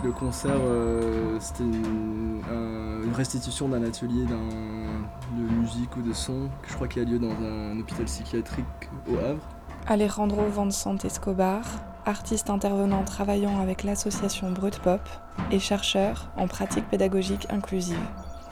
Le 0.09 0.15
concert, 0.15 0.57
euh, 0.59 1.37
c'était 1.39 1.65
une, 1.65 2.41
un- 2.51 3.03
une 3.05 3.13
restitution 3.13 3.69
d'un 3.69 3.83
atelier 3.85 4.25
de 4.25 5.43
musique 5.61 5.95
ou 5.99 6.01
de 6.01 6.15
son, 6.15 6.49
que 6.63 6.71
je 6.71 6.75
crois 6.77 6.89
qui 6.89 6.99
a 6.99 7.05
lieu 7.05 7.19
dans 7.19 7.31
un 7.31 7.79
hôpital 7.79 8.07
psychiatrique 8.07 8.65
au 9.07 9.19
Havre. 9.19 9.43
Alejandro 9.87 10.47
Vincent 10.49 10.97
Escobar, 11.05 11.61
artiste 12.07 12.49
intervenant 12.49 13.05
travaillant 13.05 13.61
avec 13.61 13.85
l'association 13.85 14.51
Brut 14.51 14.79
Pop 14.79 15.03
et 15.51 15.59
chercheur 15.59 16.31
en 16.39 16.47
pratique 16.49 16.89
pédagogique 16.89 17.47
inclusive. 17.51 17.99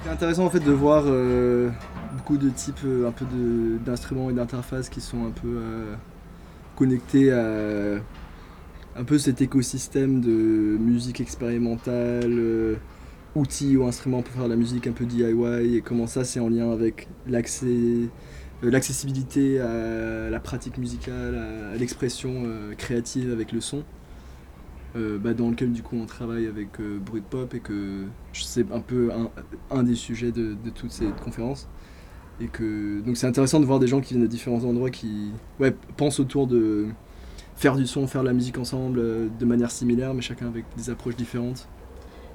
C'est 0.05 0.11
intéressant 0.11 0.45
en 0.45 0.51
fait 0.51 0.61
de 0.61 0.73
voir 0.73 1.05
euh, 1.07 1.71
beaucoup 2.19 2.37
de 2.37 2.51
types 2.51 2.81
euh, 2.85 3.09
un 3.09 3.13
peu 3.13 3.25
de- 3.25 3.79
d'instruments 3.79 4.29
et 4.29 4.35
d'interfaces 4.35 4.91
qui 4.91 5.01
sont 5.01 5.25
un 5.25 5.31
peu 5.31 5.49
euh, 5.49 5.95
connectés 6.77 7.33
à 7.33 7.99
un 8.99 9.05
peu 9.05 9.19
cet 9.19 9.43
écosystème 9.43 10.21
de 10.21 10.31
musique 10.31 11.21
expérimentale, 11.21 12.33
euh, 12.33 12.77
outils 13.35 13.77
ou 13.77 13.85
instruments 13.85 14.23
pour 14.23 14.35
faire 14.35 14.45
de 14.45 14.51
la 14.51 14.57
musique 14.57 14.87
un 14.87 14.93
peu 14.93 15.05
DIY 15.05 15.77
et 15.77 15.83
comment 15.83 16.07
ça 16.07 16.25
c'est 16.25 16.41
en 16.41 16.49
lien 16.49 16.73
avec 16.73 17.09
l'accès, 17.27 17.67
euh, 17.67 18.09
l'accessibilité 18.63 19.61
à 19.61 20.31
la 20.31 20.41
pratique 20.41 20.79
musicale, 20.79 21.37
à, 21.37 21.77
l'expression 21.77 22.45
euh, 22.45 22.75
créative 22.75 23.31
avec 23.33 23.53
le 23.53 23.61
son. 23.61 23.85
bah, 24.95 25.35
dans 25.35 25.51
lequel 25.51 25.73
du 25.73 25.83
coup 25.83 25.97
on 25.97 26.07
travaille 26.07 26.47
avec 26.47 26.81
Brut 27.05 27.25
Pop 27.25 27.53
et 27.53 27.61
que 27.61 28.07
c'est 28.33 28.73
un 28.73 28.81
peu 28.81 29.11
un, 29.71 29.83
des 29.83 29.95
sujets 29.95 30.33
de, 30.33 30.57
de 30.65 30.71
toute 30.71 30.91
cette 30.91 31.21
conférence. 31.21 31.69
Et 32.41 32.49
que 32.49 33.01
donc 33.01 33.19
c'est 33.19 33.27
intéressant 33.27 33.61
de 33.61 33.67
voir 33.67 33.79
des 33.79 33.89
gens 33.89 34.01
qui 34.01 34.15
viennent 34.15 34.23
de 34.23 34.31
différents 34.31 34.65
endroits 34.65 34.91
qui 34.91 35.33
ouais, 35.61 35.75
pensent 35.99 36.19
autour 36.19 36.47
de 36.47 36.87
faire 37.57 37.77
du 37.77 37.87
son, 37.87 38.07
faire 38.07 38.23
de 38.23 38.27
la 38.29 38.33
musique 38.35 38.59
ensemble 38.59 38.99
euh, 39.01 39.29
de 39.41 39.45
manière 39.45 39.71
similaire, 39.71 40.15
mais 40.15 40.23
chacun 40.23 40.47
avec 40.49 40.65
des 40.77 40.91
approches 40.91 41.17
différentes. 41.17 41.69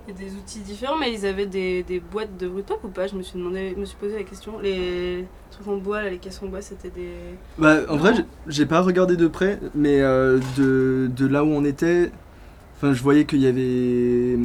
Il 0.07 0.13
y 0.13 0.17
a 0.17 0.29
des 0.29 0.35
outils 0.35 0.59
différents, 0.61 0.97
mais 0.97 1.13
ils 1.13 1.25
avaient 1.27 1.45
des, 1.45 1.83
des 1.83 1.99
boîtes 1.99 2.35
de 2.37 2.47
Brutop 2.47 2.83
ou 2.83 2.87
pas? 2.87 3.05
Je 3.07 3.15
me 3.15 3.21
suis 3.21 3.37
demandé, 3.37 3.75
me 3.77 3.85
suis 3.85 3.97
posé 3.97 4.15
la 4.15 4.23
question. 4.23 4.59
Les 4.59 5.25
trucs 5.51 5.67
en 5.67 5.77
bois, 5.77 6.01
là, 6.01 6.09
les 6.09 6.17
caisses 6.17 6.41
en 6.41 6.47
bois, 6.47 6.61
c'était 6.61 6.89
des. 6.89 7.11
Bah, 7.59 7.81
en 7.87 7.97
vrai, 7.97 8.15
j'ai- 8.15 8.25
j'ai 8.47 8.65
pas 8.65 8.81
regardé 8.81 9.15
de 9.15 9.27
près, 9.27 9.59
mais 9.75 10.01
euh, 10.01 10.39
de, 10.57 11.09
de 11.15 11.27
là 11.27 11.43
où 11.43 11.49
on 11.49 11.63
était, 11.63 12.11
enfin, 12.75 12.93
je 12.93 13.01
voyais 13.03 13.25
qu'il 13.25 13.39
y 13.41 13.47
avait. 13.47 14.37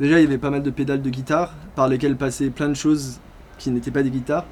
Déjà, 0.00 0.18
il 0.20 0.22
y 0.22 0.26
avait 0.26 0.38
pas 0.38 0.50
mal 0.50 0.62
de 0.62 0.70
pédales 0.70 1.02
de 1.02 1.10
guitare 1.10 1.54
par 1.76 1.88
lesquelles 1.88 2.16
passaient 2.16 2.50
plein 2.50 2.68
de 2.68 2.74
choses 2.74 3.20
qui 3.58 3.70
n'étaient 3.70 3.90
pas 3.90 4.02
des 4.02 4.10
guitares. 4.10 4.46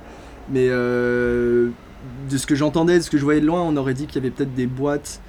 Mais 0.50 0.66
euh, 0.68 1.70
de 2.30 2.36
ce 2.36 2.46
que 2.46 2.54
j'entendais, 2.54 2.98
de 2.98 3.02
ce 3.02 3.10
que 3.10 3.18
je 3.18 3.24
voyais 3.24 3.40
de 3.40 3.46
loin, 3.46 3.62
on 3.62 3.76
aurait 3.76 3.94
dit 3.94 4.06
qu'il 4.06 4.16
y 4.16 4.26
avait 4.26 4.30
peut-être 4.34 4.54
des 4.54 4.66
boîtes 4.66 5.20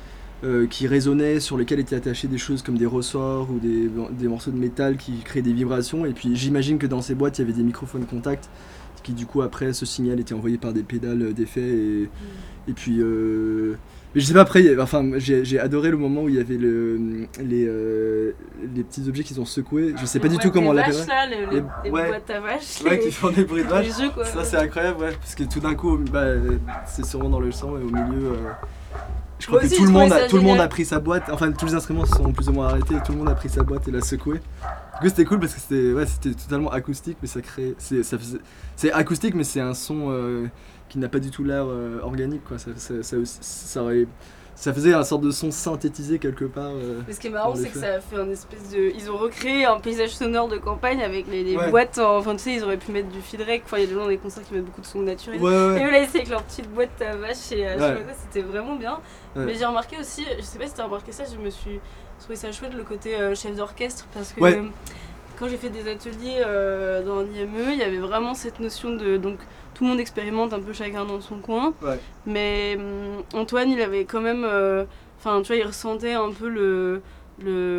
euh, 0.44 0.68
qui 0.68 0.88
résonnaient, 0.88 1.40
sur 1.40 1.58
lesquelles 1.58 1.80
étaient 1.80 1.96
attachées 1.96 2.28
des 2.28 2.38
choses 2.38 2.62
comme 2.62 2.78
des 2.78 2.86
ressorts 2.86 3.50
ou 3.52 3.60
des, 3.60 3.90
des 4.12 4.28
morceaux 4.28 4.52
de 4.52 4.58
métal 4.58 4.98
qui 4.98 5.14
créaient 5.24 5.42
des 5.42 5.54
vibrations. 5.54 6.06
Et 6.06 6.12
puis 6.14 6.36
j'imagine 6.36 6.78
que 6.78 6.88
dans 6.88 7.02
ces 7.02 7.16
boîtes, 7.16 7.40
il 7.40 7.42
y 7.42 7.44
avait 7.46 7.54
des 7.58 7.64
microphones 7.64 8.06
contact 8.06 8.50
qui 9.04 9.14
du 9.14 9.26
coup 9.26 9.42
après 9.42 9.72
ce 9.74 9.86
signal 9.86 10.20
était 10.20 10.34
envoyé 10.34 10.58
par 10.58 10.74
des 10.74 10.84
pédales 10.84 11.34
d'effet 11.34 11.62
et, 11.62 12.10
et 12.68 12.74
puis 12.74 12.98
euh, 13.00 13.76
mais 14.14 14.20
je 14.20 14.26
sais 14.26 14.34
pas 14.34 14.42
après 14.42 14.78
enfin 14.82 15.12
j'ai 15.18 15.60
adoré 15.60 15.92
le 15.92 15.98
moment 15.98 16.24
où 16.24 16.30
il 16.30 16.36
y 16.36 16.40
avait 16.40 16.58
le, 16.58 17.00
les, 17.42 17.66
euh, 17.68 18.34
les 18.76 18.84
petits 18.84 19.08
objets 19.08 19.24
qu'ils 19.24 19.40
ont 19.40 19.46
secoués. 19.46 19.94
Je 19.98 20.06
sais 20.06 20.20
pas 20.20 20.28
Les 20.28 20.34
du 20.36 20.40
tout 20.40 20.52
comment 20.52 20.70
on 20.70 20.74
l'appellerait. 20.74 21.06
vaches, 21.06 21.30
les- 21.30 21.62
les- 21.86 21.90
ouais, 21.92 22.08
boîtes 22.10 22.30
à 22.30 22.40
vaches, 22.42 22.82
ouais 22.84 23.00
qui 23.00 23.12
font 23.12 23.30
des 23.30 23.46
bruits 23.46 23.64
de 23.64 23.68
les 23.70 23.74
vache 23.74 23.98
jeux, 24.02 24.10
quoi. 24.14 24.26
ça 24.26 24.44
c'est 24.44 24.58
incroyable 24.58 25.00
ouais 25.00 25.12
parce 25.20 25.36
que 25.36 25.44
tout 25.46 25.60
d'un 25.62 25.76
coup 25.76 25.98
bah, 26.12 26.26
c'est 26.86 27.06
sûrement 27.06 27.30
dans 27.30 27.40
le 27.40 27.52
sang 27.54 27.78
et 27.78 27.84
au 27.84 27.90
milieu 27.90 28.26
euh, 28.34 28.36
je 29.40 29.46
crois 29.48 29.60
que 29.62 29.68
tout 29.78 29.86
le 29.86 29.92
monde 29.92 30.12
a, 30.14 30.28
tout 30.28 30.36
le 30.38 30.42
monde 30.42 30.60
a 30.60 30.68
pris 30.68 30.86
sa 30.86 31.00
boîte 31.00 31.24
enfin 31.32 31.52
tous 31.52 31.66
les 31.68 31.76
instruments 31.76 32.06
se 32.06 32.16
sont 32.16 32.32
plus 32.34 32.50
ou 32.50 32.54
moins 32.54 32.68
arrêtés 32.68 32.96
et 32.96 33.02
tout 33.02 33.12
le 33.12 33.18
monde 33.20 33.30
a 33.30 33.36
pris 33.36 33.50
sa 33.50 33.64
boîte 33.64 33.88
et 33.88 33.92
l'a 33.92 34.02
secoué 34.02 34.36
du 34.40 35.00
coup 35.02 35.08
c'était 35.10 35.26
cool 35.26 35.40
parce 35.40 35.54
que 35.54 35.60
c'était 35.60 35.94
ouais, 35.94 36.06
c'était 36.08 36.34
totalement 36.34 36.72
acoustique 36.72 37.18
mais 37.22 37.28
ça 37.28 37.42
crée 37.42 37.76
c'est 37.78 38.02
ça 38.04 38.18
faisait- 38.18 38.40
c'est 38.76 38.92
acoustique 38.92 39.36
mais 39.36 39.44
c'est 39.44 39.60
un 39.62 39.74
son 39.76 40.08
euh, 40.10 40.48
qui 40.90 40.98
n'a 41.00 41.10
pas 41.10 41.20
du 41.20 41.30
tout 41.32 41.44
l'air 41.44 41.66
euh, 41.68 42.00
organique. 42.02 42.44
Quoi. 42.46 42.58
Ça, 42.58 42.72
ça, 42.78 42.94
ça, 43.04 43.18
ça 43.26 43.84
aurait- 43.84 44.08
ça 44.60 44.74
faisait 44.74 44.91
un 44.93 45.03
sorte 45.03 45.22
de 45.22 45.30
son 45.30 45.51
synthétisé 45.51 46.18
quelque 46.18 46.45
part. 46.45 46.72
euh, 46.72 47.01
Mais 47.08 47.14
ce 47.14 47.20
qui 47.20 47.28
est 47.28 47.30
marrant, 47.30 47.53
c'est 47.55 47.70
que 47.70 47.78
ça 47.78 47.93
a 47.93 47.99
fait 47.99 48.16
un 48.18 48.28
espèce 48.32 48.70
de. 48.72 48.91
Ils 48.95 49.12
ont 49.12 49.16
recréé 49.18 49.66
un 49.66 49.80
paysage 49.80 50.10
sonore 50.16 50.47
de 50.47 50.58
campagne 50.58 51.03
avec 51.03 51.28
les, 51.28 51.43
les 51.43 51.55
Ouais. 51.55 51.70
boîtes. 51.70 51.99
en- 51.99 52.18
Enfin, 52.18 52.32
tu 52.36 52.39
sais, 52.43 52.53
ils 52.55 52.64
auraient 52.64 52.78
pu 52.78 52.91
mettre 52.91 53.10
du 53.10 53.22
feedback. 53.22 53.62
Enfin, 53.66 53.78
il 53.78 53.82
y 53.82 53.84
a 53.84 53.88
des 53.88 53.93
gens 53.93 54.01
dans 54.01 54.08
les 54.10 54.18
concerts 54.18 54.43
qui 54.43 54.55
mettent 54.55 54.66
beaucoup 54.66 54.82
de 54.82 54.88
sons 54.88 55.01
naturels. 55.03 55.39
Ouais, 55.39 55.51
ouais, 55.51 55.68
ouais. 55.74 55.82
Et 55.82 55.86
eux, 55.86 55.91
là, 55.91 55.99
ils 55.99 56.10
avec 56.10 56.28
leur 56.30 56.41
petite 56.41 56.68
boîte 56.74 56.99
à 57.01 57.16
vache 57.16 57.51
et 57.51 57.68
à 57.68 57.78
Ouais. 57.78 58.03
c'était 58.24 58.41
vraiment 58.45 58.76
bien. 58.76 58.99
Mais 59.36 59.53
j'ai 59.53 59.66
remarqué 59.66 59.97
aussi, 59.99 60.26
je 60.38 60.41
sais 60.43 60.58
pas 60.58 60.66
si 60.66 60.74
t'as 60.74 60.86
remarqué 60.86 61.12
ça, 61.12 61.24
je 61.32 61.38
me 61.38 61.51
suis 61.51 61.80
trouvé 62.20 62.36
ça 62.36 62.51
chouette 62.51 62.74
le 62.74 62.84
côté 62.84 63.16
euh, 63.16 63.36
chef 63.36 63.55
d'orchestre 63.55 64.08
parce 64.14 64.34
que. 64.34 64.43
Euh, 64.43 64.64
quand 65.39 65.47
j'ai 65.47 65.58
fait 65.58 65.70
des 65.70 65.88
ateliers 65.88 66.41
euh, 66.43 67.03
dans 67.03 67.22
l'IME, 67.22 67.70
il 67.72 67.78
y 67.78 67.84
avait 67.84 67.99
vraiment 67.99 68.34
cette 68.34 68.60
notion 68.60 68.89
de. 68.95 69.18
Donc, 69.18 69.38
tout 69.78 69.84
le 69.84 69.90
monde 69.92 70.00
expérimente 70.00 70.54
un 70.54 70.60
peu 70.60 70.74
chacun 70.74 71.06
dans 71.06 71.22
son 71.22 71.38
coin. 71.40 71.74
Ouais. 71.84 72.00
Mais 72.26 72.76
hum, 72.80 73.24
Antoine, 73.34 73.70
il 73.72 73.82
avait 73.82 74.06
quand 74.06 74.22
même. 74.22 74.44
euh, 74.46 74.86
Enfin, 75.20 75.42
tu 75.42 75.48
vois, 75.48 75.56
il 75.56 75.66
ressentait 75.66 76.14
un 76.14 76.32
peu 76.32 76.48
le 76.48 77.02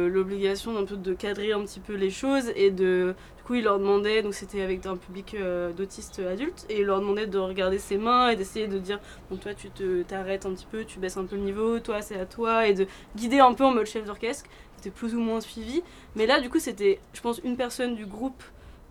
l'obligation 0.09 0.73
d'un 0.75 0.85
peu 0.85 0.97
de 0.97 1.15
cadrer 1.15 1.53
un 1.53 1.63
petit 1.63 1.81
peu 1.81 1.95
les 1.95 2.11
choses 2.11 2.53
et 2.57 2.71
de 2.71 3.15
du 3.37 3.43
coup 3.43 3.55
il 3.55 3.65
leur 3.65 3.79
demandait 3.81 4.23
donc 4.23 4.35
c'était 4.35 4.61
avec 4.61 4.87
un 4.87 4.97
public 4.97 5.35
euh, 5.35 5.73
d'autistes 5.73 6.21
adultes 6.21 6.65
et 6.69 6.81
il 6.81 6.87
leur 6.87 7.01
demandait 7.01 7.27
de 7.27 7.39
regarder 7.39 7.79
ses 7.79 7.97
mains 7.97 8.29
et 8.29 8.37
d'essayer 8.37 8.69
de 8.69 8.79
dire 8.79 9.01
bon 9.31 9.37
toi 9.37 9.55
tu 9.55 9.71
te 9.71 10.03
t'arrêtes 10.03 10.47
un 10.47 10.53
petit 10.53 10.67
peu 10.71 10.85
tu 10.85 11.01
baisses 11.01 11.17
un 11.17 11.25
peu 11.25 11.35
le 11.37 11.43
niveau 11.43 11.81
toi 11.81 12.03
c'est 12.03 12.21
à 12.21 12.27
toi 12.27 12.67
et 12.69 12.75
de 12.75 12.87
guider 13.17 13.41
un 13.41 13.53
peu 13.53 13.65
en 13.65 13.73
mode 13.75 13.87
chef 13.87 14.05
d'orchestre 14.05 14.45
qui 14.45 14.89
était 14.89 14.97
plus 14.97 15.15
ou 15.15 15.21
moins 15.21 15.41
suivi 15.41 15.83
mais 16.15 16.27
là 16.27 16.41
du 16.41 16.51
coup 16.51 16.61
c'était 16.61 17.01
je 17.13 17.21
pense 17.21 17.41
une 17.43 17.57
personne 17.57 17.97
du 17.97 18.07
groupe 18.07 18.43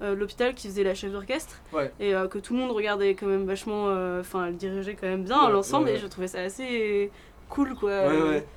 euh, 0.01 0.15
l'hôpital 0.15 0.53
qui 0.53 0.67
faisait 0.67 0.83
la 0.83 0.93
chef 0.95 1.11
d'orchestre 1.11 1.55
Ouais. 1.73 1.91
et 1.99 2.13
euh, 2.13 2.27
que 2.27 2.37
tout 2.39 2.53
le 2.53 2.59
monde 2.59 2.71
regardait 2.71 3.15
quand 3.15 3.25
même 3.27 3.45
vachement 3.45 3.85
euh, 3.89 4.21
enfin 4.21 4.47
elle 4.47 4.57
dirigeait 4.57 4.95
quand 4.95 5.07
même 5.07 5.23
bien 5.23 5.45
Ouais, 5.47 5.51
l'ensemble 5.51 5.85
ouais, 5.87 5.95
et 5.95 5.99
je 5.99 6.07
trouvais 6.07 6.27
ça 6.27 6.39
assez 6.41 7.11
cool 7.49 7.73
quoi 7.75 8.07
Ouais, 8.07 8.21
ouais. 8.21 8.47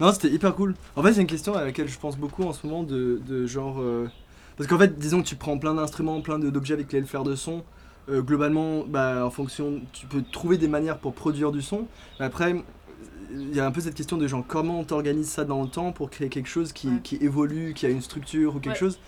Non, 0.00 0.12
c'était 0.12 0.28
hyper 0.28 0.54
cool. 0.56 0.74
En 0.96 1.02
fait, 1.04 1.12
c'est 1.14 1.20
une 1.20 1.26
question 1.28 1.54
à 1.54 1.64
laquelle 1.64 1.88
je 1.88 1.98
pense 1.98 2.16
beaucoup 2.18 2.42
en 2.42 2.52
ce 2.52 2.66
moment 2.66 2.82
de, 2.82 3.20
de 3.28 3.46
genre. 3.46 3.80
euh, 3.80 4.08
Parce 4.56 4.68
qu'en 4.68 4.76
fait, 4.78 4.98
disons 4.98 5.22
que 5.22 5.26
tu 5.28 5.36
prends 5.36 5.56
plein 5.56 5.72
d'instruments, 5.74 6.20
plein 6.20 6.40
de- 6.40 6.50
d'objets 6.50 6.74
avec 6.74 6.86
lesquels 6.92 7.06
faire 7.06 7.22
de 7.22 7.36
son. 7.36 7.62
euh, 8.08 8.20
globalement, 8.20 8.82
bah, 8.86 9.24
en 9.24 9.30
fonction, 9.30 9.80
tu 9.92 10.06
peux 10.06 10.22
trouver 10.22 10.58
des 10.58 10.66
manières 10.68 10.98
pour 10.98 11.14
produire 11.14 11.52
du 11.52 11.62
son. 11.62 11.86
Mais 12.18 12.26
après, 12.26 12.56
il 13.30 13.54
y 13.54 13.60
a 13.60 13.66
un 13.66 13.70
peu 13.70 13.80
cette 13.80 13.94
question 13.94 14.16
de 14.16 14.26
genre 14.26 14.44
comment 14.46 14.82
t'organises 14.84 15.28
ça 15.30 15.44
dans 15.44 15.62
le 15.62 15.68
temps 15.68 15.92
pour 15.92 16.10
créer 16.10 16.28
quelque 16.28 16.48
chose 16.48 16.72
qui, 16.72 16.88
qui 17.02 17.16
évolue, 17.22 17.72
qui 17.72 17.86
a 17.86 17.88
une 17.88 18.02
structure 18.02 18.56
ou 18.56 18.58
quelque 18.58 18.74
Ouais. 18.74 18.78
chose. 18.78 18.98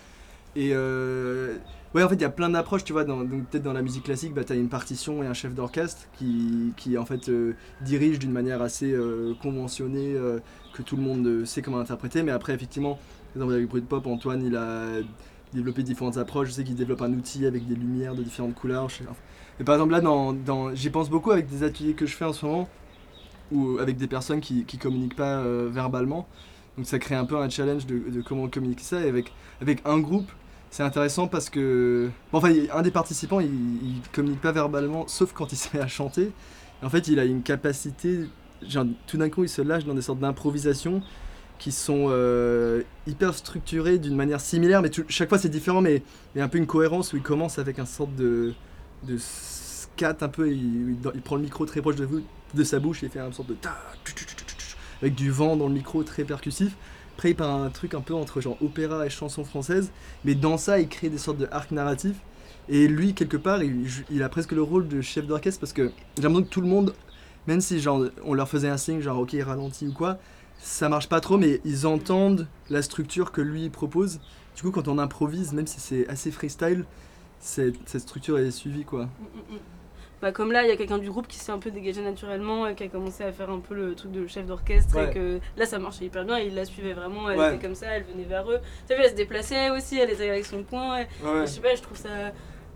Et 0.55 0.69
euh, 0.73 1.57
ouais, 1.97 2.03
en 2.03 2.09
fait, 2.09 2.15
il 2.15 2.21
y 2.21 2.25
a 2.25 2.29
plein 2.29 2.49
d'approches, 2.49 2.83
tu 2.83 2.93
vois. 2.93 3.03
dans- 3.03 3.23
donc, 3.23 3.45
peut-être 3.47 3.63
dans 3.63 3.73
la 3.73 3.81
musique 3.81 4.03
classique, 4.03 4.33
bah, 4.33 4.43
tu 4.43 4.53
as 4.53 4.55
une 4.55 4.69
partition 4.69 5.23
et 5.23 5.27
un 5.27 5.33
chef 5.33 5.53
d'orchestre 5.53 6.07
qui, 6.17 6.73
qui, 6.77 6.97
en 6.97 7.05
fait, 7.05 7.29
euh, 7.29 7.53
dirige 7.81 8.19
d'une 8.19 8.31
manière 8.31 8.61
assez 8.61 8.91
euh, 8.93 9.33
conventionnée, 9.41 10.13
euh, 10.15 10.39
que 10.73 10.81
tout 10.81 10.95
le 10.97 11.03
monde 11.03 11.45
sait 11.45 11.61
comment 11.61 11.79
interpréter. 11.79 12.23
Mais 12.23 12.31
après, 12.31 12.53
effectivement, 12.53 12.99
exemple, 13.35 13.53
avec 13.53 13.67
Brut 13.67 13.85
Pop, 13.87 14.05
Antoine, 14.07 14.43
il 14.45 14.55
a 14.55 14.87
développé 15.53 15.83
différentes 15.83 16.17
approches. 16.17 16.49
Je 16.49 16.53
sais 16.53 16.63
qu'il 16.63 16.75
développe 16.75 17.01
un 17.01 17.13
outil 17.13 17.45
avec 17.45 17.67
des 17.67 17.75
lumières 17.75 18.15
de 18.15 18.23
différentes 18.23 18.55
couleurs. 18.55 18.89
Je 18.89 18.97
sais- 18.97 19.03
enfin, 19.09 19.19
Mais 19.59 19.65
par 19.65 19.75
exemple, 19.75 19.91
là, 19.93 20.01
dans, 20.01 20.33
dans- 20.33 20.73
j'y 20.75 20.89
pense 20.89 21.09
beaucoup 21.09 21.31
avec 21.31 21.47
des 21.49 21.63
ateliers 21.63 21.93
que 21.93 22.05
je 22.05 22.15
fais 22.15 22.25
en 22.25 22.33
ce 22.33 22.45
moment, 22.45 22.69
ou 23.51 23.77
avec 23.79 23.97
des 23.97 24.07
personnes 24.07 24.41
qui 24.41 24.65
ne 24.73 24.79
communiquent 24.79 25.15
pas 25.15 25.43
verbalement. 25.69 26.27
Donc 26.77 26.85
ça 26.85 26.99
crée 26.99 27.15
un 27.15 27.25
peu 27.25 27.37
un 27.37 27.49
challenge 27.49 27.85
de, 27.87 27.97
de 28.11 28.21
comment 28.21 28.47
communiquer 28.49 28.83
ça. 28.83 29.01
Et 29.05 29.09
avec, 29.09 29.31
avec 29.61 29.81
un 29.85 29.99
groupe, 29.99 30.31
c'est 30.77 30.83
intéressant 30.83 31.27
parce 31.27 31.49
que. 31.49 32.11
Enfin, 32.31 32.53
un 32.71 32.83
des 32.83 32.91
participants, 32.91 33.39
il, 33.39 33.49
communique 34.13 34.41
pas 34.41 34.51
verbalement, 34.51 35.07
sauf 35.07 35.33
quand 35.33 35.51
il 35.51 35.55
se 35.57 35.75
met 35.75 35.81
à 35.81 35.87
chanter. 35.87 36.31
En 36.83 36.89
fait, 36.91 37.07
il 37.07 37.17
a 37.17 37.25
une 37.25 37.41
capacité. 37.41 38.25
Tout 39.07 39.17
d'un 39.17 39.29
coup, 39.31 39.43
il 39.43 39.49
se 39.49 39.63
lâche 39.63 39.85
dans 39.85 39.95
des 39.95 40.03
sortes 40.03 40.19
d'improvisations 40.19 41.01
qui 41.57 41.71
sont 41.71 42.09
euh, 42.09 42.83
hyper 43.07 43.33
structurées 43.33 43.97
d'une 43.97 44.15
manière 44.15 44.39
similaire, 44.39 44.83
mais 44.83 44.91
chaque 45.09 45.29
fois 45.29 45.39
c'est 45.39 45.49
différent, 45.49 45.81
mais 45.81 46.03
il 46.35 46.37
y 46.37 46.41
a 46.41 46.43
un 46.43 46.47
peu 46.47 46.59
une 46.59 46.67
cohérence 46.67 47.13
où 47.13 47.17
il 47.17 47.23
commence 47.23 47.57
avec 47.57 47.79
un 47.79 47.87
sorte 47.87 48.15
de, 48.15 48.53
scat 49.17 50.17
un 50.21 50.29
peu, 50.29 50.51
il, 50.51 50.95
prend 51.23 51.37
le 51.37 51.41
micro 51.41 51.65
très 51.65 51.81
proche 51.81 51.95
de, 51.95 52.05
vous, 52.05 52.21
de 52.53 52.63
sa 52.63 52.77
bouche 52.77 53.01
et 53.03 53.09
fait 53.09 53.19
une 53.19 53.33
sorte 53.33 53.49
de 53.49 53.55
ta, 53.55 53.75
avec 55.01 55.15
du 55.15 55.31
vent 55.31 55.55
dans 55.55 55.67
le 55.67 55.73
micro 55.73 56.03
très 56.03 56.23
percussif. 56.23 56.75
Après, 57.17 57.31
il 57.31 57.35
part 57.35 57.49
un 57.49 57.71
truc 57.71 57.95
un 57.95 58.01
peu 58.01 58.13
entre 58.13 58.41
genre 58.41 58.61
opéra 58.61 59.03
et 59.03 59.09
chanson 59.09 59.43
française, 59.43 59.89
mais 60.23 60.35
dans 60.35 60.55
ça, 60.55 60.79
il 60.79 60.87
crée 60.87 61.09
des 61.09 61.17
sortes 61.17 61.39
de 61.39 61.47
arcs 61.49 61.71
narratifs. 61.71 62.17
Et 62.69 62.87
lui, 62.87 63.15
quelque 63.15 63.37
part, 63.37 63.63
il, 63.63 63.87
il 64.11 64.21
a 64.21 64.29
presque 64.29 64.51
le 64.51 64.61
rôle 64.61 64.87
de 64.87 65.01
chef 65.01 65.25
d'orchestre 65.25 65.59
parce 65.59 65.73
que 65.73 65.91
j'ai 66.15 66.21
l'impression 66.21 66.43
que 66.43 66.49
tout 66.49 66.61
le 66.61 66.67
monde, 66.67 66.93
même 67.47 67.59
si 67.59 67.79
genre, 67.79 68.05
on 68.23 68.35
leur 68.35 68.47
faisait 68.47 68.69
un 68.69 68.77
signe, 68.77 69.01
genre 69.01 69.17
ok, 69.17 69.35
ralentit 69.43 69.87
ou 69.87 69.93
quoi, 69.93 70.19
ça 70.59 70.89
marche 70.89 71.09
pas 71.09 71.19
trop, 71.19 71.39
mais 71.39 71.59
ils 71.65 71.87
entendent 71.87 72.45
la 72.69 72.83
structure 72.83 73.31
que 73.31 73.41
lui 73.41 73.71
propose. 73.71 74.19
Du 74.55 74.61
coup, 74.61 74.69
quand 74.69 74.87
on 74.87 74.99
improvise, 74.99 75.53
même 75.53 75.65
si 75.65 75.79
c'est 75.79 76.07
assez 76.09 76.29
freestyle, 76.29 76.85
cette, 77.39 77.77
cette 77.89 78.01
structure 78.01 78.37
est 78.37 78.51
suivie 78.51 78.85
quoi. 78.85 79.05
Mm, 79.05 79.07
mm, 79.07 79.55
mm. 79.55 79.59
Bah, 80.21 80.31
comme 80.31 80.51
là, 80.51 80.63
il 80.63 80.69
y 80.69 80.71
a 80.71 80.75
quelqu'un 80.77 80.97
du 80.97 81.09
groupe 81.11 81.27
qui 81.27 81.37
s'est 81.37 81.51
un 81.51 81.59
peu 81.59 81.69
dégagé 81.69 82.01
naturellement 82.01 82.65
et 82.67 82.73
qui 82.73 82.83
a 82.83 82.87
commencé 82.87 83.23
à 83.23 83.31
faire 83.31 83.51
un 83.51 83.59
peu 83.59 83.75
le 83.75 83.93
truc 83.93 84.11
de 84.11 84.25
chef 84.25 84.47
d'orchestre. 84.47 84.95
Ouais. 84.95 85.09
Et 85.11 85.13
que 85.13 85.39
là, 85.55 85.65
ça 85.67 85.77
marchait 85.77 86.05
hyper 86.05 86.25
bien. 86.25 86.39
Il 86.39 86.55
la 86.55 86.65
suivait 86.65 86.93
vraiment. 86.93 87.29
Elle 87.29 87.37
Ouais. 87.37 87.55
était 87.55 87.63
comme 87.65 87.75
ça, 87.75 87.87
elle 87.87 88.03
venait 88.03 88.23
vers 88.23 88.49
eux. 88.49 88.59
Tu 88.87 88.95
vu, 88.95 89.01
elle 89.03 89.11
se 89.11 89.15
déplaçait 89.15 89.69
aussi, 89.69 89.99
elle 89.99 90.09
était 90.09 90.29
avec 90.29 90.45
son 90.45 90.63
poing. 90.63 90.97
et- 91.01 91.07
Ouais. 91.23 91.37
et 91.37 91.41
je 91.41 91.45
sais 91.51 91.61
pas, 91.61 91.75
je 91.75 91.81
trouve 91.83 91.97
ça, 91.97 92.09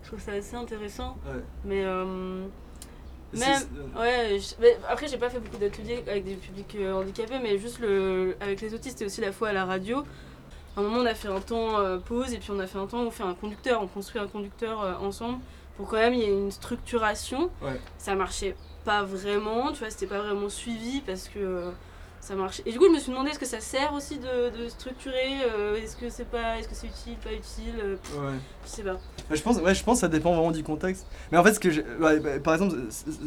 je 0.02 0.06
trouve 0.08 0.20
ça 0.20 0.32
assez 0.32 0.54
intéressant. 0.54 1.16
Mais. 1.64 1.82
euh, 1.84 2.04
même, 3.34 3.40
c'est- 3.58 3.98
ouais, 3.98 4.38
je- 4.38 4.54
mais 4.60 4.76
après 4.90 5.08
j'ai 5.08 5.16
pas 5.16 5.30
fait 5.30 5.40
beaucoup 5.40 5.56
d'ateliers 5.56 6.04
avec 6.06 6.22
des 6.24 6.34
publics 6.34 6.76
euh, 6.78 6.92
handicapés, 6.92 7.38
mais 7.42 7.56
juste 7.56 7.78
le, 7.80 8.36
avec 8.42 8.60
les 8.60 8.74
autistes 8.74 9.00
et 9.00 9.06
aussi 9.06 9.22
la 9.22 9.32
fois 9.32 9.48
à 9.48 9.52
la 9.54 9.64
radio. 9.64 10.04
À 10.76 10.80
un 10.80 10.82
moment 10.82 10.98
on 10.98 11.06
a 11.06 11.14
fait 11.14 11.28
un 11.28 11.40
temps 11.40 11.78
euh, 11.80 11.96
pause 11.98 12.34
et 12.34 12.38
puis 12.38 12.50
on 12.50 12.58
a 12.60 12.66
fait 12.66 12.76
un 12.78 12.86
temps 12.86 13.02
où 13.02 13.06
on 13.06 13.10
fait 13.10 13.22
un 13.22 13.32
conducteur, 13.34 13.82
on 13.82 13.86
construit 13.86 14.20
un 14.20 14.26
conducteur 14.26 14.82
euh, 14.82 14.94
ensemble 15.00 15.38
pour 15.76 15.88
quand 15.88 15.96
même 15.96 16.14
il 16.14 16.20
y 16.20 16.24
ait 16.24 16.32
une 16.32 16.50
structuration. 16.50 17.50
Ouais. 17.62 17.80
Ça 17.98 18.14
marchait 18.14 18.54
pas 18.84 19.02
vraiment, 19.04 19.72
tu 19.72 19.78
vois, 19.78 19.90
c'était 19.90 20.06
pas 20.06 20.20
vraiment 20.20 20.48
suivi 20.48 21.00
parce 21.02 21.28
que 21.28 21.38
euh, 21.38 21.70
ça 22.20 22.34
marchait. 22.34 22.62
Et 22.66 22.72
du 22.72 22.78
coup 22.78 22.86
je 22.86 22.90
me 22.92 22.98
suis 22.98 23.10
demandé 23.10 23.30
est-ce 23.30 23.38
que 23.38 23.46
ça 23.46 23.60
sert 23.60 23.92
aussi 23.94 24.18
de, 24.18 24.56
de 24.56 24.68
structurer, 24.68 25.38
euh, 25.56 25.76
est-ce 25.76 25.96
que 25.96 26.08
c'est 26.08 26.28
pas, 26.28 26.58
est-ce 26.58 26.68
que 26.68 26.74
c'est 26.74 26.86
utile, 26.88 27.16
pas 27.22 27.32
utile, 27.32 27.74
euh, 27.82 27.96
pff, 27.96 28.14
Ouais. 28.16 28.32
je 28.64 28.68
sais 28.70 28.82
pas. 28.82 28.92
Ouais, 29.30 29.36
je 29.36 29.42
pense, 29.42 29.56
ouais, 29.58 29.74
je 29.74 29.84
pense 29.84 29.98
que 29.98 30.00
ça 30.02 30.08
dépend 30.08 30.32
vraiment 30.34 30.50
du 30.50 30.62
contexte. 30.64 31.06
Mais 31.30 31.38
en 31.38 31.44
fait, 31.44 31.54
ce 31.54 31.60
que 31.60 31.68
ouais, 32.02 32.18
bah, 32.20 32.38
par 32.42 32.54
exemple, 32.54 32.74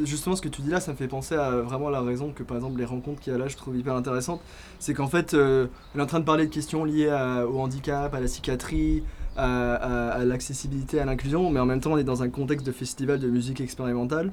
justement, 0.03 0.35
ce 0.35 0.41
que 0.41 0.49
tu 0.49 0.61
dis 0.61 0.69
là, 0.69 0.79
ça 0.81 0.91
me 0.91 0.97
fait 0.97 1.07
penser 1.07 1.35
à 1.35 1.51
vraiment 1.61 1.89
la 1.89 2.01
raison 2.01 2.31
que, 2.33 2.43
par 2.43 2.57
exemple, 2.57 2.77
les 2.79 2.85
rencontres 2.85 3.21
qu'il 3.21 3.31
y 3.33 3.35
a 3.35 3.39
là, 3.39 3.47
je 3.47 3.55
trouve 3.57 3.77
hyper 3.77 3.95
intéressantes. 3.95 4.41
C'est 4.79 4.93
qu'en 4.93 5.07
fait, 5.07 5.33
euh, 5.33 5.67
on 5.95 5.99
est 5.99 6.01
en 6.03 6.05
train 6.05 6.19
de 6.19 6.25
parler 6.25 6.47
de 6.47 6.53
questions 6.53 6.83
liées 6.83 7.09
à- 7.09 7.45
au 7.47 7.59
handicap, 7.59 8.13
à 8.13 8.19
la 8.19 8.27
psychiatrie, 8.27 9.03
à, 9.37 9.75
à- 9.75 10.09
à 10.21 10.25
l'accessibilité, 10.25 10.99
à 10.99 11.05
l'inclusion, 11.05 11.49
mais 11.49 11.59
en 11.59 11.65
même 11.65 11.81
temps, 11.81 11.93
on 11.93 11.97
est 11.97 12.03
dans 12.03 12.23
un 12.23 12.29
contexte 12.29 12.65
de 12.65 12.71
festival 12.71 13.19
de 13.19 13.27
musique 13.27 13.61
expérimentale. 13.61 14.31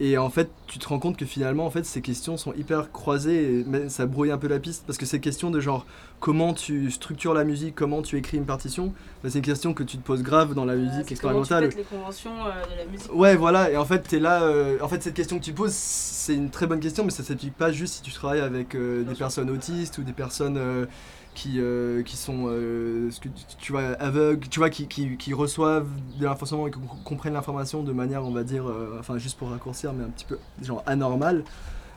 Et 0.00 0.18
en 0.18 0.30
fait, 0.30 0.50
tu 0.66 0.80
te 0.80 0.88
rends 0.88 0.98
compte 0.98 1.16
que 1.16 1.26
finalement, 1.26 1.64
en 1.64 1.70
fait, 1.70 1.84
ces 1.84 2.00
questions 2.00 2.36
sont 2.36 2.52
hyper 2.54 2.90
croisées 2.90 3.58
et 3.60 3.64
mais 3.64 3.88
ça 3.88 4.06
brouille 4.06 4.32
un 4.32 4.38
peu 4.38 4.48
la 4.48 4.58
piste 4.58 4.82
parce 4.84 4.98
que 4.98 5.06
ces 5.06 5.20
questions 5.20 5.50
de 5.50 5.60
genre 5.60 5.86
comment 6.18 6.54
tu 6.54 6.90
structures 6.90 7.34
la 7.34 7.44
musique, 7.44 7.74
comment 7.76 8.02
tu 8.02 8.16
écris 8.16 8.38
une 8.38 8.46
partition, 8.46 8.94
bah, 9.22 9.28
c'est 9.30 9.38
une 9.38 9.44
question 9.44 9.74
que 9.74 9.84
tu 9.84 9.98
te 9.98 10.02
poses 10.02 10.22
grave 10.22 10.54
dans 10.54 10.64
la 10.64 10.74
musique 10.74 11.06
tu 11.06 11.12
expérimentale. 11.12 11.68
pètes 11.68 11.76
les 11.76 11.84
conventions 11.84 12.32
euh, 12.46 12.74
de 12.74 12.78
la 12.78 12.86
musique. 12.90 13.14
Ouais, 13.14 13.36
voilà, 13.36 13.70
et 13.70 13.76
en 13.76 13.84
fait, 13.84 14.00
t'es 14.00 14.18
là. 14.18 14.42
euh, 14.42 14.78
en 14.80 14.88
fait, 14.88 15.02
cette 15.02 15.14
question 15.14 15.38
que 15.38 15.44
tu 15.44 15.52
poses, 15.52 15.72
c'est 15.72 16.34
une 16.34 16.50
très 16.50 16.66
bonne 16.66 16.80
question, 16.80 17.04
mais 17.04 17.10
ça 17.10 17.22
s'applique 17.22 17.54
pas 17.54 17.70
juste 17.70 17.94
si 17.96 18.02
tu 18.02 18.12
travailles 18.12 18.40
avec 18.40 18.74
euh, 18.74 19.04
des 19.04 19.14
personnes 19.14 19.50
autistes 19.50 19.98
ou 19.98 20.02
des 20.02 20.12
personnes 20.14 20.56
euh, 20.56 20.86
qui, 21.34 21.60
euh, 21.60 22.02
qui 22.02 22.16
sont, 22.16 22.44
euh, 22.48 23.10
tu- 23.58 23.72
vois, 23.72 23.82
aveugles, 24.00 24.48
tu 24.48 24.58
vois, 24.60 24.70
qui, 24.70 24.86
qui, 24.88 25.16
qui 25.16 25.32
reçoivent 25.34 25.88
de 26.18 26.24
l'information 26.24 26.66
et 26.66 26.70
qui 26.70 26.78
com- 26.78 26.98
comprennent 27.04 27.32
l'information 27.34 27.82
de 27.82 27.92
manière, 27.92 28.24
on 28.24 28.32
va 28.32 28.44
dire, 28.44 28.68
euh, 28.68 28.96
enfin, 29.00 29.16
juste 29.18 29.38
pour 29.38 29.50
raccourcir, 29.50 29.92
mais 29.94 30.04
un 30.04 30.10
petit 30.10 30.26
peu, 30.26 30.38
genre, 30.62 30.82
anormale. 30.86 31.44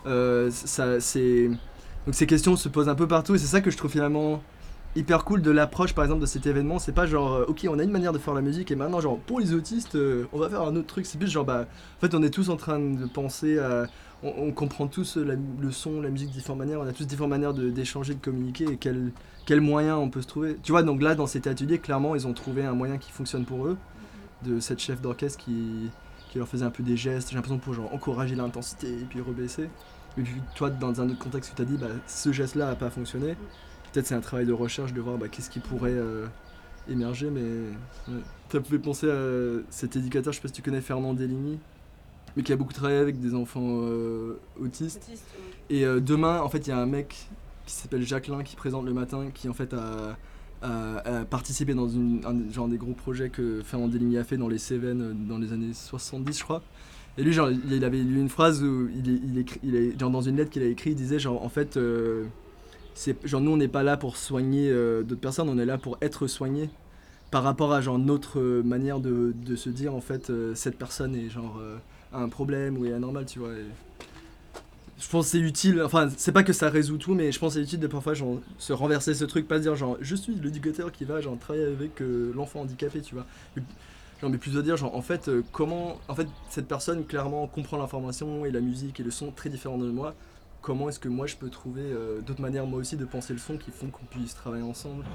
Euh, 0.05 0.49
ça, 0.51 0.99
c'est. 1.01 1.49
Donc, 2.05 2.15
ces 2.15 2.27
questions 2.27 2.55
se 2.55 2.69
posent 2.69 2.89
un 2.89 2.95
peu 2.95 3.07
partout, 3.07 3.35
et 3.35 3.37
c'est 3.39 3.47
ça 3.47 3.61
que 3.61 3.71
je 3.71 3.77
trouve 3.77 3.91
finalement 3.91 4.41
hyper 4.95 5.25
cool 5.25 5.41
de 5.41 5.51
l'approche 5.51 5.93
par 5.93 6.05
exemple 6.05 6.21
de 6.21 6.25
cet 6.25 6.45
événement 6.47 6.79
c'est 6.79 6.93
pas 6.93 7.05
genre 7.05 7.43
ok 7.49 7.67
on 7.69 7.79
a 7.79 7.83
une 7.83 7.91
manière 7.91 8.13
de 8.13 8.17
faire 8.17 8.33
la 8.33 8.39
musique 8.39 8.71
et 8.71 8.77
maintenant 8.77 9.01
genre 9.01 9.19
pour 9.19 9.41
les 9.41 9.53
autistes 9.53 9.97
on 10.31 10.39
va 10.39 10.49
faire 10.49 10.61
un 10.61 10.73
autre 10.77 10.87
truc 10.87 11.05
c'est 11.05 11.17
plus 11.17 11.29
genre 11.29 11.43
bah 11.43 11.65
en 11.97 11.99
fait 11.99 12.15
on 12.15 12.23
est 12.23 12.29
tous 12.29 12.49
en 12.49 12.55
train 12.55 12.79
de 12.79 13.05
penser 13.05 13.59
à 13.59 13.87
on, 14.23 14.51
comprend 14.51 14.87
tous 14.87 15.17
la- 15.17 15.35
le 15.35 15.71
son 15.71 16.01
la 16.01 16.09
musique 16.09 16.29
de 16.29 16.33
différentes 16.33 16.59
manières. 16.59 16.79
On 16.79 16.87
a 16.87 16.93
tous 16.93 17.05
différentes 17.05 17.29
manières 17.29 17.53
d'échanger 17.53 18.13
de 18.13 18.21
communiquer 18.21 18.65
et 18.65 18.77
quel 18.77 19.11
quel 19.45 19.61
moyen 19.61 19.97
on 19.97 20.09
peut 20.09 20.21
se 20.21 20.27
trouver. 20.27 20.57
Tu 20.63 20.71
vois 20.71 20.83
donc 20.83 21.01
là 21.01 21.15
dans 21.15 21.27
cet 21.27 21.47
atelier 21.47 21.77
clairement 21.79 22.15
ils 22.15 22.25
ont 22.27 22.33
trouvé 22.33 22.65
un 22.65 22.73
moyen 22.73 22.97
qui 22.97 23.11
fonctionne 23.11 23.45
pour 23.45 23.67
eux 23.67 23.77
de 24.43 24.59
cette 24.59 24.79
chef 24.79 25.01
d'orchestre 25.01 25.43
qui 25.43 25.91
leur 26.35 26.47
faisait 26.47 26.65
un 26.65 26.71
peu 26.71 26.83
des 26.83 26.97
gestes. 26.97 27.29
J'ai 27.29 27.35
l'impression 27.35 27.59
pour 27.59 27.75
encourager 27.93 28.35
l'intensité 28.35 28.89
et 28.89 29.05
puis 29.09 29.21
rebaisser. 29.21 29.69
Et 30.17 30.21
puis 30.21 30.41
toi 30.55 30.69
dans 30.69 31.01
un 31.01 31.09
autre 31.09 31.19
contexte 31.19 31.51
tu 31.51 31.55
t'as 31.55 31.65
dit 31.65 31.77
bah 31.77 31.87
ce 32.07 32.31
geste 32.31 32.55
là 32.55 32.69
a 32.69 32.75
pas 32.75 32.89
fonctionné 32.89 33.35
peut-être 33.95 34.07
c'est 34.07 34.15
un 34.15 34.21
travail 34.21 34.45
de 34.45 34.53
recherche 34.53 34.93
de 34.93 34.99
voir 34.99 35.17
bah, 35.17 35.27
qu'est-ce 35.29 35.49
qui 35.49 35.59
pourrait 35.59 35.93
euh, 35.93 36.27
émerger, 36.89 37.29
mais 37.29 37.41
ouais. 38.13 38.21
ça 38.51 38.61
fait 38.61 38.79
penser 38.79 39.09
à 39.09 39.61
cet 39.69 39.95
éducateur, 39.95 40.33
je 40.33 40.37
sais 40.37 40.41
pas 40.41 40.49
si 40.49 40.53
tu 40.53 40.61
connais 40.61 40.81
Fernand 40.81 41.13
Deligny, 41.13 41.59
mais 42.35 42.43
qui 42.43 42.53
a 42.53 42.55
beaucoup 42.55 42.73
travaillé 42.73 42.99
avec 42.99 43.19
des 43.19 43.35
enfants 43.35 43.81
autistes. 44.59 45.09
Et 45.69 45.85
demain, 45.85 46.41
en 46.41 46.49
fait, 46.49 46.67
il 46.67 46.69
y 46.69 46.73
a 46.73 46.77
un 46.77 46.85
mec 46.85 47.27
qui 47.65 47.73
s'appelle 47.73 48.05
Jacqueline 48.05 48.43
qui 48.43 48.55
présente 48.55 48.85
le 48.85 48.93
matin, 48.93 49.27
qui 49.33 49.49
en 49.49 49.53
fait 49.53 49.73
a, 49.73 50.17
participé 51.29 51.73
dans 51.73 51.87
une, 51.87 52.21
un 52.25 52.51
genre 52.51 52.67
des 52.67 52.77
gros 52.77 52.93
projets 52.93 53.29
que 53.29 53.61
Fernand 53.63 53.87
Deligny 53.87 54.17
a 54.17 54.23
fait 54.23 54.37
dans 54.37 54.47
les 54.47 54.57
Cévennes 54.57 55.27
dans 55.27 55.37
les 55.37 55.53
années 55.53 55.73
70, 55.73 56.37
je 56.37 56.43
crois. 56.43 56.61
Et 57.17 57.23
lui, 57.23 57.31
genre, 57.31 57.49
il 57.49 57.83
avait 57.85 57.99
lu 57.99 58.19
une 58.19 58.29
phrase 58.29 58.61
où 58.61 58.89
il, 58.93 59.07
il, 59.07 59.45
il 59.63 59.75
est, 59.75 59.99
genre, 59.99 60.09
dans 60.09 60.21
une 60.21 60.35
lettre 60.35 60.51
qu'il 60.51 60.63
a 60.63 60.65
écrite, 60.65 60.93
il 60.93 61.03
disait 61.03 61.19
genre, 61.19 61.41
en 61.43 61.49
fait, 61.49 61.77
c'est 62.95 63.27
genre 63.27 63.41
nous 63.41 63.51
on 63.51 63.57
n'est 63.57 63.67
pas 63.67 63.83
là 63.83 63.97
pour 63.97 64.17
soigner 64.17 64.69
euh, 64.71 65.03
d'autres 65.03 65.21
personnes, 65.21 65.49
on 65.49 65.59
est 65.59 65.65
là 65.65 65.77
pour 65.77 65.97
être 66.01 66.27
soigné 66.27 66.69
par 67.29 67.43
rapport 67.43 67.73
à 67.73 67.81
genre 67.81 67.99
notre 67.99 68.39
euh, 68.39 68.63
manière 68.63 69.01
de, 69.01 69.33
de, 69.35 69.55
se 69.55 69.69
dire 69.69 69.93
en 69.93 70.01
fait 70.01 70.29
euh, 70.29 70.55
cette 70.55 70.77
personne 70.77 71.13
est 71.13 71.29
genre 71.29 71.59
un 72.17 72.29
problème 72.29 72.77
ou 72.77 72.85
est 72.85 72.93
anormal, 72.93 73.25
tu 73.25 73.39
vois. 73.39 73.51
je 74.99 75.09
pense 75.09 75.27
c'est 75.27 75.39
utile, 75.39 75.81
enfin 75.83 76.09
c'est 76.17 76.31
pas 76.31 76.43
que 76.43 76.53
ça 76.53 76.69
résout 76.69 76.97
tout, 76.97 77.13
mais 77.13 77.31
je 77.31 77.39
pense 77.39 77.53
c'est 77.53 77.61
utile 77.61 77.79
de 77.79 77.87
parfois 77.87 78.13
genre, 78.13 78.39
se 78.57 78.73
renverser 78.73 79.13
ce 79.13 79.25
truc, 79.25 79.47
pas 79.47 79.59
dire 79.59 79.75
genre 79.75 79.97
je 80.01 80.15
suis 80.15 80.35
l'éducateur 80.35 80.91
qui 80.91 81.05
va 81.05 81.21
genre 81.21 81.37
travailler 81.37 81.65
avec 81.65 82.01
l'enfant 82.33 82.61
handicapé, 82.61 83.01
tu 83.01 83.15
vois. 83.15 83.25
Genre, 84.21 84.29
mais 84.29 84.37
plutôt 84.37 84.61
dire 84.61 84.77
genre 84.77 84.95
en 84.95 85.01
fait 85.01 85.29
comment 85.51 85.99
en 86.07 86.15
fait 86.15 86.27
cette 86.49 86.67
personne 86.67 87.05
clairement 87.05 87.47
comprend 87.47 87.77
l'information 87.77 88.45
et 88.45 88.51
la 88.51 88.61
musique 88.61 88.99
et 88.99 89.03
le 89.03 89.11
son 89.11 89.31
très 89.31 89.49
différents 89.49 89.77
de 89.77 89.89
moi 89.89 90.15
comment 90.65 90.89
est-ce 90.89 90.99
que 90.99 91.09
moi 91.09 91.27
je 91.27 91.35
peux 91.35 91.49
trouver 91.49 91.83
euh, 91.83 92.21
d'autres 92.21 92.41
manières 92.41 92.65
moi 92.65 92.79
aussi 92.79 92.97
de 92.97 93.05
penser 93.05 93.33
le 93.33 93.39
son 93.39 93.55
qui 93.55 93.69
font 93.69 93.87
qu'on 93.87 94.05
puisse 94.05 94.33
travailler 94.33 94.63
ensemble? 94.63 95.05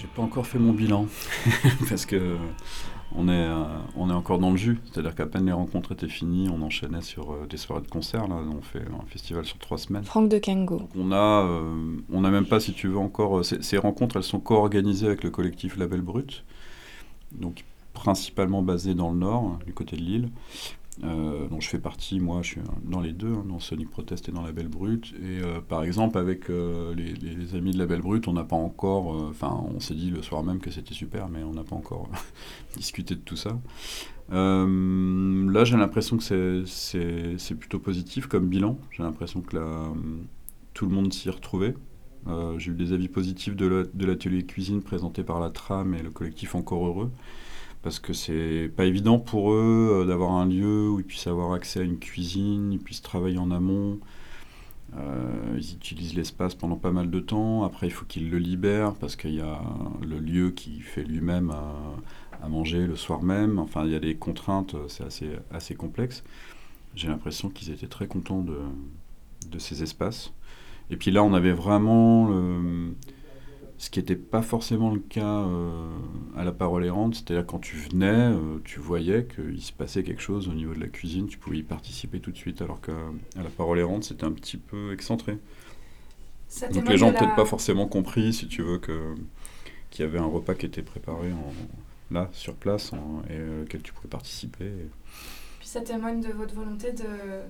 J'ai 0.00 0.06
pas 0.06 0.22
encore 0.22 0.46
fait 0.46 0.60
mon 0.60 0.72
bilan 0.72 1.06
parce 1.88 2.06
que 2.06 2.36
on 3.16 3.28
est, 3.28 3.32
euh, 3.32 3.64
on 3.96 4.10
est 4.10 4.12
encore 4.12 4.38
dans 4.38 4.52
le 4.52 4.56
jus. 4.56 4.78
C'est-à-dire 4.84 5.16
qu'à 5.16 5.26
peine 5.26 5.46
les 5.46 5.52
rencontres 5.52 5.90
étaient 5.90 6.08
finies, 6.08 6.48
on 6.48 6.62
enchaînait 6.62 7.00
sur 7.00 7.32
euh, 7.32 7.46
des 7.50 7.56
soirées 7.56 7.82
de 7.82 7.88
concert. 7.88 8.28
Là, 8.28 8.36
on 8.36 8.62
fait 8.62 8.82
un 8.82 9.06
festival 9.08 9.44
sur 9.44 9.58
trois 9.58 9.76
semaines. 9.76 10.04
Franck 10.04 10.28
de 10.28 10.38
Kengo. 10.38 10.88
on 10.96 11.10
a, 11.10 11.44
euh, 11.46 11.96
on 12.12 12.22
a 12.22 12.30
même 12.30 12.46
pas, 12.46 12.60
si 12.60 12.74
tu 12.74 12.86
veux, 12.86 12.98
encore. 12.98 13.44
Ces, 13.44 13.78
rencontres, 13.78 14.16
elles 14.16 14.22
sont 14.22 14.38
co-organisées 14.38 15.06
avec 15.06 15.24
le 15.24 15.30
collectif 15.30 15.76
Label 15.76 16.00
Brut, 16.00 16.44
donc 17.32 17.64
principalement 17.92 18.62
basé 18.62 18.94
dans 18.94 19.10
le 19.10 19.18
nord, 19.18 19.58
du 19.66 19.72
côté 19.72 19.96
de 19.96 20.02
Lille. 20.02 20.28
Euh, 21.04 21.46
dont 21.48 21.60
je 21.60 21.68
fais 21.68 21.78
partie, 21.78 22.18
moi 22.18 22.42
je 22.42 22.48
suis 22.48 22.60
dans 22.82 23.00
les 23.00 23.12
deux, 23.12 23.32
hein, 23.32 23.44
dans 23.48 23.60
Sonic 23.60 23.88
Protest 23.88 24.28
et 24.28 24.32
dans 24.32 24.42
La 24.42 24.52
Belle 24.52 24.68
Brute. 24.68 25.14
Et 25.22 25.40
euh, 25.40 25.60
par 25.60 25.84
exemple, 25.84 26.18
avec 26.18 26.50
euh, 26.50 26.94
les, 26.94 27.54
amis 27.54 27.70
de 27.70 27.78
La 27.78 27.86
Belle 27.86 28.00
Brute, 28.00 28.26
on 28.26 28.32
n'a 28.32 28.44
pas 28.44 28.56
encore. 28.56 29.08
Enfin, 29.28 29.64
on 29.74 29.78
s'est 29.80 29.94
dit 29.94 30.10
le 30.10 30.22
soir 30.22 30.42
même 30.42 30.58
que 30.58 30.70
c'était 30.70 30.94
super, 30.94 31.28
mais 31.28 31.42
on 31.44 31.52
n'a 31.52 31.62
pas 31.62 31.76
encore 31.76 32.08
discuté 32.76 33.14
de 33.14 33.20
tout 33.20 33.36
ça. 33.36 33.58
là, 34.30 35.64
j'ai 35.64 35.76
l'impression 35.76 36.16
que 36.16 36.64
c'est 36.66 37.54
plutôt 37.54 37.78
positif 37.78 38.26
comme 38.26 38.48
bilan. 38.48 38.78
J'ai 38.90 39.02
l'impression 39.02 39.40
que 39.40 39.56
tout 40.74 40.86
le 40.86 40.92
monde 40.92 41.12
s'y 41.12 41.30
retrouvé. 41.30 41.74
j'ai 42.58 42.72
eu 42.72 42.74
des 42.74 42.92
avis 42.92 43.08
positifs 43.08 43.54
de 43.54 43.88
l'atelier 44.04 44.44
cuisine 44.44 44.82
présenté 44.82 45.22
par 45.22 45.38
la 45.38 45.50
Tram 45.50 45.94
et 45.94 46.02
le 46.02 46.10
collectif 46.10 46.56
Encore 46.56 46.86
Heureux 46.86 47.12
parce 47.82 47.98
que 48.00 48.12
c'est 48.12 48.70
pas 48.76 48.84
évident 48.84 49.18
pour 49.18 49.52
eux 49.52 50.02
euh, 50.02 50.04
d'avoir 50.04 50.32
un 50.32 50.46
lieu 50.46 50.90
où 50.90 51.00
ils 51.00 51.04
puissent 51.04 51.26
avoir 51.26 51.52
accès 51.52 51.80
à 51.80 51.82
une 51.82 51.98
cuisine, 51.98 52.72
ils 52.72 52.78
puissent 52.78 53.02
travailler 53.02 53.38
en 53.38 53.50
amont. 53.50 53.98
Euh, 54.96 55.56
ils 55.56 55.74
utilisent 55.74 56.14
l'espace 56.14 56.54
pendant 56.54 56.76
pas 56.76 56.90
mal 56.90 57.10
de 57.10 57.20
temps. 57.20 57.62
Après, 57.64 57.86
il 57.86 57.90
faut 57.90 58.06
qu'ils 58.06 58.30
le 58.30 58.38
libèrent 58.38 58.94
parce 58.94 59.16
qu'il 59.16 59.34
y 59.34 59.40
a 59.40 59.60
le 60.00 60.18
lieu 60.18 60.50
qui 60.50 60.80
fait 60.80 61.04
lui-même 61.04 61.50
à, 61.50 62.48
manger 62.48 62.86
le 62.86 62.96
soir 62.96 63.22
même. 63.22 63.58
Enfin, 63.58 63.84
il 63.84 63.92
y 63.92 63.96
a 63.96 64.00
des 64.00 64.14
contraintes, 64.14 64.74
c'est 64.88 65.04
assez, 65.04 65.30
assez 65.50 65.74
complexe. 65.74 66.24
J'ai 66.94 67.08
l'impression 67.08 67.50
qu'ils 67.50 67.70
étaient 67.70 67.88
très 67.88 68.06
contents 68.06 68.42
de, 68.42 68.58
de 69.50 69.58
ces 69.58 69.82
espaces. 69.82 70.32
Et 70.90 70.96
puis 70.96 71.10
là, 71.10 71.22
on 71.22 71.34
avait 71.34 71.52
vraiment 71.52 72.30
ce 73.78 73.90
qui 73.90 74.00
n'était 74.00 74.16
pas 74.16 74.42
forcément 74.42 74.92
le 74.92 74.98
cas 74.98 75.44
euh, 75.44 75.88
à 76.36 76.42
la 76.42 76.50
parole 76.50 76.84
errante, 76.84 77.14
c'est-à-dire 77.14 77.46
quand 77.46 77.60
tu 77.60 77.76
venais, 77.76 78.06
euh, 78.06 78.58
tu 78.64 78.80
voyais 78.80 79.24
qu'il 79.26 79.62
se 79.62 79.72
passait 79.72 80.02
quelque 80.02 80.20
chose 80.20 80.48
au 80.48 80.52
niveau 80.52 80.74
de 80.74 80.80
la 80.80 80.88
cuisine, 80.88 81.28
tu 81.28 81.38
pouvais 81.38 81.58
y 81.58 81.62
participer 81.62 82.18
tout 82.18 82.32
de 82.32 82.36
suite, 82.36 82.60
alors 82.60 82.80
qu'à 82.80 82.92
la 83.36 83.50
parole 83.50 83.78
errante, 83.78 84.02
c'était 84.02 84.24
un 84.24 84.32
petit 84.32 84.56
peu 84.56 84.92
excentré. 84.92 85.38
Donc 86.72 86.88
les 86.88 86.96
gens 86.96 87.12
n'ont 87.12 87.18
peut-être 87.18 87.36
pas 87.36 87.44
forcément 87.44 87.86
compris, 87.86 88.32
si 88.32 88.48
tu 88.48 88.62
veux, 88.62 88.78
que 88.78 89.14
qu'il 89.90 90.04
y 90.04 90.08
avait 90.08 90.18
un 90.18 90.26
repas 90.26 90.54
qui 90.54 90.66
était 90.66 90.82
préparé 90.82 91.32
en, 91.32 91.52
là, 92.10 92.28
sur 92.32 92.54
place, 92.54 92.92
et 93.30 93.32
euh, 93.32 93.62
auquel 93.62 93.82
tu 93.82 93.92
pouvais 93.92 94.08
participer. 94.08 94.70
Puis 95.60 95.68
ça 95.68 95.80
témoigne 95.80 96.20
de 96.20 96.28
votre 96.32 96.54
volonté 96.54 96.92
de 96.92 97.04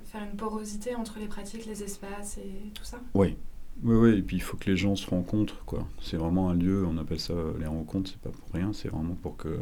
faire 0.05 0.23
une 0.23 0.37
porosité 0.37 0.95
entre 0.95 1.19
les 1.19 1.27
pratiques, 1.27 1.67
les 1.67 1.83
espaces 1.83 2.39
et 2.39 2.71
tout 2.75 2.85
ça? 2.85 3.01
Oui, 3.15 3.37
oui, 3.85 3.97
oui, 3.97 4.19
et 4.19 4.23
puis 4.23 4.37
il 4.37 4.43
faut 4.43 4.57
que 4.57 4.69
les 4.71 4.77
gens 4.77 4.97
se 4.97 5.09
rencontrent, 5.09 5.65
quoi. 5.65 5.87
C'est 6.01 6.17
vraiment 6.17 6.51
un 6.51 6.55
lieu, 6.55 6.85
on 6.87 6.99
appelle 6.99 7.21
ça 7.21 7.35
les 7.61 7.67
rencontres, 7.67 8.11
c'est 8.11 8.21
pas 8.21 8.31
pour 8.31 8.53
rien, 8.53 8.73
c'est 8.73 8.89
vraiment 8.89 9.15
pour 9.15 9.37
que. 9.37 9.59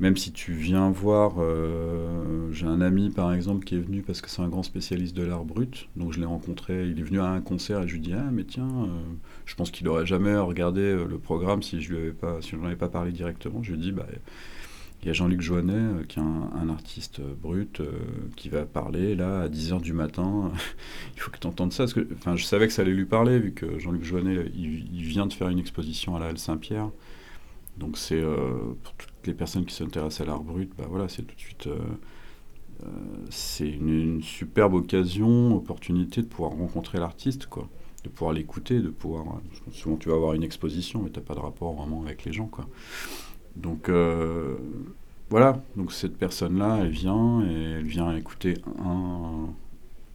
Même 0.00 0.16
si 0.16 0.32
tu 0.32 0.52
viens 0.52 0.90
voir, 0.90 1.34
euh, 1.38 2.50
j'ai 2.50 2.66
un 2.66 2.80
ami 2.80 3.10
par 3.10 3.32
exemple 3.32 3.64
qui 3.64 3.76
est 3.76 3.78
venu 3.78 4.02
parce 4.02 4.20
que 4.20 4.28
c'est 4.28 4.42
un 4.42 4.48
grand 4.48 4.64
spécialiste 4.64 5.14
de 5.14 5.22
l'art 5.22 5.44
brut, 5.44 5.88
donc 5.96 6.12
je 6.12 6.18
l'ai 6.18 6.26
rencontré, 6.26 6.88
il 6.88 6.98
est 6.98 7.02
venu 7.04 7.20
à 7.20 7.26
un 7.26 7.40
concert 7.40 7.82
et 7.82 7.88
je 7.88 7.92
lui 7.92 8.00
dis 8.00 8.12
ah 8.12 8.28
mais 8.32 8.42
tiens, 8.42 8.66
euh, 8.66 8.88
je 9.44 9.54
pense 9.54 9.70
qu'il 9.70 9.86
aurait 9.88 10.06
jamais 10.06 10.34
regardé 10.34 10.80
euh, 10.80 11.04
le 11.06 11.18
programme 11.18 11.62
si 11.62 11.80
je 11.80 11.92
lui 11.92 11.98
avais 11.98 12.12
pas, 12.12 12.42
si 12.42 12.50
je 12.50 12.56
n'en 12.56 12.64
avais 12.64 12.74
pas 12.76 12.88
parlé 12.88 13.12
directement. 13.12 13.62
Je 13.62 13.72
lui 13.72 13.78
dit 13.78 13.92
bah 13.92 14.06
il 15.02 15.08
y 15.08 15.10
a 15.10 15.14
Jean-Luc 15.14 15.40
Joannet, 15.40 15.72
euh, 15.72 16.04
qui 16.04 16.20
est 16.20 16.22
un, 16.22 16.68
artiste 16.68 17.18
euh, 17.18 17.34
brut, 17.34 17.80
euh, 17.80 17.90
qui 18.36 18.48
va 18.48 18.64
parler 18.64 19.16
là 19.16 19.42
à 19.42 19.48
10h 19.48 19.80
du 19.80 19.92
matin. 19.92 20.52
il 21.16 21.20
faut 21.20 21.30
que 21.30 21.38
tu 21.38 21.46
entendes 21.46 21.72
ça. 21.72 21.84
Parce 21.84 21.94
que, 21.94 22.06
je 22.36 22.44
savais 22.44 22.68
que 22.68 22.72
ça 22.72 22.82
allait 22.82 22.92
lui 22.92 23.04
parler, 23.04 23.40
vu 23.40 23.52
que 23.52 23.78
Jean-Luc 23.80 24.04
Joannet, 24.04 24.46
il, 24.54 25.02
vient 25.02 25.26
de 25.26 25.32
faire 25.32 25.48
une 25.48 25.58
exposition 25.58 26.14
à 26.14 26.20
la 26.20 26.26
Halle 26.26 26.38
Saint-Pierre. 26.38 26.90
Donc 27.78 27.96
c'est 27.96 28.20
pour 28.20 28.92
toutes 28.94 29.26
les 29.26 29.32
personnes 29.32 29.64
qui 29.64 29.74
s'intéressent 29.74 30.20
à 30.20 30.24
l'art 30.30 30.42
brut, 30.42 30.70
bah 30.76 30.84
voilà, 30.88 31.08
c'est 31.08 31.22
tout 31.22 31.34
de 31.34 31.40
suite 31.40 31.68
c'est 33.30 33.68
une, 33.68 34.22
superbe 34.22 34.74
occasion, 34.74 35.56
opportunité 35.56 36.20
de 36.20 36.26
pouvoir 36.26 36.52
rencontrer 36.52 36.98
l'artiste, 36.98 37.48
de 38.04 38.08
pouvoir 38.10 38.34
l'écouter, 38.34 38.80
de 38.80 38.90
pouvoir. 38.90 39.24
Souvent 39.72 39.96
tu 39.96 40.10
vas 40.10 40.16
avoir 40.16 40.34
une 40.34 40.42
exposition, 40.42 41.00
mais 41.02 41.10
tu 41.10 41.18
n'as 41.18 41.24
pas 41.24 41.34
de 41.34 41.40
rapport 41.40 41.72
vraiment 41.72 42.02
avec 42.02 42.24
les 42.26 42.32
gens. 42.32 42.50
Donc 43.56 43.88
euh, 43.88 44.56
voilà, 45.30 45.62
donc 45.76 45.92
cette 45.92 46.16
personne-là, 46.16 46.80
elle 46.82 46.90
vient 46.90 47.42
et 47.48 47.62
elle 47.78 47.86
vient 47.86 48.14
écouter 48.16 48.54
un, 48.78 49.48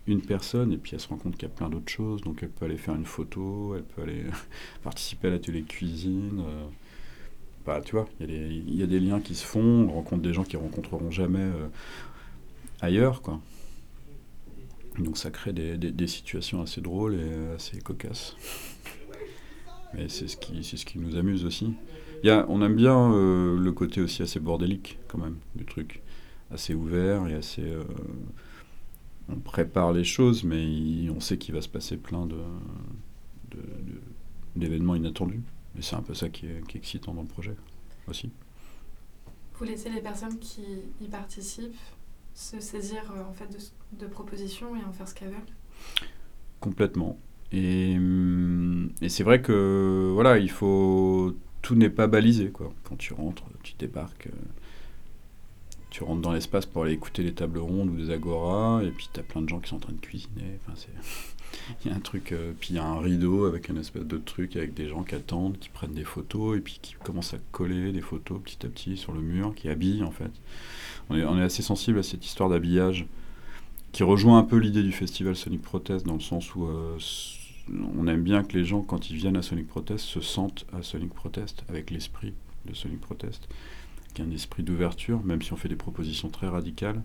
une 0.07 0.21
personne 0.21 0.73
et 0.73 0.77
puis 0.77 0.91
elle 0.93 0.99
se 0.99 1.07
rend 1.07 1.17
compte 1.17 1.33
qu'il 1.35 1.47
y 1.47 1.51
a 1.51 1.55
plein 1.55 1.69
d'autres 1.69 1.91
choses. 1.91 2.21
Donc 2.21 2.39
elle 2.41 2.49
peut 2.49 2.65
aller 2.65 2.77
faire 2.77 2.95
une 2.95 3.05
photo, 3.05 3.75
elle 3.75 3.83
peut 3.83 4.03
aller 4.03 4.25
participer 4.83 5.27
à 5.27 5.31
l'atelier 5.31 5.63
cuisine. 5.63 6.43
Euh, 6.45 6.65
bah, 7.65 7.81
tu 7.83 7.91
vois, 7.93 8.07
il 8.21 8.75
y, 8.75 8.81
a 8.81 8.87
des 8.87 8.99
liens 8.99 9.19
qui 9.19 9.35
se 9.35 9.45
font, 9.45 9.59
on 9.59 9.91
rencontre 9.91 10.21
des 10.21 10.33
gens 10.33 10.45
qui 10.45 10.55
rencontreront 10.55 11.11
jamais 11.11 11.39
euh, 11.39 11.67
ailleurs, 12.79 13.21
quoi. 13.21 13.41
Donc 14.99 15.17
ça 15.17 15.31
crée 15.31 15.51
des, 15.51 15.77
des, 15.77 16.07
situations 16.07 16.61
assez 16.61 16.79
drôles 16.79 17.15
et 17.15 17.55
assez 17.55 17.79
cocasses. 17.79 18.37
Mais 19.93 20.07
c'est 20.07 20.29
ce, 20.29 20.37
qui, 20.37 20.63
ce 20.63 20.85
qui 20.85 20.97
nous 20.97 21.17
amuse 21.17 21.43
aussi 21.43 21.73
on 22.25 22.61
aime 22.61 22.75
bien 22.75 23.11
euh, 23.13 23.57
le 23.57 23.71
côté 23.71 24.01
aussi 24.01 24.21
assez 24.21 24.39
bordélique, 24.39 24.99
quand 25.07 25.17
même, 25.17 25.37
du 25.55 25.65
truc. 25.65 26.01
Assez 26.51 26.73
ouvert 26.73 27.27
et 27.27 27.33
assez. 27.33 27.63
Euh, 27.63 27.83
on 29.29 29.35
prépare 29.35 29.91
les 29.91 30.05
choses, 30.05 30.43
mais 30.43 31.09
on 31.09 31.19
sait 31.19 31.37
qu'il 31.37 31.53
va 31.53 31.61
se 31.61 31.67
passer 31.67 31.97
plein 31.97 32.25
de, 32.25 32.37
d'événements 34.55 34.95
inattendus. 34.95 35.43
Et 35.77 35.81
c'est 35.81 35.95
un 35.95 36.01
peu 36.01 36.13
ça 36.13 36.29
qui 36.29 36.47
est, 36.47 36.75
excitant 36.75 37.13
dans 37.13 37.23
le 37.23 37.27
projet 37.27 37.55
aussi. 38.07 38.31
Vous 39.59 39.65
laissez 39.65 39.89
les 39.89 40.01
personnes 40.01 40.39
qui 40.39 40.63
y 41.01 41.07
participent 41.07 41.75
se 42.33 42.59
saisir 42.59 43.01
euh, 43.15 43.23
en 43.27 43.33
fait 43.33 43.47
de, 43.47 44.05
de, 44.05 44.07
propositions 44.07 44.75
et 44.75 44.83
en 44.83 44.93
faire 44.93 45.07
ce 45.07 45.15
qu'elles 45.15 45.29
veulent? 45.29 45.53
Complètement. 46.59 47.17
Et, 47.51 47.95
hum, 47.97 48.91
et 49.01 49.09
c'est 49.09 49.23
vrai 49.23 49.41
que 49.41 50.11
voilà, 50.13 50.37
il 50.37 50.51
faut 50.51 51.35
tout 51.61 51.75
n'est 51.75 51.89
pas 51.89 52.07
balisé. 52.07 52.49
Quoi. 52.49 52.73
Quand 52.83 52.97
tu 52.97 53.13
rentres, 53.13 53.43
tu 53.63 53.73
débarques, 53.77 54.27
euh, 54.27 54.45
tu 55.89 56.03
rentres 56.03 56.21
dans 56.21 56.33
l'espace 56.33 56.65
pour 56.65 56.83
aller 56.83 56.93
écouter 56.93 57.23
les 57.23 57.33
tables 57.33 57.59
rondes 57.59 57.89
ou 57.89 57.95
des 57.95 58.11
agoras, 58.11 58.83
et 58.83 58.91
puis 58.91 59.09
tu 59.13 59.19
as 59.19 59.23
plein 59.23 59.41
de 59.41 59.49
gens 59.49 59.59
qui 59.59 59.69
sont 59.69 59.77
en 59.77 59.79
train 59.79 59.93
de 59.93 59.99
cuisiner. 59.99 60.59
Enfin, 60.67 60.77
il 61.85 61.91
y 61.91 61.93
a 61.93 61.97
un 61.97 61.99
truc, 61.99 62.31
euh, 62.31 62.53
puis 62.59 62.69
il 62.71 62.75
y 62.75 62.79
a 62.79 62.85
un 62.85 62.99
rideau 62.99 63.45
avec 63.45 63.69
une 63.69 63.77
espèce 63.77 64.05
de 64.05 64.17
truc 64.17 64.55
avec 64.55 64.73
des 64.73 64.87
gens 64.87 65.03
qui 65.03 65.15
attendent, 65.15 65.57
qui 65.59 65.69
prennent 65.69 65.93
des 65.93 66.03
photos, 66.03 66.57
et 66.57 66.61
puis 66.61 66.79
qui 66.81 66.95
commencent 67.03 67.33
à 67.33 67.39
coller 67.51 67.91
des 67.91 68.01
photos 68.01 68.39
petit 68.43 68.65
à 68.65 68.69
petit 68.69 68.97
sur 68.97 69.11
le 69.11 69.21
mur, 69.21 69.53
qui 69.55 69.69
habillent 69.69 70.03
en 70.03 70.11
fait. 70.11 70.31
on 71.09 71.17
est, 71.17 71.23
on 71.23 71.37
est 71.37 71.43
assez 71.43 71.63
sensible 71.63 71.99
à 71.99 72.03
cette 72.03 72.25
histoire 72.25 72.49
d'habillage 72.49 73.07
qui 73.91 74.03
rejoint 74.03 74.37
un 74.37 74.43
peu 74.43 74.57
l'idée 74.57 74.83
du 74.83 74.91
festival 74.91 75.35
Sonic 75.35 75.61
Protest 75.61 76.05
dans 76.05 76.13
le 76.13 76.19
sens 76.19 76.53
où 76.55 76.65
euh, 76.65 76.97
on 77.97 78.07
aime 78.07 78.23
bien 78.23 78.43
que 78.43 78.57
les 78.57 78.63
gens, 78.63 78.81
quand 78.81 79.09
ils 79.09 79.15
viennent 79.17 79.37
à 79.37 79.41
Sonic 79.41 79.67
Protest, 79.67 80.05
se 80.05 80.21
sentent 80.21 80.65
à 80.73 80.81
Sonic 80.81 81.13
Protest 81.13 81.63
avec 81.69 81.91
l'esprit 81.91 82.33
de 82.65 82.73
Sonic 82.73 83.01
Protest, 83.01 83.47
qui 84.13 84.21
est 84.21 84.25
un 84.25 84.31
esprit 84.31 84.63
d'ouverture, 84.63 85.23
même 85.23 85.41
si 85.41 85.53
on 85.53 85.57
fait 85.57 85.69
des 85.69 85.75
propositions 85.75 86.29
très 86.29 86.47
radicales, 86.47 87.01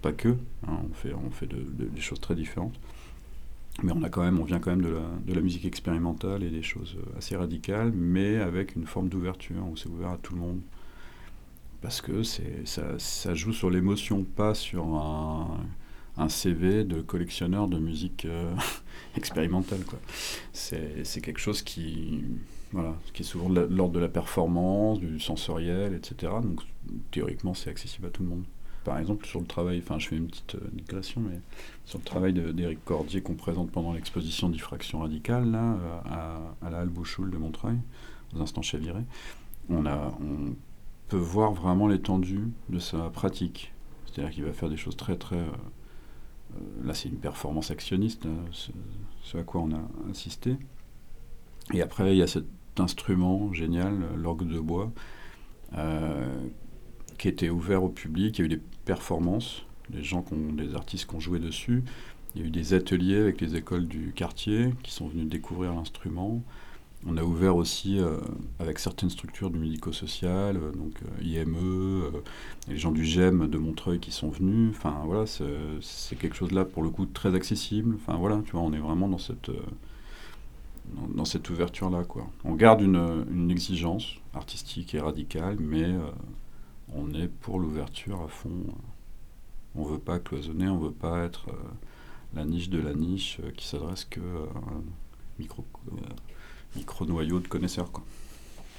pas 0.00 0.12
que, 0.12 0.36
hein, 0.66 0.78
on 0.90 0.94
fait, 0.94 1.14
on 1.14 1.30
fait 1.30 1.46
de, 1.46 1.56
de- 1.56 1.86
des 1.86 2.00
choses 2.00 2.20
très 2.20 2.34
différentes. 2.34 2.78
Mais 3.82 3.92
on, 3.92 4.02
a 4.02 4.10
quand 4.10 4.22
même, 4.22 4.38
on 4.38 4.44
vient 4.44 4.58
quand 4.58 4.70
même 4.70 4.82
de 4.82 5.32
la, 5.32 5.40
musique 5.40 5.64
expérimentale 5.64 6.42
et 6.42 6.50
des 6.50 6.62
choses 6.62 6.96
euh, 6.98 7.18
assez 7.18 7.36
radicales, 7.36 7.90
mais 7.92 8.36
avec 8.36 8.76
une 8.76 8.86
forme 8.86 9.08
d'ouverture, 9.08 9.66
où 9.66 9.76
c'est 9.78 9.88
ouvert 9.88 10.10
à 10.10 10.18
tout 10.18 10.34
le 10.34 10.40
monde. 10.40 10.60
Parce 11.80 12.00
que 12.02 12.22
ça 12.22 13.34
joue 13.34 13.52
sur 13.52 13.70
l'émotion, 13.70 14.24
pas 14.24 14.54
sur 14.54 14.84
un, 14.94 15.56
un 16.16 16.28
CV 16.28 16.84
de 16.84 17.00
collectionneur 17.00 17.68
de 17.68 17.78
musique 17.78 18.24
euh, 18.24 18.54
expérimentale. 19.16 19.80
C'est, 20.52 21.20
quelque 21.22 21.40
chose 21.40 21.62
qui, 21.62 22.24
voilà, 22.72 22.94
qui 23.12 23.22
est 23.22 23.26
souvent 23.26 23.48
de 23.48 23.60
l'ordre 23.60 23.94
de 23.94 24.00
la 24.00 24.08
performance, 24.08 24.98
du 24.98 25.18
sensoriel, 25.20 25.94
etc. 25.94 26.32
Donc 26.42 26.60
théoriquement, 27.10 27.54
c'est 27.54 27.70
accessible 27.70 28.06
à 28.06 28.10
tout 28.10 28.22
le 28.22 28.28
monde. 28.28 28.44
Par 28.84 28.98
exemple, 28.98 29.26
sur 29.26 29.40
le 29.40 29.46
travail, 29.46 29.78
enfin 29.78 29.98
je 30.00 30.08
fais 30.08 30.16
une 30.16 30.26
petite 30.26 30.56
euh, 30.56 30.68
digression, 30.72 31.20
mais 31.20 31.38
sur 31.84 31.98
le 31.98 32.04
travail 32.04 32.32
d'Éric 32.32 32.84
Cordier 32.84 33.22
qu'on 33.22 33.34
présente 33.34 33.70
pendant 33.70 33.92
l'exposition 33.92 34.48
Diffraction 34.48 35.00
radicale, 35.00 35.50
là, 35.50 35.74
euh, 35.74 36.46
à, 36.60 36.70
la 36.70 36.78
Halle 36.80 36.88
Bouchoul 36.88 37.30
de 37.30 37.36
Montreuil, 37.36 37.76
aux 38.34 38.40
instants 38.40 38.62
Chaviré, 38.62 39.02
on, 39.68 39.86
a, 39.86 40.12
on 40.20 40.56
peut 41.08 41.16
voir 41.16 41.52
vraiment 41.52 41.86
l'étendue 41.86 42.48
de 42.70 42.80
sa 42.80 43.08
pratique. 43.10 43.72
C'est-à-dire 44.06 44.34
qu'il 44.34 44.44
va 44.44 44.52
faire 44.52 44.68
des 44.68 44.76
choses 44.76 44.96
très 44.96 45.16
très... 45.16 45.44
là, 46.84 46.94
c'est 46.94 47.08
une 47.08 47.18
performance 47.18 47.70
actionniste, 47.70 48.26
euh, 48.26 48.70
ce, 49.22 49.38
à 49.38 49.42
quoi 49.42 49.62
on 49.62 49.72
a 49.72 50.10
assisté. 50.10 50.56
Et 51.72 51.82
après, 51.82 52.14
il 52.14 52.18
y 52.18 52.22
a 52.22 52.26
cet 52.26 52.44
instrument 52.78 53.52
génial, 53.52 53.94
euh, 54.02 54.16
l'orgue 54.16 54.48
de 54.48 54.58
bois, 54.58 54.92
euh, 55.76 56.34
qui 57.18 57.28
était 57.28 57.50
ouvert 57.50 57.82
au 57.82 57.88
public. 57.88 58.38
Il 58.38 58.40
y 58.40 58.42
a 58.42 58.46
eu 58.46 58.56
des 58.56 58.62
performances, 58.84 59.64
des 59.90 60.02
des 60.02 60.74
artistes 60.74 61.08
qui 61.08 61.14
ont 61.14 61.20
joué 61.20 61.38
dessus. 61.38 61.84
Il 62.34 62.40
y 62.40 62.44
a 62.44 62.46
eu 62.48 62.50
des 62.50 62.74
ateliers 62.74 63.18
avec 63.18 63.40
les 63.40 63.56
écoles 63.56 63.86
du 63.86 64.12
quartier 64.12 64.72
qui 64.82 64.90
sont 64.90 65.06
venus 65.06 65.28
découvrir 65.28 65.74
l'instrument. 65.74 66.42
On 67.04 67.16
a 67.16 67.24
ouvert 67.24 67.56
aussi 67.56 67.98
euh, 67.98 68.18
avec 68.60 68.78
certaines 68.78 69.10
structures 69.10 69.50
du 69.50 69.58
médico-social, 69.58 70.56
euh, 70.56 70.70
donc 70.70 70.94
euh, 71.02 71.22
IME, 71.24 72.22
les 72.68 72.76
gens 72.76 72.92
du 72.92 73.04
GEM 73.04 73.48
de 73.48 73.58
Montreuil 73.58 73.98
qui 73.98 74.12
sont 74.12 74.28
venus. 74.28 74.70
Enfin 74.70 75.02
voilà, 75.04 75.24
c'est 75.26 76.16
quelque 76.16 76.36
chose 76.36 76.52
là 76.52 76.64
pour 76.64 76.84
le 76.84 76.90
coup 76.90 77.06
très 77.06 77.34
accessible. 77.34 77.96
Enfin 77.96 78.16
voilà, 78.16 78.40
tu 78.44 78.52
vois, 78.52 78.60
on 78.60 78.72
est 78.72 78.78
vraiment 78.78 79.08
dans 79.08 79.18
cette, 79.18 79.50
ouverture-là. 81.50 82.04
quoi. 82.04 82.30
On 82.44 82.54
garde 82.54 82.82
une, 82.82 83.50
exigence 83.50 84.14
artistique 84.32 84.94
et 84.94 85.00
radicale, 85.00 85.56
mais 85.58 85.92
on 86.94 87.12
est 87.14 87.28
pour 87.28 87.58
l'ouverture 87.58 88.22
à 88.22 88.28
fond. 88.28 88.62
On 89.74 89.82
veut 89.82 89.98
pas 89.98 90.20
cloisonner, 90.20 90.68
on 90.68 90.78
veut 90.78 90.92
pas 90.92 91.24
être 91.24 91.46
la 92.34 92.44
niche 92.44 92.70
de 92.70 92.78
la 92.78 92.94
niche 92.94 93.40
qui 93.56 93.66
s'adresse 93.66 94.04
que 94.04 94.20
à 94.20 94.58
un 94.58 94.82
micro, 95.40 95.64
euh, 96.74 96.78
micro 96.78 97.06
noyau 97.06 97.40
de 97.40 97.48
connaisseurs. 97.48 97.90
Quoi. 97.90 98.04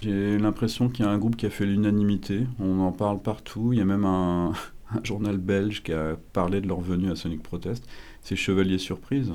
J'ai 0.01 0.37
l'impression 0.37 0.89
qu'il 0.89 1.05
y 1.05 1.07
a 1.07 1.11
un 1.11 1.17
groupe 1.17 1.35
qui 1.35 1.45
a 1.45 1.49
fait 1.49 1.65
l'unanimité. 1.65 2.45
On 2.59 2.79
en 2.81 2.91
parle 2.91 3.21
partout. 3.21 3.71
Il 3.71 3.79
y 3.79 3.81
a 3.81 3.85
même 3.85 4.05
un, 4.05 4.53
journal 5.03 5.37
belge 5.37 5.83
qui 5.83 5.93
a 5.93 6.17
parlé 6.33 6.61
de 6.61 6.67
leur 6.67 6.81
venue 6.81 7.09
à 7.09 7.15
Sonic 7.15 7.41
Protest. 7.41 7.87
C'est 8.21 8.35
Chevalier 8.35 8.77
Surprise, 8.77 9.33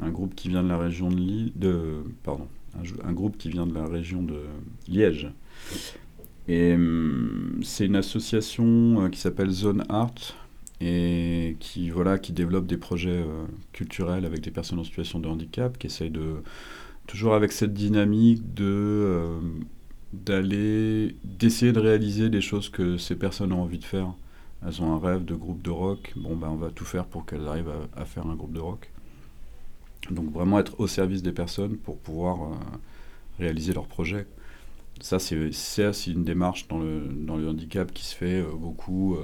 un 0.00 0.10
groupe 0.10 0.34
qui 0.34 0.48
vient 0.48 0.62
de 0.62 0.68
la 0.68 0.78
région 0.78 1.08
de 1.10 1.50
de 1.54 2.04
pardon, 2.22 2.46
un, 3.04 3.12
groupe 3.12 3.36
qui 3.38 3.48
vient 3.48 3.66
de 3.66 3.74
la 3.74 3.86
région 3.86 4.22
de 4.22 4.40
Liège. 4.88 5.28
Et 6.48 6.74
hum, 6.74 7.60
c'est 7.62 7.86
une 7.86 7.96
association 7.96 9.04
euh, 9.04 9.08
qui 9.08 9.20
s'appelle 9.20 9.50
Zone 9.50 9.84
Art 9.88 10.14
et 10.80 11.56
qui 11.60 11.90
voilà 11.90 12.18
qui 12.18 12.32
développe 12.32 12.66
des 12.66 12.78
projets 12.78 13.10
euh, 13.10 13.44
culturels 13.72 14.24
avec 14.24 14.40
des 14.40 14.50
personnes 14.50 14.78
en 14.78 14.84
situation 14.84 15.20
de 15.20 15.28
handicap, 15.28 15.78
qui 15.78 15.86
essaye 15.86 16.10
de 16.10 16.42
toujours 17.10 17.34
avec 17.34 17.50
cette 17.50 17.74
dynamique 17.74 18.54
de 18.54 18.64
euh, 18.64 19.40
d'aller 20.12 21.16
d'essayer 21.24 21.72
de 21.72 21.80
réaliser 21.80 22.30
des 22.30 22.40
choses 22.40 22.68
que 22.68 22.98
ces 22.98 23.16
personnes 23.16 23.52
ont 23.52 23.62
envie 23.62 23.80
de 23.80 23.84
faire. 23.84 24.14
Elles 24.64 24.80
ont 24.80 24.92
un 24.94 24.98
rêve 24.98 25.24
de 25.24 25.34
groupe 25.34 25.60
de 25.60 25.70
rock. 25.70 26.12
Bon 26.14 26.36
ben 26.36 26.48
on 26.50 26.56
va 26.56 26.70
tout 26.70 26.84
faire 26.84 27.06
pour 27.06 27.26
qu'elles 27.26 27.48
arrivent 27.48 27.72
à, 27.96 28.04
faire 28.04 28.26
un 28.28 28.36
groupe 28.36 28.52
de 28.52 28.60
rock. 28.60 28.92
Donc 30.10 30.32
vraiment 30.32 30.60
être 30.60 30.78
au 30.78 30.86
service 30.86 31.22
des 31.22 31.32
personnes 31.32 31.76
pour 31.78 31.98
pouvoir 31.98 32.42
euh, 32.42 32.54
réaliser 33.40 33.72
leurs 33.72 33.88
projets. 33.88 34.26
Ça 35.00 35.18
c'est 35.18 35.50
une 36.06 36.24
démarche 36.24 36.68
dans 36.68 36.78
le 36.78 37.08
dans 37.10 37.36
le 37.36 37.48
handicap 37.48 37.92
qui 37.92 38.04
se 38.04 38.14
fait 38.14 38.40
euh, 38.40 38.52
beaucoup 38.54 39.16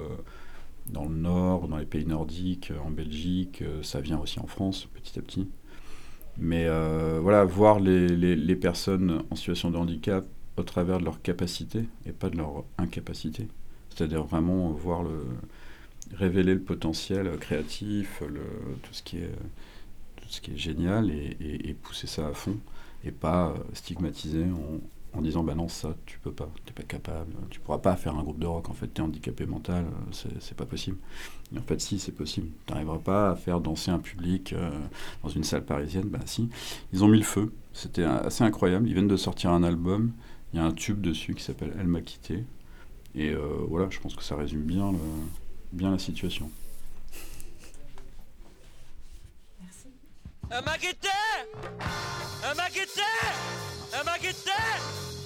dans 0.89 1.05
le 1.05 1.15
nord, 1.15 1.69
dans 1.69 1.77
les 1.77 1.87
pays 1.87 2.07
nordiques, 2.07 2.73
en 2.85 2.91
Belgique. 2.91 3.63
ça 3.83 4.01
vient 4.01 4.19
aussi 4.19 4.41
en 4.41 4.47
France 4.49 4.89
petit 4.95 5.19
à 5.21 5.23
petit. 5.23 5.47
Mais 6.39 6.67
euh, 6.67 7.19
voilà, 7.23 7.45
voir 7.45 7.81
les, 7.81 8.09
les, 8.09 8.57
personnes 8.57 9.23
en 9.31 9.37
situation 9.37 9.71
de 9.71 9.77
handicap 9.79 10.27
au 10.57 10.63
travers 10.63 10.99
de 10.99 11.05
leur 11.05 11.23
capacité 11.23 11.85
et 12.07 12.13
pas 12.13 12.29
de 12.31 12.37
leur 12.37 12.65
incapacité. 12.79 13.49
C'est-à-dire 13.91 14.25
vraiment 14.25 14.71
voir 14.73 15.03
le 15.03 15.25
révéler 16.15 16.55
le 16.55 16.61
potentiel 16.61 17.37
créatif, 17.39 18.23
tout 18.83 18.93
ce 18.95 19.03
qui 19.03 19.19
est 19.19 19.31
tout 20.17 20.29
ce 20.29 20.41
qui 20.41 20.53
est 20.53 20.57
génial 20.59 21.11
et, 21.11 21.37
et- 21.41 21.71
et 21.71 21.75
pousser 21.75 22.07
ça 22.07 22.27
à 22.29 22.33
fond 22.33 22.57
et 23.05 23.11
pas 23.13 23.51
euh, 23.51 23.55
stigmatiser 23.75 24.45
en, 24.45 24.81
en 25.17 25.23
disant 25.23 25.43
bah 25.43 25.55
non 25.55 25.69
ça 25.69 25.95
tu 26.05 26.19
peux 26.19 26.31
pas, 26.33 26.49
t'es 26.67 26.73
pas 26.73 26.83
capable, 26.83 27.33
tu 27.51 27.59
pourras 27.61 27.79
pas 27.79 27.97
faire 27.97 28.15
un 28.17 28.23
groupe 28.23 28.39
de 28.39 28.47
rock 28.47 28.69
en 28.69 28.75
fait 28.75 28.89
t'es 28.89 29.01
handicapé 29.01 29.47
mental, 29.47 29.87
c'est 30.13 30.57
pas 30.57 30.67
possible. 30.67 30.99
Et 31.55 31.59
en 31.59 31.63
fait 31.63 31.81
si 31.81 31.99
c'est 31.99 32.13
possible, 32.13 32.49
t'arriveras 32.67 32.99
pas 32.99 33.31
à 33.31 33.37
faire 33.37 33.61
danser 33.61 33.91
un 33.91 33.99
public 33.99 34.53
euh, 34.53 34.71
dans 35.23 35.29
une 35.31 35.45
salle 35.45 35.65
parisienne, 35.65 36.09
bah 36.09 36.19
si. 36.27 36.49
Ils 36.93 37.03
ont 37.03 37.09
mis 37.09 37.19
le 37.19 37.25
feu, 37.25 37.53
c'était 37.73 38.05
assez 38.05 38.45
incroyable, 38.45 38.87
ils 38.89 38.93
viennent 38.93 39.09
de 39.09 39.17
sortir 39.17 39.51
un 39.53 39.63
album, 39.63 40.13
il 40.53 40.59
y 40.59 40.63
a 40.63 40.65
un 40.65 40.73
tube 40.73 41.01
dessus 41.01 41.35
qui 41.35 41.43
s'appelle 41.43 41.73
Elle 41.81 41.89
m'a 41.89 42.01
quitté. 42.03 42.45
Et 43.15 43.31
euh, 43.31 43.41
voilà 43.69 43.89
je 43.91 43.99
pense 44.01 44.15
que 44.15 44.23
ça 44.23 44.37
résume 44.37 44.63
bien, 44.63 44.93
le- 44.93 44.99
bien 45.73 45.91
la 45.91 45.99
situation. 45.99 46.51
Elle 50.51 50.65
m'a 50.65 50.79
quitté 50.79 51.09
Elle 51.29 51.43
m'a 51.45 51.89
quitté! 51.89 52.21
Elle 52.49 52.57
m'a 52.57 52.69
quitté! 52.69 53.01
Elle 53.99 54.05
m'a 54.05 54.19
quitté 54.19 54.51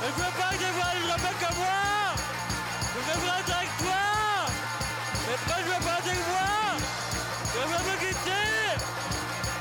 Je 0.00 0.06
veux 0.06 0.30
pas 0.38 0.50
que 0.50 0.58
tu 0.58 0.70
vois 0.78 0.92
un 0.94 1.18
mec 1.18 1.36
comme 1.40 1.58
moi. 1.58 2.14
Je 2.94 3.18
veux 3.18 3.28
être 3.28 3.56
avec 3.56 3.72
toi. 3.78 4.04
Mais 5.26 5.36
pourquoi 5.36 5.58
je 5.58 5.68
veux 5.68 5.84
pas 5.84 5.98
être 5.98 6.08
avec 6.08 6.22
Je 7.54 7.60
veux 7.68 7.82
me 7.90 7.94
quitter. 7.98 8.58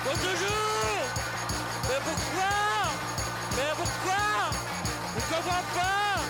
Pour 0.04 0.14
toujours 0.14 1.06
Mais 1.90 2.00
pourquoi? 2.06 2.54
Mais 3.56 3.72
pourquoi? 3.76 4.26
Je 5.16 5.22
comprends 5.36 5.66
pas. 5.74 6.22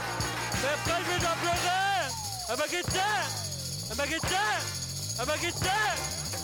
Mais 0.62 0.76
pourquoi 0.84 1.00
je 1.00 1.10
vais 1.12 1.28
en 1.28 1.38
pleurer. 1.42 1.88
Elle 2.50 2.58
m'a 2.58 2.64
quitté. 2.64 3.08
Elle 3.90 3.98
m'a 3.98 4.08
quitté. 4.08 4.44
Elle 5.20 5.26
m'a 5.26 5.38
quitté. 5.38 5.70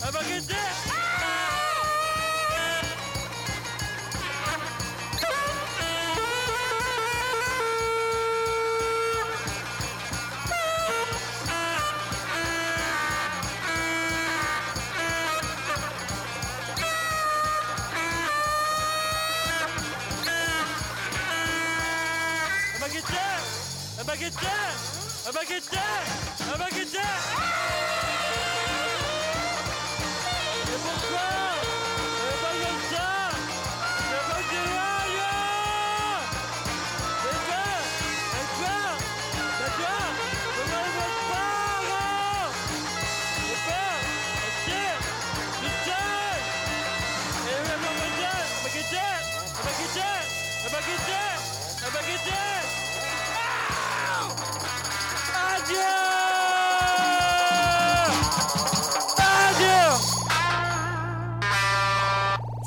Elle 0.06 0.12
m'a 0.12 0.20
quitté. 0.20 0.56
Elle 0.86 1.53
La 25.34 25.40
baguette 25.40 25.80
La 26.52 26.58
baguette 26.58 27.63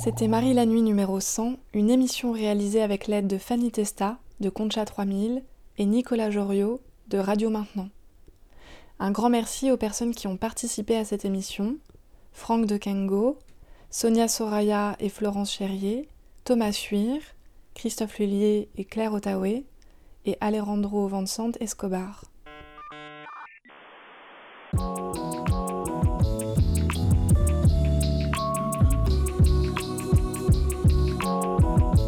C'était 0.06 0.28
Marie 0.28 0.54
la 0.54 0.66
Nuit 0.66 0.82
numéro 0.82 1.18
100, 1.18 1.56
une 1.74 1.90
émission 1.90 2.30
réalisée 2.30 2.80
avec 2.80 3.08
l'aide 3.08 3.26
de 3.26 3.38
Fanny 3.38 3.72
Testa, 3.72 4.18
de 4.38 4.48
Concha 4.48 4.84
3000, 4.84 5.42
et 5.78 5.84
Nicolas 5.84 6.30
Joriot, 6.30 6.80
de 7.08 7.18
Radio 7.18 7.50
Maintenant. 7.50 7.88
Un 9.00 9.10
grand 9.10 9.30
merci 9.30 9.72
aux 9.72 9.76
personnes 9.76 10.14
qui 10.14 10.28
ont 10.28 10.36
participé 10.36 10.96
à 10.96 11.04
cette 11.04 11.24
émission 11.24 11.76
Franck 12.30 12.66
de 12.66 12.76
Kengo, 12.76 13.40
Sonia 13.90 14.28
Soraya 14.28 14.94
et 15.00 15.08
Florence 15.08 15.50
Cherrier, 15.50 16.08
Thomas 16.44 16.70
Fuir, 16.70 17.20
Christophe 17.74 18.20
Lullier 18.20 18.68
et 18.76 18.84
Claire 18.84 19.12
Ottaoué, 19.12 19.64
et 20.24 20.38
Alejandro 20.40 21.08
Vincent 21.08 21.50
Escobar. 21.58 22.22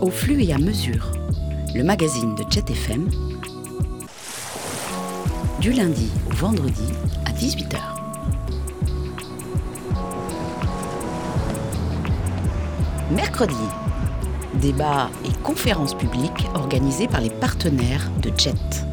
Au 0.09 0.11
flux 0.11 0.43
et 0.43 0.55
à 0.55 0.59
mesure, 0.59 1.13
le 1.75 1.85
magazine 1.85 2.35
de 2.35 2.43
Jet 2.51 2.71
FM, 2.71 3.11
du 5.61 5.71
lundi 5.71 6.09
au 6.31 6.35
vendredi 6.35 6.95
à 7.27 7.31
18h. 7.33 7.77
Mercredi, 13.11 13.53
débats 14.63 15.11
et 15.27 15.43
conférences 15.43 15.95
publiques 15.95 16.47
organisées 16.55 17.07
par 17.07 17.21
les 17.21 17.29
partenaires 17.29 18.11
de 18.23 18.31
Jet. 18.35 18.87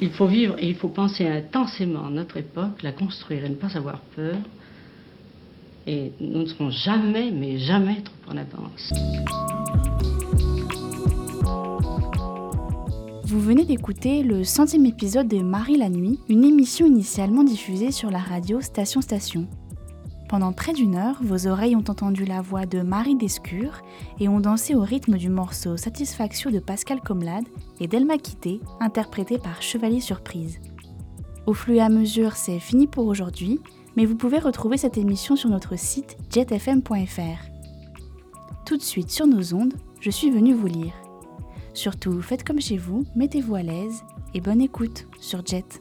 Il 0.00 0.10
faut 0.10 0.26
vivre 0.26 0.54
et 0.58 0.68
il 0.68 0.74
faut 0.74 0.88
penser 0.88 1.28
intensément 1.28 2.08
notre 2.08 2.38
époque, 2.38 2.82
la 2.82 2.92
construire 2.92 3.44
et 3.44 3.50
ne 3.50 3.56
pas 3.56 3.76
avoir 3.76 3.98
peur. 4.16 4.36
Et 5.86 6.12
nous 6.20 6.40
ne 6.40 6.46
serons 6.46 6.70
jamais, 6.70 7.30
mais 7.30 7.58
jamais 7.58 8.02
trop 8.02 8.32
en 8.32 8.36
avance. 8.38 8.92
Vous 13.24 13.40
venez 13.40 13.64
d'écouter 13.64 14.22
le 14.22 14.44
centième 14.44 14.86
épisode 14.86 15.28
de 15.28 15.38
Marie 15.38 15.76
la 15.76 15.88
Nuit, 15.88 16.20
une 16.28 16.44
émission 16.44 16.86
initialement 16.86 17.44
diffusée 17.44 17.90
sur 17.90 18.10
la 18.10 18.18
radio 18.18 18.60
Station 18.60 19.00
Station. 19.00 19.46
Pendant 20.28 20.52
près 20.52 20.72
d'une 20.72 20.94
heure, 20.94 21.18
vos 21.20 21.46
oreilles 21.46 21.76
ont 21.76 21.84
entendu 21.88 22.24
la 22.24 22.40
voix 22.40 22.64
de 22.64 22.80
Marie 22.80 23.16
Descure 23.16 23.82
et 24.20 24.28
ont 24.28 24.40
dansé 24.40 24.74
au 24.74 24.80
rythme 24.80 25.18
du 25.18 25.28
morceau 25.28 25.76
Satisfaction 25.76 26.50
de 26.50 26.60
Pascal 26.60 27.00
Comlade 27.00 27.44
et 27.78 27.88
d'Elma 27.88 28.16
Quitté, 28.16 28.60
interprété 28.80 29.36
par 29.38 29.60
Chevalier 29.60 30.00
Surprise. 30.00 30.60
Au 31.46 31.52
flux 31.52 31.76
et 31.76 31.80
à 31.80 31.90
mesure, 31.90 32.36
c'est 32.36 32.58
fini 32.58 32.86
pour 32.86 33.06
aujourd'hui, 33.06 33.60
mais 33.96 34.06
vous 34.06 34.16
pouvez 34.16 34.38
retrouver 34.38 34.76
cette 34.76 34.98
émission 34.98 35.36
sur 35.36 35.50
notre 35.50 35.76
site 35.78 36.16
jetfm.fr. 36.30 37.54
Tout 38.66 38.76
de 38.76 38.82
suite 38.82 39.10
sur 39.10 39.26
nos 39.26 39.54
ondes, 39.54 39.74
je 40.00 40.10
suis 40.10 40.30
venue 40.30 40.54
vous 40.54 40.66
lire. 40.66 40.92
Surtout, 41.74 42.22
faites 42.22 42.44
comme 42.44 42.60
chez 42.60 42.76
vous, 42.76 43.04
mettez-vous 43.16 43.54
à 43.54 43.62
l'aise 43.62 44.02
et 44.32 44.40
bonne 44.40 44.60
écoute 44.60 45.06
sur 45.20 45.44
Jet. 45.44 45.80